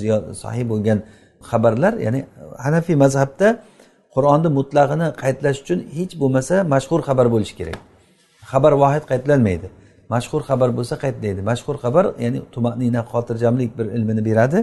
sahih 0.43 0.65
bo'lgan 0.71 0.99
xabarlar 1.49 1.93
ya'ni 2.05 2.21
hanafiy 2.65 2.95
mazhabda 3.03 3.47
qur'onni 4.15 4.49
mutlag'ini 4.59 5.07
qaytlash 5.23 5.59
uchun 5.63 5.79
hech 5.97 6.13
bo'lmasa 6.21 6.55
mashhur 6.73 6.99
xabar 7.07 7.25
bo'lishi 7.33 7.55
kerak. 7.59 7.77
Xabar 8.51 8.73
vohid 8.83 9.03
qaytlanmaydi. 9.11 9.67
Mashhur 10.13 10.41
xabar 10.49 10.69
bo'lsa 10.77 10.95
qaytlaydi. 11.03 11.41
Mashhur 11.49 11.75
xabar 11.83 12.05
ya'ni 12.23 12.39
tumanina 12.53 13.01
xotirjamlik 13.11 13.71
bir 13.77 13.85
ilmini 13.97 14.21
beradi. 14.29 14.59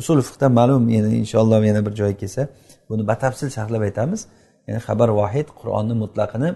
Usul 0.00 0.18
fiqdan 0.28 0.50
ma'lum 0.58 0.82
yana 0.96 1.10
inshaalloh 1.22 1.60
yana 1.70 1.80
bir 1.86 1.92
joyi 2.00 2.14
kelsa 2.22 2.42
buni 2.88 3.02
batafsil 3.10 3.48
sharhlab 3.56 3.82
aytamiz. 3.88 4.20
Ya'ni 4.66 4.80
xabar 4.86 5.08
vohid 5.20 5.48
qur'onni 5.60 5.94
mutlaqini 6.02 6.50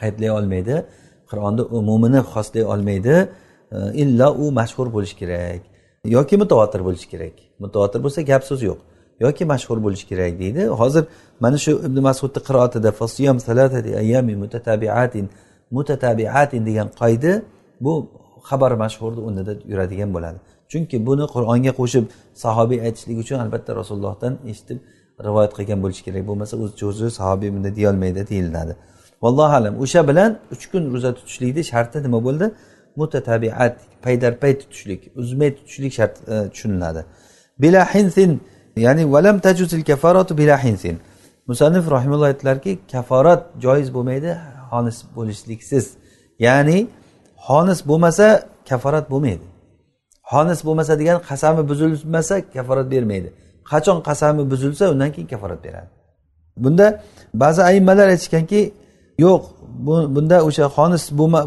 qaytlay 0.00 0.30
olmaydi. 0.38 0.74
Qur'onni 1.30 1.62
umumini 1.78 2.20
xoslay 2.32 2.64
olmaydi. 2.72 3.14
Illo 4.02 4.28
u 4.42 4.44
mashhur 4.60 4.86
bo'lishi 4.94 5.16
kerak 5.22 5.62
yoki 6.04 6.36
mutavotir 6.36 6.80
bo'lishi 6.84 7.08
kerak. 7.08 7.32
Mutavotir 7.58 8.00
bo'lsa 8.04 8.20
gap 8.22 8.44
so'z 8.44 8.62
yo'q. 8.62 8.78
Yoki 9.20 9.44
mashhur 9.44 9.78
bo'lishi 9.84 10.06
kerak 10.08 10.38
deydi. 10.38 10.66
Hozir 10.66 11.04
mana 11.40 11.58
shu 11.58 11.70
ibn 11.86 11.98
masudni 12.08 12.40
qiroatida 12.48 12.90
mutatabiatin 14.42 15.30
mutatabiatin 15.70 16.66
degan 16.66 16.88
qoida 17.00 17.42
bu 17.80 17.92
xabar 18.48 18.72
mashhurni 18.72 19.20
o'rnida 19.26 19.52
yuradigan 19.70 20.10
bo'ladi. 20.16 20.38
Chunki 20.70 20.96
buni 21.06 21.24
qur'onga 21.34 21.72
qo'shib 21.80 22.04
sahobiy 22.44 22.78
aytishlik 22.86 23.18
uchun 23.24 23.38
albatta 23.44 23.70
rasulullohdan 23.80 24.32
eshitib 24.50 24.78
rivoyat 25.26 25.52
qilgan 25.58 25.78
bo'lishi 25.84 26.02
kerak. 26.06 26.22
Bo'lmasa 26.30 26.54
o'z 26.64 26.82
o'zi 26.90 27.10
sahobiy 27.20 27.50
bunday 27.54 27.72
deyolmaydi 27.78 28.20
deyiladi. 28.30 28.72
Vallohu 29.22 29.54
alam 29.60 29.74
o'sha 29.84 30.00
bilan 30.08 30.30
uch 30.54 30.64
kun 30.72 30.82
ro'za 30.94 31.10
tutishlikni 31.18 31.62
sharti 31.72 31.98
nima 32.06 32.18
bo'ldi? 32.26 32.46
Mutatabiat 32.96 33.76
paydarpay 34.02 34.58
tutishlik 34.58 35.10
uzmay 35.16 35.54
tutishlik 35.54 35.92
shart 35.92 36.28
e, 36.28 36.50
tushuniladi. 36.52 37.04
Bila 37.58 37.94
hinsin 37.94 38.40
ya'ni 38.76 39.12
valam 39.12 39.38
tajuzil 39.38 39.84
kafaratu 39.84 40.38
bila 40.38 40.64
hinsin. 40.64 40.98
Musannif 41.46 41.90
rahimulloh 41.90 42.26
aytdilarki 42.26 42.78
kaforat 42.92 43.42
joiz 43.64 43.94
bo'lmaydi 43.94 44.30
xonis 44.70 44.98
bo'lishliksiz. 45.16 45.86
Ya'ni 46.38 46.78
xonis 47.46 47.80
bo'lmasa 47.88 48.26
kaforat 48.68 49.10
bo'lmaydi. 49.10 49.46
Xonis 50.30 50.60
bo'lmasa 50.66 50.92
degan 51.00 51.18
qasami 51.28 51.62
buzilmasa 51.70 52.34
kaforat 52.54 52.90
bermaydi. 52.90 53.28
Qachon 53.70 53.98
qasami 54.08 54.42
buzilsa 54.50 54.84
undan 54.92 55.10
keyin 55.14 55.28
kaforat 55.32 55.60
beradi. 55.64 55.90
Bunda 56.56 56.86
ba'zi 57.34 57.60
ayimmalar 57.70 58.06
aytishganki 58.14 58.60
yo'q 59.24 59.42
bunda 60.14 60.36
o'sha 60.48 60.64
xonis 60.76 61.04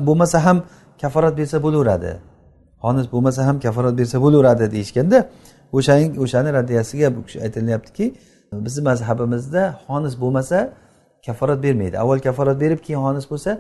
bo'lmasa 0.08 0.38
ham 0.46 0.58
kafarat 1.04 1.34
bersa 1.40 1.58
bo'laveradi. 1.66 2.12
Xonis 2.84 3.08
bo'lmasa 3.14 3.42
ham 3.48 3.58
kafarat 3.66 3.94
bersa 4.00 4.18
bo'laveradi 4.26 4.66
deyishganda 4.76 5.18
o'shaning 5.78 6.12
o'shani 6.24 6.50
raddiyasiga 6.58 7.08
bu 7.16 7.20
kishi 7.26 7.38
aytilyaptiki 7.46 8.06
bizni 8.66 8.82
mazhabimizda 8.90 9.62
xonis 9.86 10.14
bo'lmasa 10.22 10.58
kafarat 11.26 11.60
bermaydi. 11.66 11.96
Avval 12.04 12.20
kafarat 12.28 12.58
berib 12.64 12.80
keyin 12.86 13.02
xonis 13.06 13.26
bo'lsa 13.32 13.52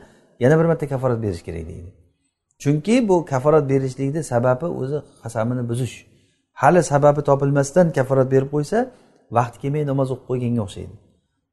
yana 0.43 0.55
bir 0.59 0.65
marta 0.71 0.85
kafarat 0.93 1.19
berish 1.23 1.43
kerak 1.47 1.65
deydi. 1.71 1.89
Chunki 2.63 2.95
bu 3.09 3.25
kafarat 3.25 3.69
berishlikni 3.69 4.21
sababi 4.23 4.65
o'zi 4.81 4.97
qasamini 5.23 5.63
buzish. 5.69 5.95
Hali 6.61 6.83
sababi 6.91 7.21
topilmasdan 7.29 7.87
kafarat 7.97 8.27
berib 8.33 8.49
qo'ysa 8.55 8.77
vaqti 9.37 9.57
kelmay 9.63 9.83
namoz 9.91 10.07
o'qib 10.13 10.25
qo'yganga 10.29 10.61
o'xshaydi. 10.67 10.95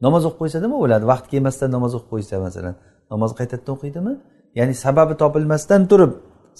Namoz 0.06 0.22
o'qib 0.28 0.38
qo'ysa 0.42 0.58
nima 0.64 0.76
bo'ladi? 0.84 1.04
Vaqti 1.12 1.28
kelmasdan 1.32 1.68
namoz 1.76 1.92
o'qib 1.96 2.08
qo'ysa 2.12 2.34
masalan 2.46 2.74
namozni 3.12 3.36
qaytadan 3.40 3.70
o'qiydimi 3.76 4.12
ya'ni 4.58 4.74
sababi 4.84 5.14
topilmasdan 5.22 5.82
turib 5.90 6.12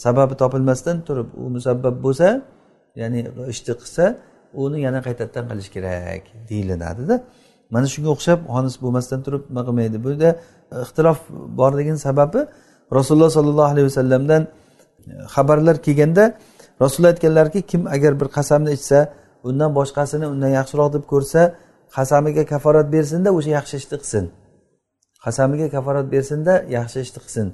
sababi 0.04 0.34
topilmasdan 0.42 0.96
turib 1.06 1.28
u 1.42 1.44
musabbab 1.56 1.94
bo'lsa 2.04 2.28
ya'ni 3.00 3.20
ishni 3.52 3.74
qilsa 3.80 4.04
uni 4.62 4.78
yana 4.86 5.00
qaytadan 5.06 5.44
qilish 5.50 5.70
kerak 5.74 6.22
deyilinadida 6.48 7.14
mana 7.74 7.86
shunga 7.94 8.10
o'xshab 8.16 8.38
xonis 8.54 8.76
bo'lmasdan 8.82 9.20
turib 9.26 9.42
nima 9.50 9.62
qilmaydi 9.68 9.98
bunda 10.04 10.28
ixtilof 10.84 11.18
borligini 11.60 12.00
sababi 12.08 12.40
rasululloh 12.98 13.30
sollallohu 13.36 13.70
alayhi 13.72 13.86
vasallamdan 13.90 14.42
e, 14.46 14.50
xabarlar 15.34 15.76
kelganda 15.86 16.24
rasululloh 16.82 17.12
aytganlarki 17.14 17.60
kim 17.70 17.82
agar 17.96 18.12
bir 18.20 18.28
qasamni 18.36 18.70
ichsa 18.78 18.98
undan 19.48 19.70
boshqasini 19.78 20.26
undan 20.32 20.50
yaxshiroq 20.58 20.88
deb 20.96 21.04
ko'rsa 21.12 21.42
qasamiga 21.96 22.44
kaforat 22.52 22.86
bersinda 22.94 23.28
o'sha 23.38 23.50
yaxshi 23.58 23.74
ishni 23.80 23.96
qilsin. 24.02 24.24
Qasamiga 25.24 25.66
kaforat 25.74 26.06
bersinda 26.14 26.54
yaxshi 26.76 26.98
ishni 27.06 27.20
qilsin. 27.24 27.46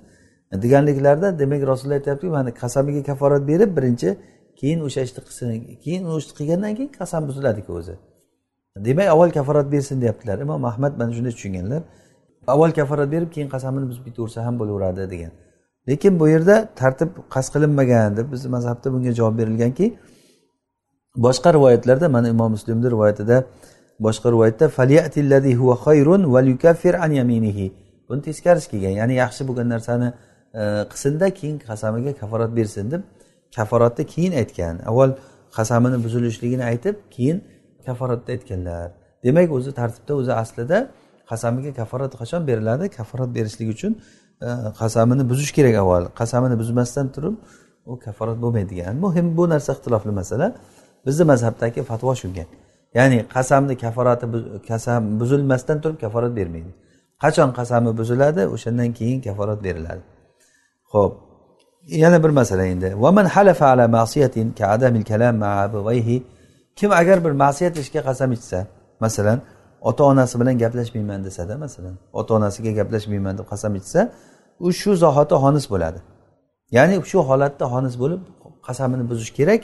Deganliklarida 0.52 1.38
demak 1.38 1.66
rasululloh 1.66 1.94
aytyaptiki 1.94 2.30
mana 2.30 2.50
qasamiga 2.54 3.02
kaforat 3.02 3.48
berib 3.48 3.76
birinchi 3.76 4.16
keyin 4.56 4.80
o'sha 4.80 5.00
ishni 5.00 5.20
qilsin 5.26 5.78
keyin 5.84 6.04
u 6.04 6.18
ishni 6.18 6.32
qilgandan 6.38 6.74
keyin 6.78 6.92
qasam 7.00 7.28
buziladiku 7.28 7.72
o'zi. 7.72 7.94
Demak 8.76 9.08
avval 9.08 9.30
kaforat 9.30 9.72
bersin 9.72 10.00
deyaptilar. 10.00 10.38
Imom 10.38 10.64
ahmad 10.64 10.92
mana 10.98 11.12
shunday 11.12 11.32
tushunganlar. 11.36 11.82
Avval 12.46 12.70
kaforat 12.78 13.08
berib 13.14 13.30
keyin 13.34 13.48
qasamini 13.54 13.86
buzib 13.90 14.04
ketaversa 14.08 14.44
ham 14.46 14.54
bo'laveradi 14.60 15.10
degan. 15.10 15.32
Lekin 15.88 16.20
bu 16.20 16.28
yerda 16.28 16.68
tartib 16.80 17.10
qasd 17.34 17.50
qilinmagan 17.54 18.16
deb 18.16 18.26
bizni 18.32 18.48
mazhabda 18.56 18.92
bunga 18.94 19.12
javob 19.18 19.34
berilganki 19.40 19.86
boshqa 21.26 21.48
rivoyatlarda 21.56 22.06
mana 22.16 22.28
imom 22.34 22.50
muslimni 22.56 22.90
rivoyatida 22.94 23.36
boshqa 24.06 24.28
rivoyatda 24.34 24.66
buni 28.08 28.22
teskarisi 28.22 28.70
kelgan 28.70 28.94
ya'ni 29.00 29.14
yaxshi 29.22 29.42
bo'lgan 29.48 29.68
narsani 29.74 30.08
qilsinda 30.90 31.30
keyin 31.38 31.58
qasamiga 31.68 32.12
kaforat 32.20 32.56
bersin 32.56 32.90
deb 32.90 33.02
kaforatni 33.56 34.04
keyin 34.06 34.32
aytgan. 34.32 34.74
Avval 34.90 35.10
qasamini 35.56 35.98
buzilishligini 36.04 36.64
aytib 36.70 36.96
keyin 37.10 37.44
kaforatni 37.86 38.30
aytganlar. 38.34 38.90
Demak 39.24 39.52
o'zi 39.58 39.70
tartibda 39.80 40.12
o'zi 40.20 40.32
aslida 40.42 40.78
qasamiga 41.30 41.72
kaforat 41.80 42.12
qachon 42.20 42.42
beriladi? 42.50 42.88
Kaforat 42.98 43.30
berishlik 43.36 43.68
uchun 43.74 43.92
e, 44.46 44.48
qasamini 44.80 45.24
buzish 45.30 45.52
kerak 45.56 45.76
avval. 45.82 46.04
Qasamini 46.20 46.56
buzmasdan 46.62 47.06
turib 47.14 47.36
u 47.86 47.98
kaforat 48.06 48.38
bo'lmaydigan. 48.44 48.94
Muhim 49.04 49.26
bu 49.36 49.44
narsa 49.52 49.70
ixtilofli 49.76 50.12
masala. 50.20 50.46
Bizni 51.06 51.24
mazhabdagi 51.32 51.80
fatvo 51.90 52.14
shunga 52.22 52.44
ya'ni 52.98 53.18
qasamni 53.34 53.74
kaforati 53.84 54.26
qasam 54.70 55.02
buzilmasdan 55.20 55.78
turib 55.82 55.98
kaforat 56.04 56.32
bermaydi. 56.38 56.70
Qachon 57.22 57.50
qasami 57.58 57.90
buziladi? 58.00 58.42
O'shandan 58.54 58.90
keyin 58.98 59.18
kaforat 59.26 59.60
beriladi. 59.66 60.15
Ho'p 60.92 61.12
yana 61.86 62.24
bir 62.24 62.28
masala 62.28 62.64
endi. 62.64 62.88
Halafa 63.36 63.66
ala 63.66 63.88
ma'siyatin 63.88 64.54
kalam 65.10 65.42
kim 66.76 66.92
agar 66.92 67.24
bir 67.24 67.30
ma'siyat 67.30 67.76
ishga 67.82 68.00
qasam 68.08 68.32
ichsa 68.32 68.66
masalan 69.00 69.38
ota 69.80 70.04
onasi 70.04 70.40
bilan 70.40 70.58
gaplashmayman 70.58 71.24
desada 71.24 71.54
masalan 71.64 71.94
ota 72.12 72.34
onasiga 72.34 72.70
gaplashmayman 72.70 73.38
deb 73.38 73.46
qasam 73.52 73.72
ichsa 73.80 74.00
u 74.60 74.72
shu 74.72 74.96
zahoti 74.96 75.34
xonis 75.42 75.66
bo'ladi. 75.72 76.00
Ya'ni 76.76 76.94
shu 77.10 77.18
holatda 77.28 77.64
xonis 77.72 77.94
bo'lib 78.02 78.20
qasamini 78.66 79.04
buzish 79.10 79.32
kerak 79.38 79.62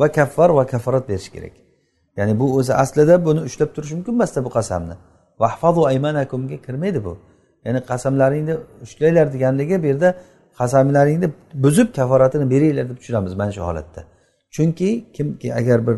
va 0.00 0.06
kaffar 0.16 0.50
va 0.58 0.64
kafarat 0.72 1.04
berish 1.10 1.28
kerak. 1.34 1.54
Ya'ni 2.18 2.32
bu 2.40 2.46
o'zi 2.58 2.72
aslida 2.82 3.14
buni 3.26 3.40
ushlab 3.48 3.70
turish 3.74 3.92
mumkin 3.96 4.12
emasda 4.18 4.44
bu 4.46 4.50
qasamni. 4.58 4.94
Vahfazu 5.42 5.82
aymanakumga 5.90 6.56
kirmaydi 6.66 7.00
bu. 7.06 7.12
Ya'ni 7.64 7.80
qasamlaringni 7.90 8.54
ushlanglar 8.84 9.26
deganligi 9.34 9.76
bu 9.82 9.86
yerda 9.90 10.08
qasamlaringni 10.60 11.28
buzib 11.64 11.88
kaforatini 11.98 12.46
beringlar 12.52 12.86
deb 12.90 12.96
tushunamiz 13.00 13.34
mana 13.40 13.52
shu 13.56 13.62
holatda. 13.68 14.00
Chunki 14.54 14.90
kimki 15.16 15.48
agar 15.60 15.78
bir 15.86 15.96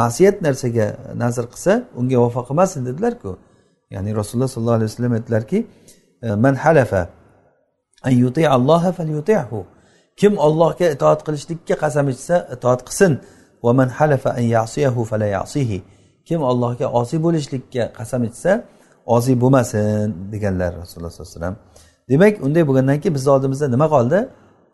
ma'siyat 0.00 0.36
narsaga 0.46 0.86
nazr 1.22 1.44
qilsa 1.52 1.72
unga 2.00 2.18
vafo 2.24 2.40
qilmasin 2.48 2.80
dedilarku. 2.88 3.30
Ya'ni 3.94 4.10
rasululloh 4.20 4.50
sollallohu 4.54 4.78
alayhi 4.78 4.90
vasallam 4.90 5.12
aytdilarki 5.18 5.58
e, 6.22 6.28
man 6.44 6.54
halafa 6.64 7.02
an 8.08 8.12
yuti 8.22 8.42
alloha 8.56 8.90
falyutihu. 8.98 9.60
Kim 10.20 10.32
ollohga 10.46 10.86
itoat 10.94 11.20
qilishlikka 11.26 11.74
qasam 11.84 12.06
ichsa 12.14 12.36
itoat 12.54 12.80
qilsin. 12.88 13.12
Va 13.64 13.72
man 13.78 13.88
halafa 13.98 14.30
an 14.40 14.44
yasiyahu 14.56 15.00
fala 15.10 15.26
yasihi. 15.36 15.78
Kim 16.28 16.40
ollohga 16.50 16.86
osiy 17.00 17.18
bo'lishlikka 17.26 17.82
qasam 17.98 18.22
ichsa 18.30 18.52
osiy 19.16 19.36
bo'lmasin 19.42 20.06
deganlar 20.32 20.70
rasululloh 20.82 21.12
sollallohu 21.12 21.30
alayhi 21.30 21.38
vasallam. 21.38 21.56
Demak 22.10 22.34
unday 22.46 22.62
bo'lgandan 22.68 22.98
keyin 23.00 23.14
bizni 23.18 23.30
oldimizda 23.34 23.66
nima 23.74 23.86
qoldi? 23.94 24.18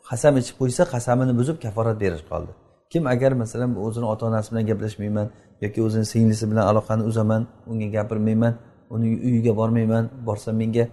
Qasam 0.09 0.35
ichib 0.41 0.57
qo'ysa 0.61 0.83
qasamini 0.95 1.33
buzib 1.41 1.57
kaforat 1.65 1.97
berish 2.03 2.25
qoldi. 2.31 2.51
Kim 2.93 3.03
agar 3.15 3.33
masalan 3.43 3.71
o'zini 3.87 4.07
ota 4.13 4.23
onasi 4.31 4.49
bilan 4.53 4.65
gaplashmayman 4.71 5.27
yoki 5.65 5.81
o'zini 5.87 6.07
singlisi 6.13 6.45
bilan 6.51 6.65
aloqani 6.71 7.03
uzaman 7.11 7.43
unga 7.71 7.89
gapirmayman 7.97 8.55
uni 8.95 9.09
uyiga 9.29 9.53
bormayman 9.61 10.05
borsam 10.27 10.55
menga 10.61 10.85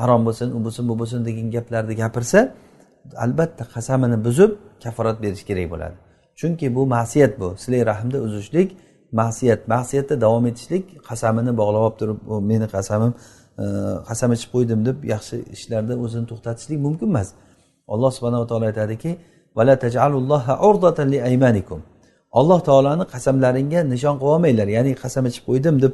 harom 0.00 0.20
bo'lsin 0.26 0.48
u 0.56 0.58
bo'lsin 0.64 0.84
bu 0.88 0.94
bo'lsin 1.00 1.20
degan 1.28 1.46
gaplarni 1.56 1.94
gapirsa 2.02 2.38
albatta 3.24 3.64
qasamini 3.74 4.18
buzib 4.26 4.50
kaforat 4.84 5.16
berish 5.24 5.44
kerak 5.48 5.66
bo'ladi. 5.72 5.96
Chunki 6.38 6.66
bu 6.76 6.82
ma'siyat 6.86 7.32
bu. 7.40 7.48
Silay 7.62 7.82
rahmni 7.90 8.18
uzishlik 8.26 8.68
ma'siyat. 9.20 9.60
Ma'siyatda 9.74 10.14
davom 10.24 10.44
etishlik 10.50 10.84
qasamini 11.08 11.52
bog'lab 11.60 11.82
olib 11.86 11.96
turib 12.00 12.18
meni 12.50 12.66
qasamim 12.76 13.12
Э, 13.58 13.64
qasam 14.08 14.30
ichib 14.36 14.50
qo'ydim 14.54 14.80
deb 14.88 14.96
yaxshi 15.12 15.36
ishlarda 15.56 15.94
o'zini 16.04 16.26
to'xtatishlik 16.30 16.78
mumkin 16.86 17.08
emas. 17.12 17.28
Alloh 17.94 18.10
subhanava 18.16 18.46
taolo 18.50 18.64
aytadiki 18.70 19.10
alloh 22.40 22.60
taoloni 22.68 23.04
qasamlaringga 23.14 23.80
nishon 23.92 24.16
qilib 24.20 24.32
olmanglar. 24.34 24.68
Ya'ni 24.76 24.92
qasam 25.04 25.24
ichib 25.30 25.44
qo'ydim 25.48 25.74
deb 25.84 25.92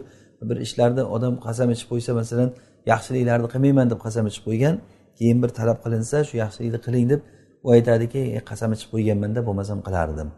bir 0.48 0.56
ishlarda 0.66 1.02
odam 1.16 1.34
qasam 1.46 1.68
ichib 1.74 1.88
qo'ysa 1.92 2.12
masalan 2.20 2.50
yaxshiliklarni 2.92 3.48
qilmayman 3.54 3.86
deb 3.92 4.00
qasam 4.06 4.24
ichib 4.30 4.44
qo'ygan 4.48 4.74
keyin 5.18 5.38
bir 5.42 5.50
talab 5.58 5.78
qilinsa 5.84 6.16
shu 6.28 6.34
yaxshilikni 6.42 6.78
qiling 6.86 7.06
deb 7.12 7.20
u 7.66 7.68
aytadiki 7.76 8.20
e, 8.36 8.40
qasam 8.50 8.70
ichib 8.76 8.88
qo'yganmanda 8.94 9.40
bo'lmasam 9.48 9.78
qilardim. 9.86 10.28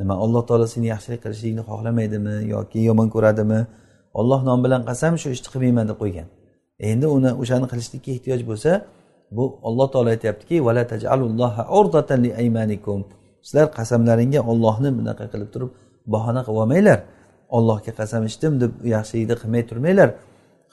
Nima 0.00 0.14
alloh 0.24 0.42
taolo 0.48 0.66
seni 0.74 0.86
yaxshilik 0.94 1.20
qilishlikni 1.24 1.62
xohlamaydimi 1.70 2.34
yoki 2.54 2.78
yomon 2.88 3.08
ko'radimi? 3.14 3.60
Olloh 4.20 4.40
nomi 4.48 4.62
bilan 4.66 4.82
qasam 4.90 5.12
shu 5.22 5.28
ishni 5.36 5.48
qilmayman 5.54 5.86
deb 5.90 5.98
qo'ygan. 6.02 6.28
Endi 6.90 7.06
uni 7.16 7.30
o'shani 7.42 7.66
qilishlikka 7.72 8.10
ehtiyoj 8.16 8.42
bo'lsa 8.50 8.70
bu 9.36 9.44
olloh 9.68 9.88
taolo 9.92 10.08
aytyaptiki 10.14 10.56
sizlar 13.48 13.66
qasamlaringga 13.78 14.40
ollohni 14.50 14.90
bunaqa 14.98 15.24
qilib 15.32 15.50
turib 15.54 15.70
bahona 16.14 16.40
qilib 16.46 16.58
olmanglar. 16.62 17.00
Ollohga 17.56 17.92
qasam 18.00 18.22
ichdim 18.30 18.52
deb 18.62 18.72
yaxshilikni 18.94 19.34
qilmay 19.42 19.62
turmanglar. 19.70 20.08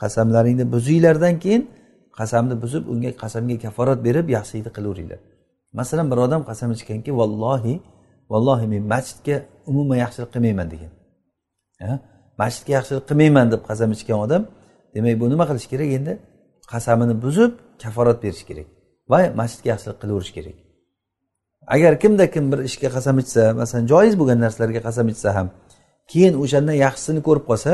Qasamlaringni 0.01 0.65
buzinglardan 0.73 1.35
keyin 1.43 1.61
qasamni 2.19 2.55
buzib 2.63 2.83
unga 2.93 3.11
qasamga 3.23 3.55
kaforat 3.65 3.99
berib 4.07 4.27
yaxshilikni 4.37 4.71
qilaveringlar. 4.77 5.19
Masalan 5.79 6.05
bir 6.11 6.17
odam 6.25 6.41
qasam 6.49 6.69
ichganki 6.77 7.11
vallohi 7.19 7.75
vallohi 8.31 8.65
men 8.73 8.83
masjidga 8.93 9.35
umuman 9.71 9.97
yaxshilik 10.03 10.29
qilmayman 10.35 10.67
degan. 10.73 10.91
Masjidga 12.41 12.71
yaxshilik 12.77 13.03
qilmayman 13.09 13.47
deb 13.53 13.61
qasam 13.69 13.89
ichgan 13.97 14.17
odam 14.25 14.43
demak 14.95 15.15
bu 15.21 15.25
nima 15.31 15.45
qilish 15.49 15.67
kerak 15.73 15.89
endi? 15.97 16.13
Qasamini 16.71 17.15
buzib 17.23 17.51
kaforat 17.81 18.17
berish 18.23 18.43
kerak 18.49 18.67
va 19.11 19.19
masjidga 19.39 19.67
yaxshilik 19.73 19.97
qilaverish 20.01 20.33
kerak. 20.37 20.57
Agar 21.75 21.93
kimda 22.03 22.25
kim 22.33 22.45
bir 22.51 22.59
ishga 22.69 22.89
qasam 22.95 23.15
ichsa 23.23 23.41
masalan 23.61 23.85
joiz 23.91 24.13
bo'lgan 24.19 24.39
narsalarga 24.45 24.81
qasam 24.87 25.05
ichsa 25.13 25.29
ham 25.37 25.47
keyin 26.11 26.33
o'shandan 26.43 26.77
yaxshisini 26.85 27.21
ko'rib 27.27 27.45
qolsa 27.49 27.71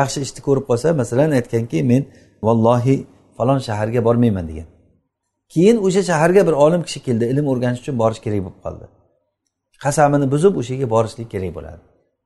yaxshi 0.00 0.18
ishni 0.26 0.40
ko'rib 0.46 0.64
qolsa 0.70 0.88
masalan 1.02 1.30
aytganki 1.38 1.78
men 1.90 2.02
vallohi 2.46 2.96
falon 3.36 3.60
shaharga 3.68 4.00
bormayman 4.06 4.44
degan. 4.50 4.68
Keyin 5.52 5.76
o'sha 5.86 6.02
shaharga 6.10 6.42
bir 6.48 6.54
olim 6.64 6.82
kishi 6.86 7.00
keldi 7.06 7.24
ilm 7.32 7.46
o'rganish 7.52 7.80
uchun 7.84 7.96
borish 8.02 8.20
kerak 8.24 8.40
bo'lib 8.46 8.60
qoldi. 8.64 8.84
Qasamini 9.84 10.26
buzib 10.34 10.52
o'sha 10.60 10.72
yerga 10.74 10.88
borishlik 10.94 11.28
kerak 11.34 11.52
bo'ladi. 11.58 11.82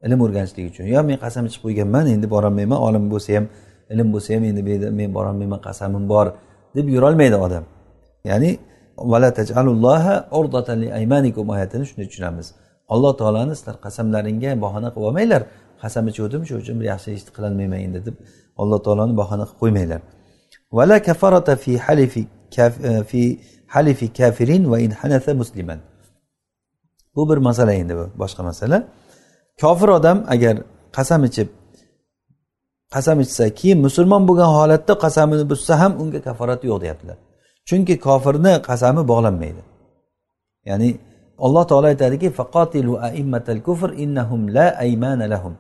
Ilm 0.07 0.21
o'rganishlik 0.27 0.65
uchun. 0.71 0.87
Yo 0.95 1.01
men 1.09 1.17
qasam 1.25 1.45
ichib 1.49 1.63
qo'yganman 1.67 2.05
endi 2.15 2.27
borolmayman 2.35 2.79
olim 2.87 3.05
bo'lsa 3.13 3.31
ham 3.37 3.47
ilm 3.93 4.09
bo'lsa 4.15 4.31
ham 4.37 4.45
endi 4.51 4.61
bu 4.67 4.71
yerda 4.75 4.89
men 5.01 5.09
borolmayman 5.17 5.61
qasamim 5.69 6.05
bor 6.13 6.27
deb 6.77 6.87
yurolmaydi 6.95 7.37
odam. 7.47 7.65
Ya'ni 8.31 8.51
oyatini 11.55 11.85
shunday 11.91 12.07
tushunamiz. 12.11 12.47
Alloh 12.95 13.13
taoloni 13.21 13.55
sizlar 13.59 13.77
qasamlaringga 13.87 14.51
bahona 14.65 14.89
qilib 14.95 15.07
olmanglar. 15.09 15.43
Qasam 15.83 16.05
ichgandim 16.11 16.43
shuning 16.49 16.63
uchun 16.65 16.77
bir 16.81 16.87
yaxshi 16.93 17.09
ishni 17.19 17.31
qilolmayman 17.37 17.81
endi 17.87 17.99
deb 18.07 18.17
alloh 18.63 18.79
taoloni 18.87 19.15
bahona 19.21 19.45
qilib 19.49 19.59
qo'ymanglar. 19.63 20.01
Vala 20.77 20.97
kafarata 21.09 21.55
fi 21.65 21.73
halifi 21.87 22.23
e, 22.59 23.03
fi 23.11 23.23
halifi 23.75 24.07
kafirin 24.19 24.63
va 24.73 24.79
in 24.87 24.91
hanatha 25.01 25.33
musliman. 25.43 25.79
Bu 27.17 27.23
bir 27.31 27.39
masala 27.49 27.73
endi 27.73 27.95
bu 28.01 28.05
boshqa 28.23 28.43
masala. 28.51 28.79
Kofir 29.63 29.89
odam 29.99 30.19
agar 30.35 30.55
qasam 30.97 31.21
ichib 31.29 31.49
qasam 32.95 33.19
ichsa 33.25 33.45
keyin 33.59 33.79
musulmon 33.87 34.23
bo'lgan 34.29 34.51
holatda 34.59 34.93
qasamini 35.05 35.45
buzsa 35.51 35.75
ham 35.83 35.93
unga 36.03 36.21
kaforati 36.27 36.65
yo'q 36.71 36.79
deyaptilar. 36.85 37.19
Chunki 37.69 37.95
kofirni 38.07 38.53
qasami 38.69 39.03
bog'lanmaydi. 39.11 39.63
Ya'ni 40.69 40.91
alloh 41.45 41.65
taolo 41.71 41.87
aytadiki 41.93 42.29
faqotilu 42.39 42.93
aimmatal 43.09 43.61
kufr 43.69 43.91
innahum 44.05 44.41
la 44.57 44.67
aymana 44.85 45.27
lahum. 45.35 45.55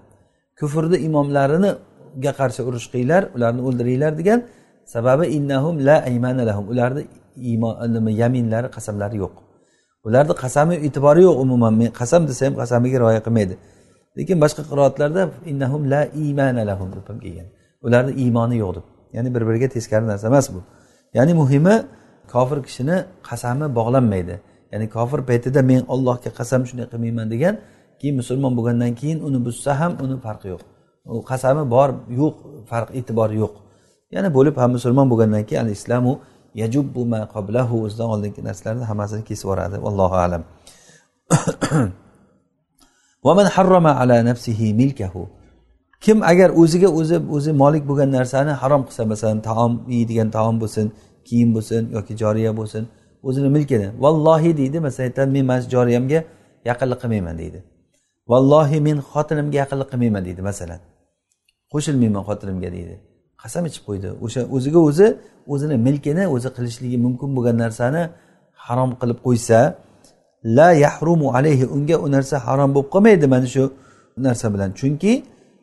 Kufrni 0.58 0.96
imomlariniga 1.08 2.32
qarshi 2.40 2.60
urush 2.68 2.86
qilinglar 2.92 3.22
ularni 3.36 3.62
o'ldiringlar 3.68 4.12
degan 4.20 4.38
sababi 4.94 5.24
innahum 5.36 5.74
la 5.88 5.96
aymana 6.08 6.42
lahum. 6.50 6.64
Ularni 6.72 7.02
nima 7.94 8.10
yaminlari 8.22 8.68
qasamlari 8.76 9.16
yo'q. 9.22 9.34
Ularni 10.06 10.34
qasami 10.42 10.74
e'tibori 10.86 11.22
yo'q 11.28 11.36
umuman. 11.44 11.72
Men 11.80 11.90
qasam 12.00 12.22
desa 12.28 12.42
ham 12.46 12.54
qasamiga 12.62 12.96
rioya 13.02 13.20
qilmaydi. 13.26 13.54
Lekin 14.18 14.36
boshqa 14.44 14.62
qiroatlarda 14.70 15.22
innahum 15.50 15.82
la 15.92 16.02
imana 16.28 16.62
lahum 16.70 16.88
deb 16.96 17.04
ham 17.08 17.18
kelgan. 17.24 17.48
Ularni 17.86 18.12
iymoni 18.22 18.56
yo'q 18.62 18.72
deb. 18.76 18.86
Ya'ni 19.16 19.28
bir 19.34 19.42
biriga 19.48 19.68
teskari 19.76 20.06
narsa 20.10 20.26
emas 20.32 20.46
bu. 20.54 20.60
Ya'ni 21.16 21.32
muhimi 21.40 21.76
kofir 22.32 22.58
kishini 22.66 22.96
qasami 23.28 23.66
bog'lanmaydi. 23.78 24.36
Ya'ni 24.72 24.86
kofir 24.96 25.20
paytida 25.30 25.60
men 25.70 25.82
ollohga 25.94 26.30
qasam 26.38 26.60
shunday 26.68 26.86
qilmayman 26.92 27.26
degan 27.34 27.54
keyin 28.00 28.16
musulmon 28.20 28.52
bo'lgandan 28.58 28.92
keyin 29.00 29.18
uni 29.28 29.38
buzsa 29.46 29.72
ham 29.80 29.92
uni 30.04 30.16
farqi 30.24 30.46
yo'q. 30.52 30.62
U 31.16 31.16
qasami 31.30 31.62
bor 31.74 31.88
yo'q 32.20 32.34
farq 32.70 32.88
e'tibori 32.98 33.36
yo'q. 33.42 33.54
Yana 34.14 34.28
bo'lib 34.36 34.56
ham 34.62 34.70
musulmon 34.76 35.06
bo'lgandan 35.12 35.42
keyin 35.48 35.60
al 35.64 35.70
islamu 35.78 36.12
yajubbu 36.60 37.02
ma 37.12 37.20
qoblahu 37.34 37.74
o'zidan 37.86 38.08
oldingi 38.14 38.40
narsalarni 38.48 38.84
hammasini 38.90 39.22
kesib 39.28 39.44
yuboradi. 39.46 39.76
Allohu 39.88 40.16
alam. 40.24 40.42
kim 46.04 46.18
agar 46.32 46.48
o'ziga 46.62 46.88
o'zi 47.00 47.16
o'zi 47.36 47.50
molik 47.62 47.84
bo'lgan 47.90 48.10
narsani 48.18 48.52
harom 48.62 48.82
qilsa 48.88 49.02
masalan 49.12 49.38
taom 49.48 49.72
yeydigan 49.94 50.28
taom 50.36 50.54
bo'lsin 50.62 50.86
kiyim 51.28 51.50
bo'lsin 51.56 51.82
yoki 51.96 52.12
joriya 52.22 52.52
bo'lsin 52.60 52.82
o'zini 53.28 53.48
milkini 53.56 53.88
vallohi 54.04 54.50
deydi 54.60 54.78
masalan 54.86 55.06
aytadi 55.08 55.30
men 55.36 55.44
mana 55.50 55.60
shu 55.62 55.68
joriyamga 55.76 56.20
yaqinlik 56.70 56.98
qilmayman 57.02 57.36
deydi. 57.42 57.58
Vallohi 58.30 58.78
men 58.86 58.98
xotinimga 59.10 59.56
yaqinlik 59.62 59.88
qilmayman 59.92 60.22
deydi 60.28 60.42
masalan. 60.50 60.80
Qo'shilmayman 61.72 62.22
xotinimga 62.28 62.70
deydi. 62.76 62.94
Qasam 63.42 63.62
ichib 63.70 63.82
qo'ydi. 63.88 64.08
O'sha 64.24 64.40
o'ziga 64.56 64.80
o'zi 64.88 65.06
o'zini 65.52 65.76
milkini 65.86 66.24
o'zi 66.34 66.48
qilishligi 66.56 66.98
mumkin 67.06 67.30
bo'lgan 67.36 67.56
narsani 67.64 68.02
harom 68.66 68.90
qilib 69.00 69.18
qo'ysa 69.26 69.58
la 70.46 70.72
yahrumu 70.72 71.34
alayhi 71.36 71.64
unga 71.66 71.96
u 72.04 72.10
narsa 72.10 72.36
harom 72.46 72.74
bo'lib 72.74 72.88
qolmaydi 72.94 73.26
mana 73.34 73.46
shu 73.54 73.64
narsa 74.26 74.54
bilan. 74.54 74.70
Chunki 74.80 75.12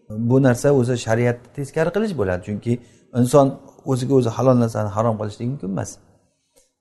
bu 0.10 0.44
narsa 0.44 0.68
o'zi 0.80 0.96
shariatni 1.06 1.48
teskari 1.56 1.90
qilish 1.96 2.14
bo'ladi. 2.20 2.42
Chunki 2.48 2.74
inson 3.20 3.48
o'ziga 3.92 4.14
o'zi 4.20 4.30
halol 4.38 4.58
narsani 4.64 4.90
harom 4.96 5.16
qilishligi 5.20 5.50
mumkin 5.54 5.70
emas. 5.76 5.90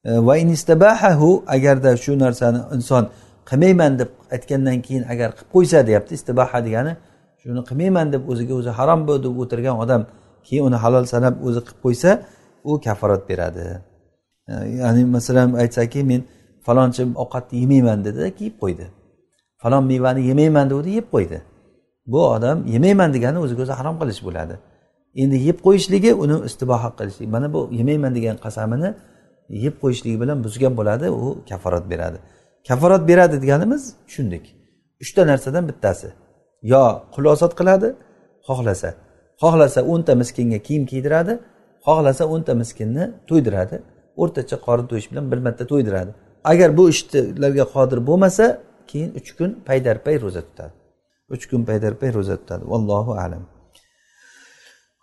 E, 0.05 0.11
va 0.27 0.35
inistabahahu 0.45 1.29
agarda 1.57 1.91
shu 2.05 2.13
narsani 2.25 2.61
inson 2.77 3.05
qilmayman 3.51 3.93
deb 4.01 4.11
aytgandan 4.35 4.79
keyin 4.87 5.05
agar 5.13 5.29
qilib 5.37 5.51
qo'ysa 5.55 5.79
deyapti 5.89 6.13
istibaha 6.19 6.59
degani 6.67 6.93
shuni 7.43 7.63
qilmayman 7.69 8.07
deb 8.15 8.23
o'ziga 8.33 8.55
o'zi 8.61 8.71
harom 8.79 9.01
bu 9.09 9.15
deb 9.25 9.35
o'tirgan 9.43 9.77
odam 9.85 10.03
keyin 10.47 10.63
uni 10.69 10.79
halol 10.85 11.05
sanab 11.15 11.35
o'zi 11.47 11.61
qilib 11.67 11.81
qo'ysa 11.85 12.11
u 12.71 12.73
kaforat 12.85 13.23
beradi. 13.31 13.65
E, 14.51 14.53
ya'ni 14.81 15.03
masalan 15.17 15.49
aytsaki 15.63 16.01
men 16.11 16.21
falonchi 16.67 17.03
ovqatni 17.23 17.57
yemayman 17.63 18.05
dedi 18.05 18.35
kiyib 18.39 18.57
qo'ydi. 18.63 18.87
Falon 19.63 19.85
mevani 19.93 20.23
yemayman 20.31 20.71
degandi 20.71 20.91
yeb 20.99 21.07
qo'ydi. 21.15 21.39
Bu 22.07 22.21
odam 22.35 22.67
yemayman 22.75 23.15
degani 23.15 23.39
o'ziga 23.45 23.63
o'zi 23.63 23.75
harom 23.81 23.97
qilish 24.01 24.21
bo'ladi. 24.27 24.55
Endi 25.23 25.37
yeb 25.49 25.59
qo'yishligi 25.67 26.13
uni 26.25 26.37
istiboha 26.49 26.89
qilishlik 26.99 27.29
mana 27.35 27.53
bu 27.55 27.61
yemayman 27.79 28.13
degan 28.19 28.37
qasamini 28.45 28.91
yeb 29.65 29.75
qo'yishligi 29.83 30.21
bilan 30.23 30.39
buzgan 30.45 30.73
bo'ladi 30.79 31.07
u 31.11 31.27
kaforat 31.49 31.85
beradi. 31.93 32.19
Kaforat 32.69 33.03
beradi 33.11 33.37
deganimiz 33.43 33.83
tushundik. 34.07 34.45
Uchta 35.03 35.23
narsadan 35.31 35.65
bittasi. 35.71 36.09
Yo 36.73 36.83
xulosat 37.15 37.53
qiladi 37.59 37.89
xohlasa. 38.49 38.91
Xohlasa 39.43 39.81
o'nta 39.93 40.13
miskinga 40.23 40.59
kiyim 40.67 40.85
kiydiradi 40.91 41.35
xohlasa 41.87 42.25
o'nta 42.35 42.53
miskinni 42.63 43.05
to'ydiradi. 43.29 43.77
O'rtacha 44.23 44.57
qorin 44.67 44.87
to'yish 44.91 45.09
bilan 45.11 45.25
bir 45.33 45.39
marta 45.47 45.65
to'ydiradi. 45.73 46.13
Agar 46.45 46.77
bu 46.77 46.85
ishlarga 46.93 47.65
qodir 47.75 47.99
bo'lmasa 48.09 48.45
keyin 48.91 49.11
uch 49.19 49.31
kun 49.39 49.51
paydarpay 49.69 50.17
ro'za 50.25 50.43
tutadi. 50.49 50.75
Uch 51.35 51.45
kun 51.51 51.61
paydarpay 51.69 52.11
ro'za 52.17 52.37
tutadi. 52.41 52.65
Vallohu 52.73 53.13
alam. 53.25 53.43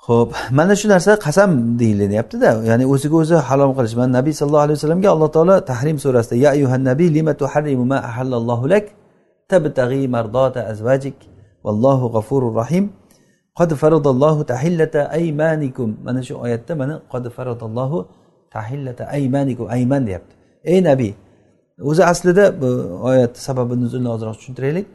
Ho'p 0.06 0.30
mana 0.58 0.74
shu 0.80 0.88
narsa 0.94 1.12
qasam 1.26 1.52
deyilyaptida. 1.82 2.50
Ya'ni 2.70 2.86
o'ziga 2.94 3.16
o'zi 3.24 3.36
halom 3.50 3.72
qilish. 3.78 3.96
Mana 4.00 4.12
nabiy 4.20 4.34
sallallohu 4.40 4.66
alayhi 4.68 4.78
vasallamga 4.80 5.10
alloh 5.16 5.30
taolo 5.36 5.56
tahrim 5.72 5.98
surasida 6.04 6.36
ya 6.44 6.50
ayuhan 6.58 6.82
nabiy 6.90 7.10
lima 7.18 7.34
tuharrimu 7.42 7.86
ma 7.92 7.98
ahallallohu 8.10 8.66
lak? 8.74 8.86
Tabtag'i 9.52 10.04
mardota 10.16 10.60
azvajik 10.72 11.18
vallohu 11.66 12.06
g'afurur 12.16 12.54
rahim. 12.62 12.86
Qad 13.60 13.70
faradallohu 13.82 14.42
tahillata 14.54 15.00
aymanikum. 15.18 15.90
Mana 16.06 16.22
shu 16.28 16.34
oyatda 16.46 16.74
mana 16.82 16.96
qad 17.14 17.26
faradallohu 17.36 17.98
tahillata 18.56 19.04
aymanikum. 19.18 19.66
Ayman 19.76 20.02
deyapti. 20.08 20.34
Ey 20.72 20.80
nabiy 20.90 21.12
o'zi 21.82 22.06
aslida 22.06 22.62
bu 22.62 22.70
oyat 23.10 23.38
sababi 23.38 23.82
nuzulni 23.82 24.10
ozroq 24.10 24.36
tushuntiraylik. 24.40 24.88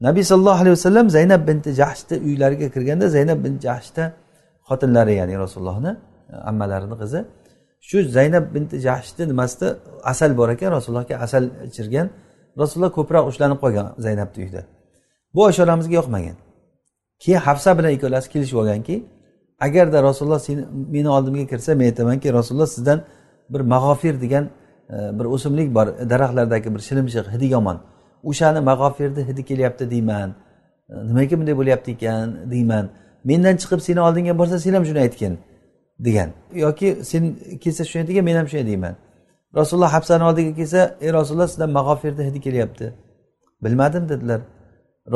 Nabiy 0.00 0.22
sallallohu 0.22 0.60
alayhi 0.62 0.70
vasallam 0.70 1.10
zaynab 1.10 1.48
binti 1.48 1.70
jahshni 1.80 2.16
uylariga 2.26 2.68
kirganda 2.74 3.08
zaynab 3.08 3.44
bin 3.44 3.58
jahshni 3.66 4.04
xotinlari 4.68 5.14
ya'ni 5.20 5.38
rasulullohni 5.38 5.96
ammalarini 6.50 6.96
qizi. 7.02 7.20
Shu 7.88 7.96
zaynab 8.16 8.54
binti 8.54 8.76
jahshni 8.86 9.28
nimasida 9.28 9.76
asal 10.12 10.30
bor 10.36 10.48
ekan 10.54 10.70
rasulullohga 10.76 11.16
asal 11.26 11.42
ichirgan 11.70 12.06
rasululloh 12.60 12.92
ko'proq 12.98 13.24
ushlanib 13.30 13.58
qolgan 13.64 13.86
zaynabni 14.04 14.38
uyida. 14.44 14.62
Bu 15.34 15.40
oysha 15.44 15.62
onamizga 15.66 15.94
yoqmagan 16.00 16.36
keyin 17.22 17.40
hafsa 17.48 17.78
bilan 17.78 17.90
ikkalasi 17.96 18.28
kelishib 18.30 18.58
olganki 18.62 19.04
agarda 19.66 20.02
rasululloh 20.02 20.38
seni 20.38 20.64
meni 20.94 21.08
oldimga 21.08 21.46
kirsa 21.46 21.74
men 21.74 21.84
aytamanki 21.90 22.32
rasululloh 22.32 22.66
sizdan 22.66 22.98
bir 23.52 23.60
mag'ofir 23.60 24.20
degan 24.20 24.44
bir 25.18 25.24
o'simlik 25.24 25.74
bor 25.74 25.86
daraxtlardagi 26.10 26.74
bir 26.74 26.80
shilimshiq 26.88 27.26
hidi 27.34 27.46
yomon. 27.56 27.78
O'shani 28.30 28.60
mag'ofirni 28.70 29.22
hidi 29.28 29.42
kelyapti 29.50 29.90
deyman. 29.90 30.34
Nimaga 31.08 31.34
bunday 31.40 31.56
bo'lyapti 31.60 31.90
ekan 31.96 32.50
deyman. 32.52 32.84
Mendan 33.24 33.56
chiqib 33.62 33.80
seni 33.86 34.00
oldingga 34.00 34.38
borsa 34.40 34.58
sen 34.64 34.74
ham 34.74 34.84
shuni 34.88 35.00
aytgin 35.06 35.38
degan. 36.06 36.30
Yoki 36.64 36.88
sen 37.10 37.22
kelsa 37.62 37.84
shuni 37.90 38.02
aytgan 38.02 38.24
men 38.28 38.36
ham 38.40 38.46
shunday 38.50 38.66
deyman. 38.72 38.94
Rasululloh 39.58 39.92
hafsani 39.96 40.24
oldiga 40.28 40.52
kelsa 40.60 40.80
ey 41.00 41.12
rasululloh 41.18 41.48
sizdan 41.52 41.70
mag'ofirni 41.78 42.22
hidi 42.28 42.40
kelyapti. 42.46 42.86
Bilmadim 43.64 44.08
dedilar. 44.08 44.40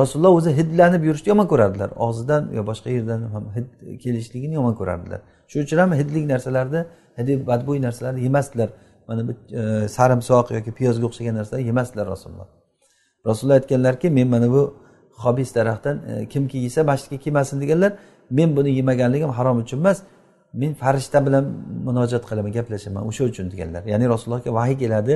Rasululloh 0.01 0.33
o'zi 0.39 0.51
hidlanib 0.59 1.03
yurishni 1.09 1.29
yomon 1.33 1.47
ko'rardilar. 1.53 1.91
Og'zidan 2.07 2.43
yo 2.57 2.63
boshqa 2.71 2.91
yerdan 2.97 3.21
ham 3.35 3.45
hid 3.57 3.69
kelishligini 4.05 4.55
yomon 4.59 4.75
ko'rardilar. 4.81 5.21
Shuning 5.51 5.67
uchun 5.67 5.79
ham 5.83 5.93
hidlik 6.01 6.25
narsalarni 6.33 6.81
hidi 7.19 7.33
badbo'y 7.51 7.79
narsalarni 7.87 8.21
yemasdilar. 8.27 8.69
Mana 9.09 9.29
bu 9.29 9.33
e, 9.61 9.89
sarimsoq 9.97 10.47
yoki 10.57 10.73
piyozga 10.79 11.05
o'xshagan 11.09 11.35
narsa 11.41 11.55
yemasdilar 11.59 12.07
rasululloh. 12.15 12.49
Rasululloh 13.27 13.57
aytganlarki 13.61 14.11
men 14.11 14.29
mana 14.35 14.49
bu 14.55 14.63
hobis 15.25 15.55
daraxtdan 15.55 15.97
e, 16.11 16.29
kimki 16.33 16.59
yesa 16.59 16.81
masjidga 16.91 17.19
kelmasin 17.25 17.61
deganlar 17.63 17.93
men 18.31 18.57
buni 18.57 18.71
yemaganligim 18.79 19.31
harom 19.39 19.57
uchun 19.63 19.79
emas 19.79 19.99
men 20.61 20.73
farishta 20.83 21.27
bilan 21.27 21.45
munojat 21.87 22.23
qilaman 22.31 22.53
gaplashaman 22.57 23.03
o'sha 23.11 23.25
uchun 23.31 23.47
deganlar. 23.53 23.83
Ya'ni 23.93 24.07
rasulullohga 24.13 24.51
vahiy 24.59 24.77
keladi 24.83 25.15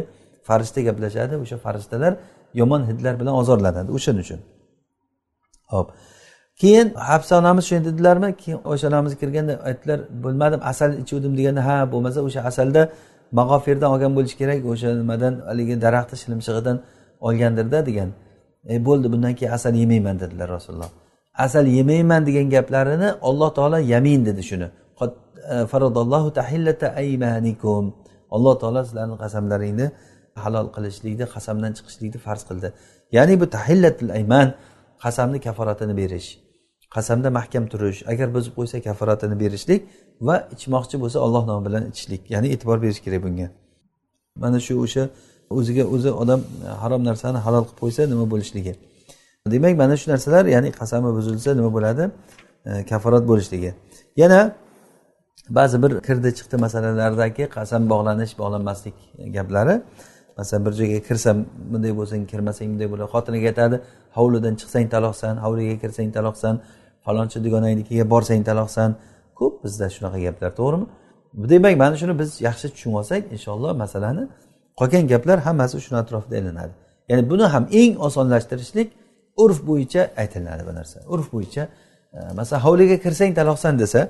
farishta 0.48 0.80
gaplashadi 0.88 1.34
o'sha 1.44 1.56
farishtalar 1.64 2.12
yomon 2.60 2.82
hidlar 2.90 3.14
bilan 3.20 3.34
ozorlanadi 3.40 3.90
o'shaning 3.96 4.22
uchun. 4.26 4.40
Ho'p 5.72 5.88
keyin 6.60 6.86
hafsa 7.10 7.32
onamiz 7.40 7.64
shunday 7.68 7.84
dedilarmi? 7.90 8.28
Keyin 8.42 8.60
o'sha 8.72 8.86
onamiz 8.90 9.12
kirganda 9.20 9.54
aytdilar 9.68 9.98
bilmadim 10.24 10.60
asal 10.70 10.90
ichuvdim 11.02 11.32
deganda 11.38 11.62
ha 11.68 11.76
bo'lmasa 11.92 12.18
o'sha 12.28 12.40
asalda 12.50 12.82
mag'ofirdan 13.32 13.88
olgan 13.94 14.12
bo'lishi 14.16 14.36
kerak 14.40 14.60
o'sha 14.72 14.88
nimadan 15.02 15.34
haligi 15.48 15.74
daraxtni 15.84 16.16
shilimshig'idan 16.22 16.76
olgandirda 17.26 17.86
degan 17.88 18.10
e 18.68 18.84
bo'ldi 18.86 19.06
bundan 19.12 19.34
keyin 19.38 19.52
asal 19.58 19.74
yemayman 19.74 20.16
dedilar 20.20 20.48
rasululloh. 20.56 20.90
Asal 21.44 21.66
yemayman 21.66 22.26
degan 22.26 22.46
gaplarini 22.50 23.08
olloh 23.28 23.50
taolo 23.54 23.78
yamin 23.78 24.26
dedi 24.26 24.42
shuni. 24.42 24.68
E, 25.54 25.66
Farodallohu 25.66 26.32
tahillata 26.32 26.86
aymanikum. 27.02 27.84
Alloh 28.30 28.54
taolo 28.60 28.80
sizlarni 28.84 29.16
qasamlaringni 29.24 29.86
halol 30.44 30.68
qilishlikni 30.76 31.26
qasamdan 31.34 31.72
chiqishlikni 31.76 32.18
farz 32.26 32.42
qildi. 32.48 32.68
Ya'ni 33.16 33.34
bu 33.40 33.46
tahillatul 33.56 34.10
ayman 34.18 34.48
qasamni 35.04 35.38
kaforatini 35.46 35.94
berish. 36.00 36.28
Qasamda 36.96 37.28
mahkam 37.38 37.64
turish 37.72 38.00
agar 38.12 38.28
buzib 38.36 38.52
qo'ysa 38.58 38.76
kaforatini 38.86 39.36
berishlik 39.42 39.80
va 40.28 40.36
ichmoqchi 40.54 40.96
bo'lsa 41.02 41.18
olloh 41.26 41.42
nomi 41.50 41.62
bilan 41.68 41.82
ichishlik 41.90 42.22
ya'ni 42.34 42.48
e'tibor 42.54 42.78
berish 42.84 43.00
kerak 43.04 43.20
bunga. 43.26 43.48
Mana 44.42 44.58
shu 44.66 44.74
o'sha 44.84 45.04
o'ziga 45.58 45.84
o'zi 45.94 46.10
odam 46.22 46.40
harom 46.82 47.02
narsani 47.08 47.38
halol 47.46 47.64
qilib 47.68 47.78
qo'ysa 47.82 48.02
nima 48.12 48.26
bo'lishligi. 48.32 48.72
Demak 49.54 49.74
mana 49.82 49.94
shu 50.00 50.06
narsalar 50.12 50.44
ya'ni 50.54 50.70
qasami 50.80 51.10
buzilsa 51.18 51.50
nima 51.58 51.70
bo'ladi? 51.76 52.04
E, 52.68 52.70
Kaforat 52.90 53.24
bo'lishligi. 53.30 53.70
Yana 54.22 54.40
ba'zi 55.58 55.76
bir 55.82 55.92
kirdi 56.06 56.30
chiqdi 56.38 56.56
masalalardagi 56.64 57.44
qasam 57.56 57.82
bog'lanish 57.92 58.32
bog'lanmaslik 58.40 58.96
gaplari. 59.36 59.76
Masalan 60.38 60.66
bir 60.66 60.72
joyga 60.72 61.00
kirsam 61.08 61.36
bunday 61.72 61.92
bo'lsang 61.98 62.22
kirmasang 62.32 62.68
bunday 62.72 62.88
bo'ladi 62.92 63.08
xotiniga 63.14 63.46
aytadi 63.52 63.76
hovlidan 64.18 64.54
chiqsang 64.60 64.86
taloqsan 64.94 65.34
hovliga 65.44 65.76
kirsang 65.82 66.08
taloqsan 66.16 66.54
falonchi 67.06 67.38
dugonangnikiga 67.44 68.04
borsang 68.12 68.42
taloqsan. 68.50 68.90
Ko'p 69.38 69.54
bizda 69.64 69.86
shunaqa 69.96 70.18
gaplar 70.26 70.50
to'g'rimi? 70.60 70.86
Demak 71.52 71.74
mana 71.82 71.96
shuni 72.00 72.14
biz 72.20 72.30
yaxshi 72.48 72.66
tushunib 72.74 72.96
olsak 73.00 73.22
inshaalloh 73.34 73.72
masalani 73.84 74.22
qolgan 74.80 75.04
gaplar 75.12 75.38
hammasi 75.46 75.76
shuni 75.86 75.98
atrofida 76.02 76.34
aylanadi 76.40 76.72
ya'ni 77.10 77.22
buni 77.30 77.44
ham 77.54 77.64
eng 77.80 77.92
osonlashtirishlik 78.06 78.88
urf 79.42 79.58
bo'yicha 79.68 80.02
aytilinadi 80.20 80.62
bu 80.68 80.72
narsa. 80.78 81.00
Urf 81.14 81.26
bo'yicha 81.34 81.62
e, 82.16 82.18
masalan 82.38 82.60
hovliga 82.66 82.96
kirsang 83.04 83.32
taloqsan 83.38 83.74
desa 83.82 84.00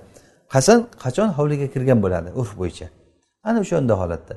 hasan 0.55 0.79
qachon 1.05 1.29
hovliga 1.39 1.67
kirgan 1.75 1.99
bo'ladi 2.05 2.29
urf 2.41 2.53
bo'yicha? 2.61 2.87
Ana 3.49 3.59
o'shanda 3.65 3.95
holatda. 4.01 4.35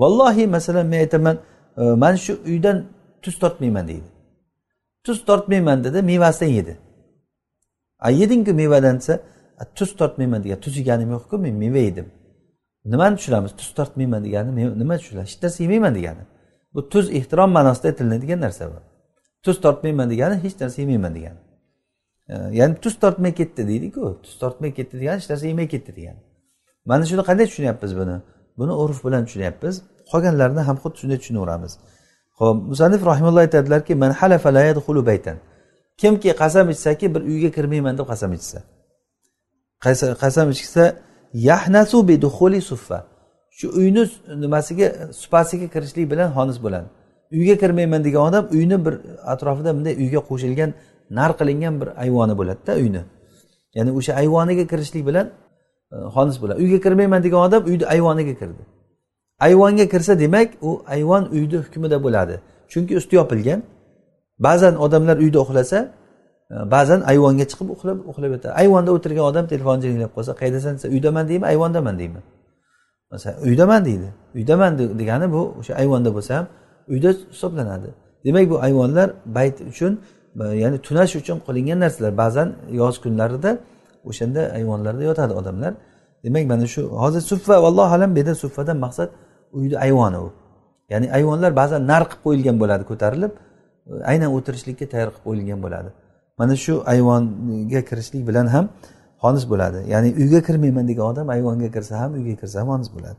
Vallohi 0.00 0.44
masalan 0.56 0.86
men 0.92 0.98
aytaman 1.04 1.36
e, 1.80 1.82
mana 2.02 2.16
shu 2.24 2.32
uydan 2.50 2.76
tuz 3.22 3.34
tortmayman 3.42 3.84
deydi. 3.90 4.08
Tuz 5.06 5.18
tortmayman 5.28 5.78
dedi 5.84 5.98
mevasidan 6.10 6.52
yedi. 6.58 6.72
A 8.00 8.10
yedingku 8.10 8.52
mevadan 8.54 8.96
desa 8.96 9.20
tuz 9.74 9.96
tortmayman 9.96 10.44
degan 10.44 10.60
tuz 10.60 10.76
yeganim 10.76 11.10
yo'qku 11.10 11.38
men 11.38 11.54
meva 11.54 11.78
yedim. 11.78 12.08
Nimani 12.84 13.16
tushunamiz? 13.16 13.52
Tuz 13.56 13.74
tortmayman 13.74 14.24
degani 14.24 14.78
nima 14.78 14.98
tushunadi? 14.98 15.26
Hech 15.26 15.42
narsa 15.42 15.62
yemayman 15.62 15.94
degani. 15.94 16.22
Bu 16.74 16.88
tuz 16.88 17.10
ehtirom 17.18 17.50
ma'nosida 17.50 17.88
aytilinadigan 17.88 18.40
narsa 18.40 18.68
bu. 18.72 18.78
Tuz 19.42 19.60
tortmayman 19.60 20.10
degani 20.10 20.36
hech 20.44 20.60
narsa 20.60 20.82
yemayman 20.82 21.14
degani. 21.14 21.40
E, 22.28 22.34
ya'ni 22.58 22.74
tuz 22.74 22.94
tortmay 23.02 23.34
ketdi 23.34 23.68
deydiku. 23.68 24.20
Tuz 24.22 24.38
tortmay 24.38 24.74
ketdi 24.74 25.00
degani 25.00 25.16
hech 25.20 25.30
narsa 25.30 25.46
yemay 25.46 25.68
ketdi 25.68 25.96
degani. 25.96 26.20
Mana 26.84 27.04
shuni 27.04 27.22
qanday 27.28 27.46
tushunyapmiz 27.46 27.92
buni? 28.00 28.16
Buni 28.58 28.72
urf 28.72 29.04
bilan 29.04 29.24
tushunyapmiz. 29.24 29.82
Qolganlarini 30.12 30.62
ham 30.68 30.76
xuddi 30.82 30.96
shunday 31.00 31.18
tushunaveramiz. 31.22 31.72
Ho'p 32.38 32.56
musanif 32.70 33.06
rahimulloh 33.10 33.40
aytadilarki 33.46 33.94
man 33.94 34.10
halafa 34.20 34.54
la 34.54 34.62
yadkhulu 34.70 35.06
baytan. 35.06 35.36
Kimki 36.00 36.30
qasam 36.42 36.66
ichsaki 36.74 37.06
bir 37.14 37.22
uyga 37.30 37.50
kirmayman 37.56 37.94
deb 37.98 38.06
qasam 38.12 38.30
ichsa. 38.38 38.58
Qasam 40.22 40.48
ichsa 40.56 40.84
yahnasu 41.48 41.98
biduxuli 42.08 42.60
suffa. 42.70 42.98
Shu 43.58 43.66
uyni 43.80 44.02
nimasiga 44.42 44.86
supasiga 45.22 45.66
kirishlik 45.74 46.06
bilan 46.12 46.28
xonis 46.36 46.58
bo'ladi 46.64 46.88
uyga 47.32 47.58
kirmayman 47.58 48.04
degan 48.04 48.22
odam 48.28 48.48
uyni 48.52 48.84
bir 48.84 48.94
atrofida 49.32 49.74
bunday 49.76 49.94
uyga 50.02 50.20
qo'shilgan 50.30 50.70
nar 51.18 51.30
qilingan 51.38 51.74
bir 51.80 51.88
ayvoni 52.04 52.34
bo'ladida 52.40 52.72
uyni. 52.82 53.02
Ya'ni 53.76 53.90
o'sha 53.98 54.12
ayvoniga 54.22 54.64
kirishlik 54.72 55.06
bilan 55.08 55.26
e, 55.94 55.96
xonis 56.14 56.36
bo'ladi 56.42 56.58
uyga 56.64 56.78
kirmayman 56.84 57.20
degan 57.26 57.40
odam 57.48 57.62
uyni 57.70 57.84
ayvoniga 57.94 58.34
kirdi. 58.40 58.62
Ayvonga 59.46 59.86
kirsa 59.88 60.18
demak 60.20 60.48
u 60.62 60.70
ayvon 60.86 61.24
uyni 61.36 61.56
hukmida 61.64 61.98
bo'ladi. 62.04 62.34
Chunki 62.68 62.96
usti 63.00 63.16
yopilgan. 63.16 63.62
Ba'zan 64.46 64.74
odamlar 64.84 65.16
uyda 65.24 65.38
uxlasa 65.44 65.78
e, 66.52 66.54
ba'zan 66.74 67.00
ayvonga 67.12 67.44
chiqib 67.50 67.68
uxlab 67.74 67.98
uxlab 68.10 68.30
yotadi. 68.34 68.52
Ayvonda 68.62 68.90
o'tirgan 68.96 69.24
odam 69.30 69.44
telefon 69.52 69.76
jiringlab 69.82 70.12
qolsa 70.16 70.32
qayerdasan 70.40 70.72
desa 70.76 70.88
uydaman 70.94 71.24
deymi 71.30 71.46
ayvondaman 71.52 71.94
deyman 72.00 72.24
masalan 73.10 73.38
uydaman 73.48 73.80
deydi. 73.88 74.08
Uydaman 74.38 74.72
degani 75.00 75.26
bu 75.34 75.42
o'sha 75.60 75.72
ayvonda 75.82 76.10
bo'lsa 76.16 76.32
ham 76.38 76.46
uyda 76.92 77.10
hisoblanadi. 77.32 77.88
Demak 78.24 78.50
bu 78.50 78.56
ayvonlar 78.66 79.08
bayt 79.36 79.56
uchun 79.72 79.92
e, 80.40 80.44
ya'ni 80.62 80.78
tunash 80.86 81.12
uchun 81.20 81.38
qilingan 81.46 81.78
narsalar. 81.84 82.12
Ba'zan 82.22 82.48
yoz 82.80 82.94
kunlarida 83.04 83.50
o'shanda 84.10 84.42
ayvonlarda 84.58 85.02
yotadi 85.10 85.32
odamlar. 85.40 85.72
Demak 86.24 86.44
mana 86.52 86.66
shu 86.74 86.82
hozir 87.02 87.22
suffa 87.30 87.62
vallohu 87.64 87.92
alam 87.96 88.10
bu 88.14 88.18
yerda 88.20 88.34
suffadan 88.44 88.76
maqsad 88.84 89.08
uyni 89.58 89.76
ayvoni 89.86 90.18
u. 90.26 90.28
Ya'ni 90.92 91.06
ayvonlar 91.18 91.50
ba'zan 91.60 91.80
nar 91.90 92.02
qilib 92.10 92.22
qo'yilgan 92.26 92.56
bo'ladi 92.62 92.84
ko'tarilib. 92.90 93.32
Aynan 94.10 94.30
o'tirishlikka 94.36 94.86
tayyor 94.92 95.08
qilib 95.12 95.24
qo'yilgan 95.26 95.60
bo'ladi. 95.64 95.90
Mana 96.38 96.56
shu 96.64 96.74
ayvonga 96.92 97.80
kirishlik 97.90 98.22
bilan 98.28 98.46
ham 98.54 98.64
xonis 99.22 99.44
bo'ladi. 99.52 99.78
Ya'ni 99.92 100.08
uyga 100.20 100.40
kirmayman 100.48 100.88
degan 100.90 101.06
odam 101.12 101.26
ayvonga 101.36 101.68
kirsa 101.76 101.94
ham 102.02 102.10
uyga 102.18 102.34
kirsa 102.40 102.56
ham 102.60 102.68
xonis 102.72 102.90
bo'ladi. 102.94 103.16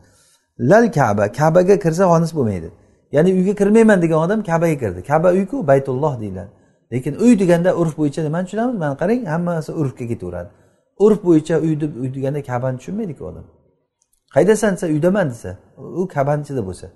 Lal 0.70 0.86
kaba 0.98 1.26
kabaga 1.40 1.76
kirsa 1.86 2.04
xonis 2.12 2.32
bo'lmaydi. 2.38 2.70
Ya'ni 3.16 3.30
uyga 3.38 3.54
kirmayman 3.62 4.02
degan 4.02 4.20
odam 4.26 4.40
kabaga 4.50 4.78
kirdi. 4.84 5.00
Kaba 5.12 5.30
uyku 5.38 5.68
baytulloh 5.68 6.14
deyiladi. 6.22 6.52
Lekin 6.94 7.14
uy 7.24 7.40
deganda 7.40 7.76
urf 7.82 7.94
bo'yicha 8.00 8.22
nimani 8.24 8.46
tushunamiz? 8.46 8.76
Mana 8.84 8.96
qarang 9.02 9.22
hammasi 9.34 9.72
urfga 9.82 10.06
ketaveradi. 10.12 10.50
Urf 11.06 11.20
bo'yicha 11.28 11.56
uy 11.66 11.74
deb 11.82 11.92
uy 12.02 12.10
deganda 12.16 12.42
kabani 12.52 12.78
tushunmaydiku 12.80 13.24
odam. 13.30 13.46
Qaydasan 14.36 14.72
desa 14.76 14.88
uydaman 14.96 15.28
desa 15.34 15.52
u 16.00 16.08
kabani 16.16 16.42
ichida 16.46 16.62
bo'lsa. 16.70 16.88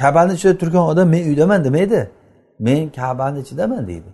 Kabani 0.00 0.32
ichida 0.36 0.54
turgan 0.60 0.84
odam 0.92 1.08
men 1.14 1.22
uydaman 1.30 1.60
demaydi 1.64 2.00
men 2.58 2.90
kabani 2.90 3.40
ichidaman 3.40 3.86
deydi. 3.86 4.10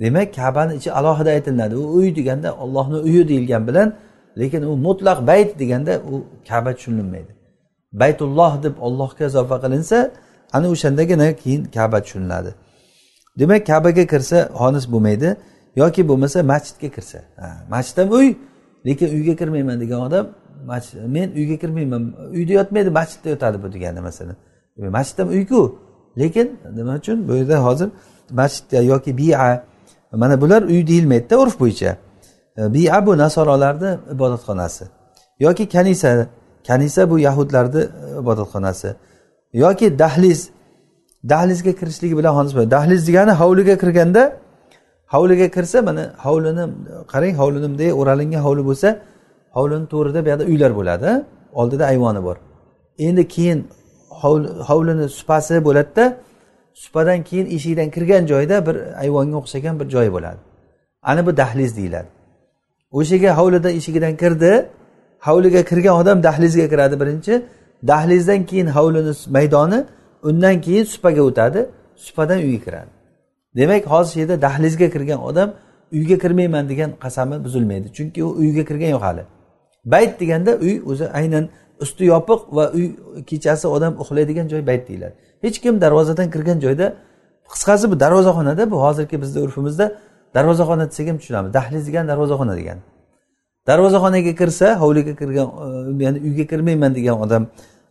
Demak 0.00 0.34
kabani 0.34 0.74
ichi 0.74 0.92
alohida 0.92 1.30
aytilinadi 1.30 1.76
u 1.76 1.94
uy 1.96 2.16
deganda 2.16 2.56
ollohni 2.56 2.96
uyi 2.96 3.28
deyilgan 3.28 3.68
bilan 3.68 3.92
lekin 4.38 4.62
u 4.62 4.76
mutlaq 4.76 5.26
bayt 5.26 5.58
deganda 5.58 5.98
u 6.12 6.24
kaba 6.48 6.74
tushunilmaydi. 6.74 7.32
Baytulloh 7.92 8.62
deb 8.62 8.74
ollohga 8.80 9.26
izofa 9.26 9.56
qilinsa 9.64 10.10
ana 10.52 10.68
o'shandagina 10.68 11.36
keyin 11.36 11.64
kaba 11.64 12.02
tushuniladi. 12.02 12.54
Demak 13.38 13.66
kabaga 13.66 14.06
kirsa 14.06 14.38
xonis 14.60 14.92
bo'lmaydi 14.92 15.36
yoki 15.76 16.08
bo'lmasa 16.08 16.42
masjidga 16.42 16.88
kirsa. 16.96 17.18
Masjid 17.70 17.96
ham 17.98 18.10
uy 18.10 18.34
lekin 18.86 19.08
uyga 19.16 19.36
kirmayman 19.36 19.80
degan 19.80 20.00
odam 20.00 20.26
men 21.06 21.28
uyga 21.30 21.56
kirmayman 21.62 22.02
uyda 22.36 22.52
yotmaydi 22.52 22.90
masjidda 22.90 23.28
yotadi 23.28 23.62
bu 23.62 23.72
degani 23.72 24.00
masalan. 24.00 24.36
Masjid 24.76 25.18
ham 25.18 25.28
uyku. 25.28 25.85
Lekin 26.18 26.58
nima 26.74 26.94
uchun? 26.94 27.28
Bu 27.28 27.34
yerda 27.34 27.64
hozir 27.64 27.88
masjidda 28.30 28.82
yoki 28.82 29.18
bia 29.18 29.64
mana 30.12 30.40
bular 30.40 30.62
uy 30.62 30.86
deyilmaydida 30.86 31.38
urf 31.38 31.60
bo'yicha. 31.60 31.96
E, 32.58 32.74
bia 32.74 33.06
bu 33.06 33.18
nasorolarni 33.18 33.98
ibodatxonasi. 34.14 34.84
Yoki 35.38 35.68
kanisa 35.68 36.26
kanisa 36.66 37.10
bu 37.10 37.18
yahudlarni 37.18 37.80
e, 37.80 38.20
ibodatxonasi. 38.20 38.94
Yoki 39.52 39.98
dahliz 39.98 40.50
dahlizga 41.28 41.72
kirishligi 41.72 42.16
bilan 42.16 42.32
xonis 42.36 42.70
dahliz 42.70 43.08
degani 43.08 43.30
hovliga 43.30 43.78
kirganda 43.82 44.22
hovliga 45.06 45.50
kirsa 45.56 45.82
mana 45.82 46.02
hovlini 46.24 46.64
qarang 47.12 47.34
hovlini 47.40 47.68
bunday 47.72 47.90
o'ralingan 48.00 48.40
hovli 48.46 48.62
bo'lsa 48.68 48.88
hovlini 49.56 49.86
to'rida 49.92 50.20
buyoqda 50.26 50.44
uylar 50.52 50.72
bo'ladi 50.78 51.10
oldida 51.60 51.84
ayvoni 51.92 52.20
bor. 52.26 52.36
Endi 53.06 53.28
keyin 53.34 53.58
hovlini 54.68 55.08
supasi 55.18 55.64
bo'ladida 55.68 56.04
supadan 56.74 57.22
keyin 57.28 57.46
eshikdan 57.56 57.88
kirgan 57.94 58.26
joyda 58.32 58.56
bir 58.66 58.76
ayvonga 59.02 59.36
o'xshagan 59.40 59.74
bir 59.80 59.86
joy 59.94 60.08
bo'ladi. 60.12 60.40
Ana 61.02 61.26
bu 61.26 61.36
dahliz 61.36 61.76
deyiladi. 61.76 62.08
O'shaga 62.98 63.30
hovlida 63.38 63.70
eshigidan 63.70 64.14
kirdi 64.16 64.52
hovliga 65.26 65.62
kirgan 65.70 65.94
odam 66.00 66.22
dahlizga 66.22 66.68
kiradi 66.68 67.00
birinchi. 67.00 67.42
Dahlizdan 67.86 68.46
keyin 68.46 68.66
hovlini 68.66 69.12
maydoni 69.36 69.84
undan 70.22 70.60
keyin 70.60 70.84
supaga 70.84 71.22
o'tadi 71.22 71.60
supadan 71.96 72.38
uyga 72.38 72.64
kiradi. 72.64 72.90
Demak 73.56 73.86
hozir 73.86 74.12
shu 74.12 74.20
yerda 74.20 74.42
dahlizga 74.42 74.90
kirgan 74.94 75.20
odam 75.28 75.48
uyga 75.92 76.18
kirmayman 76.18 76.68
degan 76.68 76.90
qasami 77.04 77.44
buzilmaydi. 77.44 77.92
Chunki 77.96 78.24
u 78.24 78.28
uyga 78.42 78.64
kirgani 78.64 78.90
yo'q 78.96 79.02
hali. 79.08 79.22
Bayt 79.84 80.20
deganda 80.20 80.52
uy 80.64 80.82
o'zi 80.90 81.06
aynan 81.08 81.48
usti 81.80 82.04
yopiq 82.04 82.40
va 82.56 82.64
uy 82.76 82.86
kechasi 83.30 83.66
odam 83.76 83.92
uxlaydigan 84.02 84.46
joy 84.52 84.66
bayt 84.66 84.88
deyiladi. 84.88 85.14
Hech 85.44 85.58
kim 85.64 85.80
darvozadan 85.80 86.30
kirgan 86.34 86.58
joyda 86.60 86.86
qisqasi 87.52 87.90
bu 87.90 88.00
darvozaxonada 88.00 88.70
bu 88.70 88.76
hozirgi 88.84 89.16
bizni 89.22 89.38
urfimizda 89.46 89.86
darvozaxona 90.34 90.84
desak 90.90 91.06
ham 91.08 91.18
tushunamiz. 91.18 91.50
Dahliz 91.54 91.82
degani 91.88 92.08
darvozaxona 92.08 92.56
degani 92.56 92.82
darvozaxonaga 93.66 94.34
kirsa 94.34 94.80
hovliga 94.80 95.14
kirgan 95.20 95.48
e, 96.00 96.04
ya'ni 96.04 96.18
uyga 96.26 96.46
kirmayman 96.46 96.94
degan 96.94 97.20
odam 97.20 97.46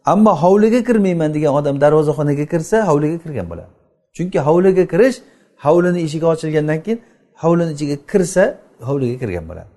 ammo 0.05 0.31
hovliga 0.43 0.83
kirmayman 0.83 1.33
degan 1.33 1.53
odam 1.59 1.81
darvozaxonaga 1.81 2.45
kirsa 2.53 2.77
hovliga 2.89 3.17
kirgan 3.23 3.49
bo'ladi. 3.51 3.71
Chunki 4.15 4.39
hovliga 4.47 4.85
kirish 4.93 5.17
hovlini 5.65 5.99
eshigi 6.05 6.25
ochilgandan 6.33 6.79
keyin 6.85 6.99
hovlini 7.43 7.71
ichiga 7.75 7.97
kirsa 8.11 8.43
hovliga 8.87 9.15
kirgan 9.21 9.45
bo'ladi. 9.49 9.69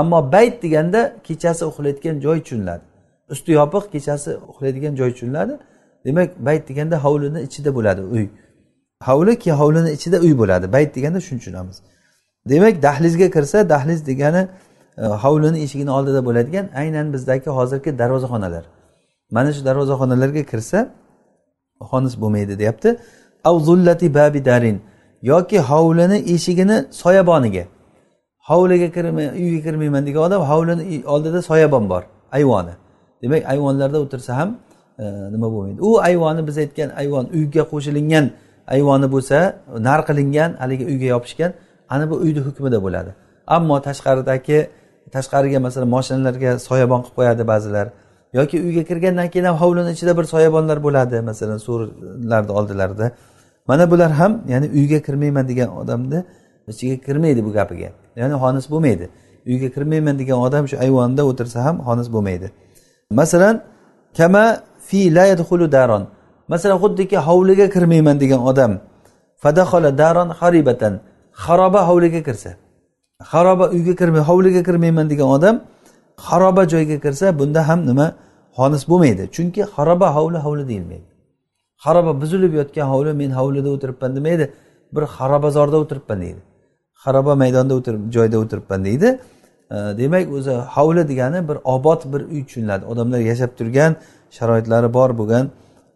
Ammo 0.00 0.32
bayt 0.32 0.62
deganda 0.62 1.00
kechasi 1.26 1.62
uxlayotgan 1.70 2.20
joy 2.24 2.38
tushuniladi. 2.44 2.82
Usti 3.30 3.52
yopiq 3.52 3.84
kechasi 3.92 4.30
uxlaydigan 4.50 4.96
joy 4.96 5.12
tushuniladi. 5.12 5.58
Demak 6.04 6.30
bayt 6.46 6.68
deganda 6.68 7.04
hovlini 7.04 7.40
ichida 7.42 7.74
bo'ladi 7.74 8.02
uy. 8.02 8.28
Hovli 9.08 9.38
keyin 9.38 9.56
hovlini 9.56 9.90
ichida 9.96 10.18
uy 10.20 10.38
bo'ladi. 10.38 10.72
Bayt 10.72 10.96
deganda 10.96 11.20
shuni 11.20 11.38
tushunamiz. 11.38 11.76
Demak 12.48 12.82
dahlizga 12.82 13.30
kirsa 13.30 13.68
dahliz 13.68 14.06
degani 14.06 14.48
e, 14.98 15.02
hovlini 15.02 15.58
eshigini 15.64 15.90
oldida 15.90 16.24
bo'ladigan 16.28 16.66
aynan 16.80 17.12
bizdagi 17.12 17.50
hozirgi 17.58 17.98
darvozaxonalar. 17.98 18.64
Mana 19.30 19.52
shu 19.52 19.64
darvozaxonalarga 19.64 20.42
kirsa 20.52 20.78
xonis 21.90 22.20
bo'lmaydi 22.22 22.58
deyapti. 22.58 22.90
Babi 24.14 24.44
darin 24.44 24.82
yoki 25.22 25.58
hovlini 25.60 26.18
eshigini 26.34 26.84
soyaboniga. 26.90 27.64
Hovliga 28.48 28.92
kirmay 28.92 29.26
uyga 29.28 29.60
kirmayman 29.66 30.06
degan 30.06 30.22
odam 30.22 30.42
hovlini 30.42 31.06
oldida 31.06 31.42
soyabon 31.42 31.90
bor 31.90 32.02
ayvoni. 32.32 32.70
Demak 33.22 33.42
ayvonlarda 33.52 33.98
o'tirsa 34.04 34.32
ham 34.40 34.50
e, 34.98 35.04
nima 35.34 35.48
bo'lmaydi? 35.54 35.80
U 35.88 35.90
ayvoni 36.08 36.46
biz 36.48 36.56
aytgan 36.64 36.90
ayvon 37.02 37.24
uyga 37.38 37.62
qo'shilingan 37.72 38.24
ayvoni 38.74 39.06
bo'lsa 39.14 39.38
nar 39.88 40.00
qilingan 40.08 40.50
haligi 40.62 40.84
uyga 40.92 41.06
yopishgan 41.14 41.52
ana 41.88 42.10
bu 42.10 42.14
uyni 42.24 42.40
hukmida 42.46 42.78
bo'ladi. 42.86 43.10
Ammo 43.56 43.76
tashqaridagi 43.88 44.58
tashqariga 45.14 45.58
masalan 45.66 45.88
moshinalarga 45.96 46.50
soyabon 46.68 47.00
qilib 47.04 47.16
qo'yadi 47.18 47.42
ba'zilar. 47.52 47.86
Yoki 48.38 48.56
uyga 48.66 48.82
kirgandan 48.90 49.28
keyin 49.32 49.46
ham 49.48 49.56
hovlini 49.62 49.90
ichida 49.96 50.12
bir 50.18 50.24
soyabonlar 50.34 50.78
bo'ladi 50.86 51.16
masalan 51.30 51.58
so'rlarni 51.66 52.52
oldilarida. 52.58 53.06
Mana 53.68 53.90
bular 53.90 54.10
ham 54.20 54.32
ya'ni 54.52 54.66
uyga 54.78 54.98
kirmayman 55.06 55.48
degan 55.48 55.68
odamni 55.80 56.18
ichiga 56.72 56.96
kirmaydi 57.06 57.40
bu 57.46 57.50
gapiga. 57.58 57.88
Ya'ni 58.20 58.34
xonis 58.42 58.66
bo'lmaydi. 58.72 59.06
Uyga 59.50 59.68
kirmayman 59.74 60.18
degan 60.20 60.38
odam 60.46 60.64
shu 60.70 60.76
ayvonda 60.84 61.22
o'tirsa 61.30 61.58
ham 61.66 61.76
xonis 61.86 62.08
bo'lmaydi. 62.14 62.48
Masalan 63.10 63.62
kama 64.16 64.62
fi 64.78 65.14
la 65.14 65.24
yadkhulu 65.26 65.72
daron. 65.72 66.06
Masalan 66.48 66.78
xuddiki 66.78 67.16
hovliga 67.16 67.70
kirmayman 67.70 68.20
degan 68.20 68.40
odam 68.40 68.80
fadahola 69.42 69.98
daron 69.98 70.28
haribatan 70.28 71.00
xaroba 71.32 71.80
hovliga 71.88 72.22
kirsa 72.22 72.50
xaroba 73.30 73.64
uyga 73.74 73.94
kirmay 74.00 74.22
hovliga 74.28 74.62
kirmayman 74.68 75.10
degan 75.10 75.28
odam 75.36 75.54
xaroba 76.26 76.62
joyga 76.72 76.96
kirsa 77.04 77.38
bunda 77.38 77.68
ham 77.68 77.80
nima? 77.86 78.06
Xonis 78.56 78.82
bo'lmaydi. 78.90 79.22
Chunki 79.34 79.62
xaroba 79.74 80.08
hovli 80.16 80.38
hovli 80.44 80.64
deyilmaydi. 80.70 81.08
Xaroba 81.84 82.12
buzilib 82.20 82.52
yotgan 82.60 82.86
hovli 82.92 83.12
men 83.20 83.30
hovlida 83.38 83.68
o'tiribman 83.74 84.10
demaydi. 84.16 84.44
Bir 84.94 85.04
xarobazorda 85.16 85.76
o'tiribman 85.82 86.18
deydi. 86.24 86.40
Xaroba 87.02 87.32
maydonda 87.42 87.74
o'tirib 87.78 88.02
joyda 88.16 88.36
o'tiribman 88.42 88.80
deydi. 88.88 89.08
Demak 89.70 90.32
o'zi 90.32 90.54
hovli 90.74 91.08
degani 91.08 91.48
bir 91.48 91.58
obod 91.64 92.00
bir 92.12 92.20
uy 92.20 92.44
tushuniladi. 92.46 92.84
Odamlar 92.84 93.20
yashab 93.30 93.50
turgan 93.58 93.96
sharoitlari 94.36 94.88
bor 94.94 95.10
bo'lgan 95.20 95.44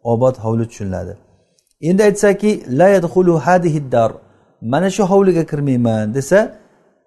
obod 0.04 0.36
hovli 0.44 0.64
tushuniladi. 0.70 1.16
Endi 1.88 2.02
aytsaki 2.02 2.50
la 2.78 2.88
yadxulu 2.88 3.38
hadihiddar 3.46 4.10
mana 4.72 4.90
shu 4.90 5.02
hovliga 5.02 5.44
kirmayman 5.50 6.14
desa 6.14 6.38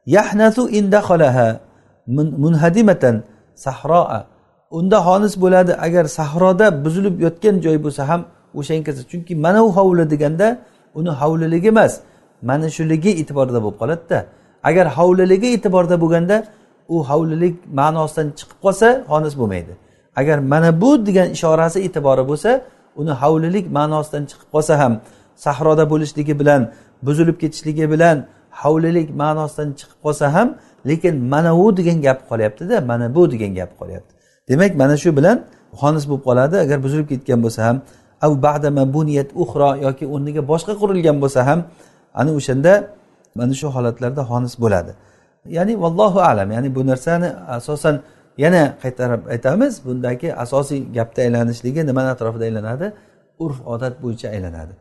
yahnasu 0.05 0.70
indaxolaha 0.70 1.59
munhadimatan 2.43 3.16
sahroa. 3.66 4.20
Unda 4.78 4.97
xolis 5.07 5.34
bo'ladi 5.43 5.74
agar 5.88 6.05
sahroda 6.05 6.68
buzilib 6.86 7.16
yotgan 7.26 7.55
joy 7.66 7.78
bo'lsa 7.86 8.01
ham 8.09 8.22
o'shanga 8.59 8.84
kirsa 8.88 9.03
chunki 9.11 9.34
mana 9.45 9.59
u 9.68 9.70
hovli 9.78 10.03
deganda 10.13 10.47
uni 10.99 11.11
hovliligi 11.22 11.68
emas 11.76 11.93
mana 12.49 12.68
shuligi 12.76 13.11
e'tiborda 13.22 13.59
bo'lib 13.63 13.78
qoladida. 13.82 14.20
Agar 14.70 14.86
hovliligi 14.97 15.47
e'tiborda 15.55 15.95
bo'lganda 16.03 16.38
u 16.95 16.97
hovlilik 17.09 17.55
ma'nosidan 17.80 18.28
chiqib 18.39 18.59
qolsa 18.66 18.88
xonis 19.11 19.34
bo'lmaydi. 19.39 19.74
Agar 20.20 20.38
mana 20.51 20.70
bu 20.82 20.89
degan 21.07 21.28
ishorasi 21.36 21.80
e'tibori 21.88 22.24
bo'lsa 22.32 22.51
uni 22.99 23.13
hovlilik 23.22 23.66
ma'nosidan 23.78 24.24
chiqib 24.30 24.49
qolsa 24.53 24.74
ham 24.82 24.93
sahroda 25.45 25.86
bo'lishligi 25.91 26.34
bilan 26.41 26.61
buzilib 27.07 27.38
ketishligi 27.43 27.86
bilan 27.93 28.18
hovlilik 28.61 29.07
ma'nosidan 29.22 29.70
chiqib 29.80 29.99
qolsa 30.05 30.26
ham 30.36 30.47
lekin 30.89 31.16
mana 31.34 31.51
u 31.63 31.66
degan 31.78 31.97
gap 32.05 32.20
qolyaptida 32.30 32.76
mana 32.89 33.05
bu 33.16 33.22
degan 33.34 33.51
gap 33.59 33.72
qolyapti. 33.80 34.11
Demak 34.49 34.72
mana 34.82 34.95
shu 35.03 35.09
bilan 35.18 35.38
xonis 35.80 36.03
bo'lib 36.09 36.24
qoladi. 36.28 36.55
Agar 36.66 36.78
buzilib 36.86 37.07
ketgan 37.11 37.39
bo'lsa 37.45 37.61
ham 37.68 37.78
buniyat 38.95 39.30
uxro 39.43 39.70
yoki 39.86 40.05
o'rniga 40.13 40.41
boshqa 40.51 40.74
qurilgan 40.82 41.18
bo'lsa 41.24 41.41
ham 41.49 41.59
ana 42.13 42.32
o'shanda 42.39 42.74
mana 43.36 43.53
shu 43.53 43.67
holatlarda 43.75 44.21
xonis 44.31 44.53
bo'ladi. 44.63 44.91
Ya'ni 45.57 45.73
vallohu 45.83 46.19
alam 46.19 46.51
ya'ni 46.55 46.75
bu 46.75 46.81
narsani 46.91 47.29
asosan 47.57 47.95
yana 48.38 48.63
qaytarib 48.83 49.21
aytamiz 49.33 49.73
bundagi 49.86 50.36
asosiy 50.43 50.81
gapda 50.97 51.21
aylanishligi 51.21 51.81
nimani 51.89 52.09
atrofida 52.15 52.43
aylanadi? 52.49 52.93
Urf 53.43 53.57
odat 53.73 54.03
bo'yicha 54.03 54.27
aylanadi. 54.36 54.73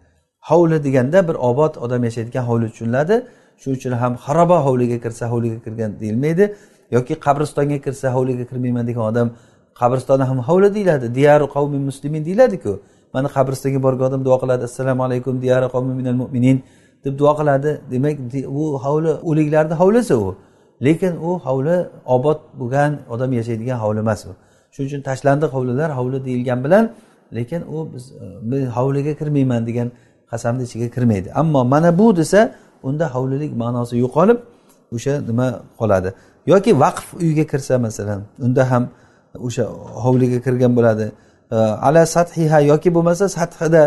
Hovli 0.49 0.85
deganda 0.87 1.29
bir 1.29 1.37
obod 1.51 1.73
odam 1.85 2.05
yashaydigan 2.09 2.45
hovli 2.51 2.67
tushuniladi. 2.73 3.17
Shuning 3.61 3.79
uchun 3.79 3.93
ham 4.03 4.13
xaroba 4.27 4.59
hovliga 4.67 4.99
kirsa 5.05 5.25
hovliga 5.33 5.59
kirgan 5.65 5.91
deyilmaydi 6.01 6.45
yoki 6.97 7.15
qabristonga 7.27 7.79
kirsa 7.87 8.07
hovliga 8.17 8.45
kirmayman 8.51 8.85
degan 8.91 9.05
odam 9.11 9.29
qabristonni 9.81 10.25
ham 10.31 10.39
hovli 10.49 10.69
deyiladi 10.77 11.07
diyaru 11.19 11.47
qavmi 11.57 11.79
muslimin 11.89 12.23
deyiladiku. 12.29 12.73
Mana 13.15 13.29
qabristonga 13.37 13.81
borgan 13.87 14.07
odam 14.11 14.25
duo 14.27 14.37
qiladi 14.43 14.63
assalomu 14.69 15.03
alaykum 15.07 15.35
diyaru 15.45 15.67
qavmi 15.75 15.95
minal 16.01 16.17
mu'minin. 16.23 16.57
Deb 17.05 17.19
duo 17.19 17.33
qiladi. 17.39 17.71
Demak 17.91 18.17
u 18.61 18.63
hovli 18.85 19.13
o'liklarni 19.31 19.75
hovlisi 19.83 20.15
u. 20.15 20.35
Lekin 20.87 21.13
u 21.29 21.31
hovli 21.47 21.77
obod 22.07 22.39
bo'lgan 22.61 22.91
odam 23.15 23.31
yashaydigan 23.39 23.79
hovli 23.85 24.01
emas 24.07 24.21
u. 24.27 24.33
Shuning 24.75 24.89
uchun 24.91 25.03
tashlandiq 25.09 25.51
hovlilar 25.57 25.91
hovli 25.99 26.19
deyilgan 26.27 26.65
bilan 26.65 26.85
lekin 27.37 27.63
u 27.75 27.95
biz 27.95 28.13
e, 28.13 28.25
men 28.43 28.67
hovliga 28.67 29.13
kirmayman 29.21 29.67
degan 29.67 29.89
qasamni 30.31 30.63
ichiga 30.63 30.89
kirmaydi. 30.95 31.29
Ammo 31.41 31.65
mana 31.65 31.99
bu 31.99 32.17
desa 32.17 32.41
unda 32.83 33.15
hovlilik 33.15 33.53
ma'nosi 33.63 33.95
yo'qolib 34.05 34.39
o'sha 34.95 35.13
nima 35.29 35.47
qoladi. 35.81 36.11
Yoki 36.47 36.73
vaqf 36.85 37.07
uyga 37.25 37.45
kirsa 37.53 37.79
masalan 37.87 38.21
unda 38.47 38.71
ham 38.71 38.85
o'sha 39.47 39.65
hovliga 40.05 40.39
kirgan 40.47 40.73
bo'ladi. 40.79 41.07
E, 41.53 41.57
ala 41.89 42.03
sathiha 42.17 42.59
yoki 42.73 42.89
bo'lmasa 42.97 43.25
sathida 43.29 43.83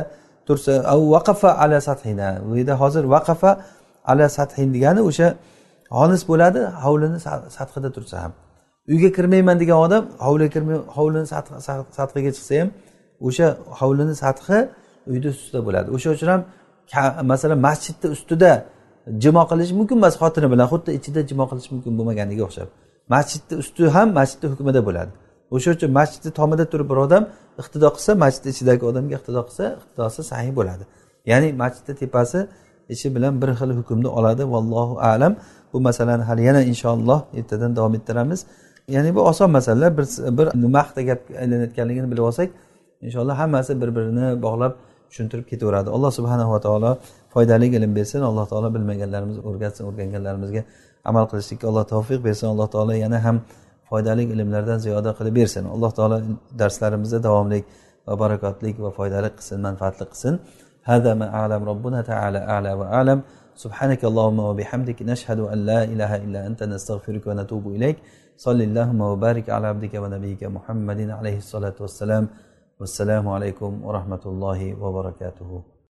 tursa 0.47 0.73
vaqafa 1.15 1.49
ala 1.63 1.77
sathina. 1.89 2.29
Bu 2.47 2.53
yerda 2.59 2.73
hozir 2.81 3.03
vaqafa 3.15 3.51
ala 4.11 4.25
sathin 4.37 4.67
degani 4.75 5.01
o'sha 5.09 5.27
xolis 5.97 6.21
bo'ladi 6.31 6.61
hovlini 6.83 7.19
sathida 7.57 7.89
tursa 7.95 8.15
ham. 8.23 8.31
Uyga 8.91 9.09
kirmayman 9.17 9.57
degan 9.61 9.77
odam 9.85 10.03
hovliga 10.25 10.49
kirmay 10.55 10.77
hovlini 10.97 11.27
sathiga 11.97 12.31
chiqsa 12.37 12.53
ham 12.61 12.69
o'sha 13.27 13.47
hovlini 13.79 14.15
sathi 14.23 14.57
uyni 15.11 15.27
ustida 15.35 15.59
bo'ladi. 15.67 15.87
O'sha 15.95 16.09
uchun 16.15 16.27
ham 16.33 16.41
masalan 17.31 17.59
masjidni 17.67 18.07
ustida 18.15 18.51
jimo 19.23 19.43
qilish 19.51 19.71
mumkin 19.79 19.97
emas 20.01 20.15
xotini 20.21 20.47
bilan 20.53 20.67
xuddi 20.73 20.89
ichida 20.97 21.21
jimo 21.29 21.45
qilish 21.51 21.67
mumkin 21.73 21.91
bo'lmaganiga 21.97 22.43
o'xshab. 22.47 22.67
Masjidni 23.13 23.53
usti 23.61 23.83
ham 23.95 24.07
masjidni 24.19 24.47
hukmida 24.53 24.81
bo'ladi. 24.87 25.11
O'sha 25.55 25.69
uchun 25.75 25.91
masjidni 25.99 26.31
tomida 26.39 26.65
turib 26.71 26.87
bir 26.91 26.97
odam 27.05 27.23
iqtido 27.61 27.87
qilsa 27.95 28.11
masjid 28.23 28.45
ichidagi 28.53 28.83
odamga 28.91 29.13
iqtido 29.19 29.41
qilsa 29.47 29.63
iqtidosi 29.79 30.21
sahiy 30.31 30.51
bo'ladi. 30.59 30.83
Ya'ni 31.31 31.47
masjidni 31.61 31.93
tepasi 32.01 32.39
ichi 32.93 33.07
bilan 33.15 33.33
bir 33.41 33.49
xil 33.59 33.71
hukmni 33.79 34.09
oladi 34.19 34.43
vallohu 34.53 34.95
alam. 35.13 35.33
Bu 35.73 35.77
masalani 35.87 36.23
hali 36.29 36.41
yana 36.49 36.61
inshaalloh 36.71 37.19
ertadan 37.39 37.71
davom 37.77 37.93
ettiramiz. 37.99 38.39
Ya'ni 38.95 39.15
bu 39.15 39.21
oson 39.31 39.49
masalalar. 39.57 39.91
Bir 39.97 40.05
bir 40.37 40.47
nima 40.63 40.79
haqida 40.83 41.01
gap 41.09 41.21
aylanayotganligini 41.41 42.07
bilib 42.11 42.23
olsak 42.29 42.49
inshaalloh 43.05 43.35
hammasi 43.41 43.71
bir 43.81 43.89
birini 43.95 44.25
bog'lab 44.45 44.73
tushuntirib 45.09 45.45
ketaveradi. 45.51 45.89
Alloh 45.95 46.11
subhanava 46.17 46.59
taolo 46.65 46.91
foydali 47.33 47.65
ilm 47.77 47.95
bersin. 47.95 48.21
Alloh 48.29 48.45
taolo 48.51 48.67
bilmaganlarimizni 48.75 49.41
o'rgatsin 49.49 49.83
o'rganganlarimizga 49.89 50.61
amal 51.09 51.25
qilishlikka 51.31 51.65
alloh 51.69 51.85
tavfiq 51.93 52.19
bersin. 52.27 52.47
Alloh 52.53 52.67
taolo 52.73 52.93
yana 53.05 53.19
ham 53.25 53.37
foydali 53.89 54.23
ilmlardan 54.33 54.79
ziyoda 54.85 55.11
qilib 55.17 55.35
bersin. 55.39 55.63
Alloh 55.75 55.91
taolo 55.97 56.17
darslarimizni 56.61 57.19
davomli 57.27 57.59
va 58.07 58.13
barakotli 58.23 58.69
va 58.85 58.91
foydali 58.99 59.29
qilsin 59.37 59.59
manfaatli 59.67 60.05
qilsin. 60.11 60.35
هذا 60.93 61.13
ما 61.13 61.27
أعلم 61.39 61.61
ربنا 61.71 62.01
تعالى 62.01 62.39
أعلى 62.53 62.73
وأعلم 62.79 63.19
سبحانك 63.55 64.05
اللهم 64.05 64.39
وبحمدك 64.39 65.01
نشهد 65.01 65.39
أن 65.39 65.59
لا 65.69 65.83
إله 65.83 66.15
إلا 66.15 66.47
أنت 66.47 66.63
نستغفرك 66.63 67.27
ونتوب 67.27 67.67
إليك 67.67 67.97
صل 68.37 68.61
اللهم 68.61 69.01
وبارك 69.01 69.49
على 69.49 69.67
عبدك 69.67 69.93
ونبيك 70.03 70.43
محمد 70.43 70.99
عليه 71.09 71.37
الصلاة 71.37 71.77
والسلام 71.79 72.27
والسلام 72.79 73.27
عليكم 73.27 73.71
ورحمة 73.85 74.23
الله 74.25 74.81
وبركاته 74.83 75.76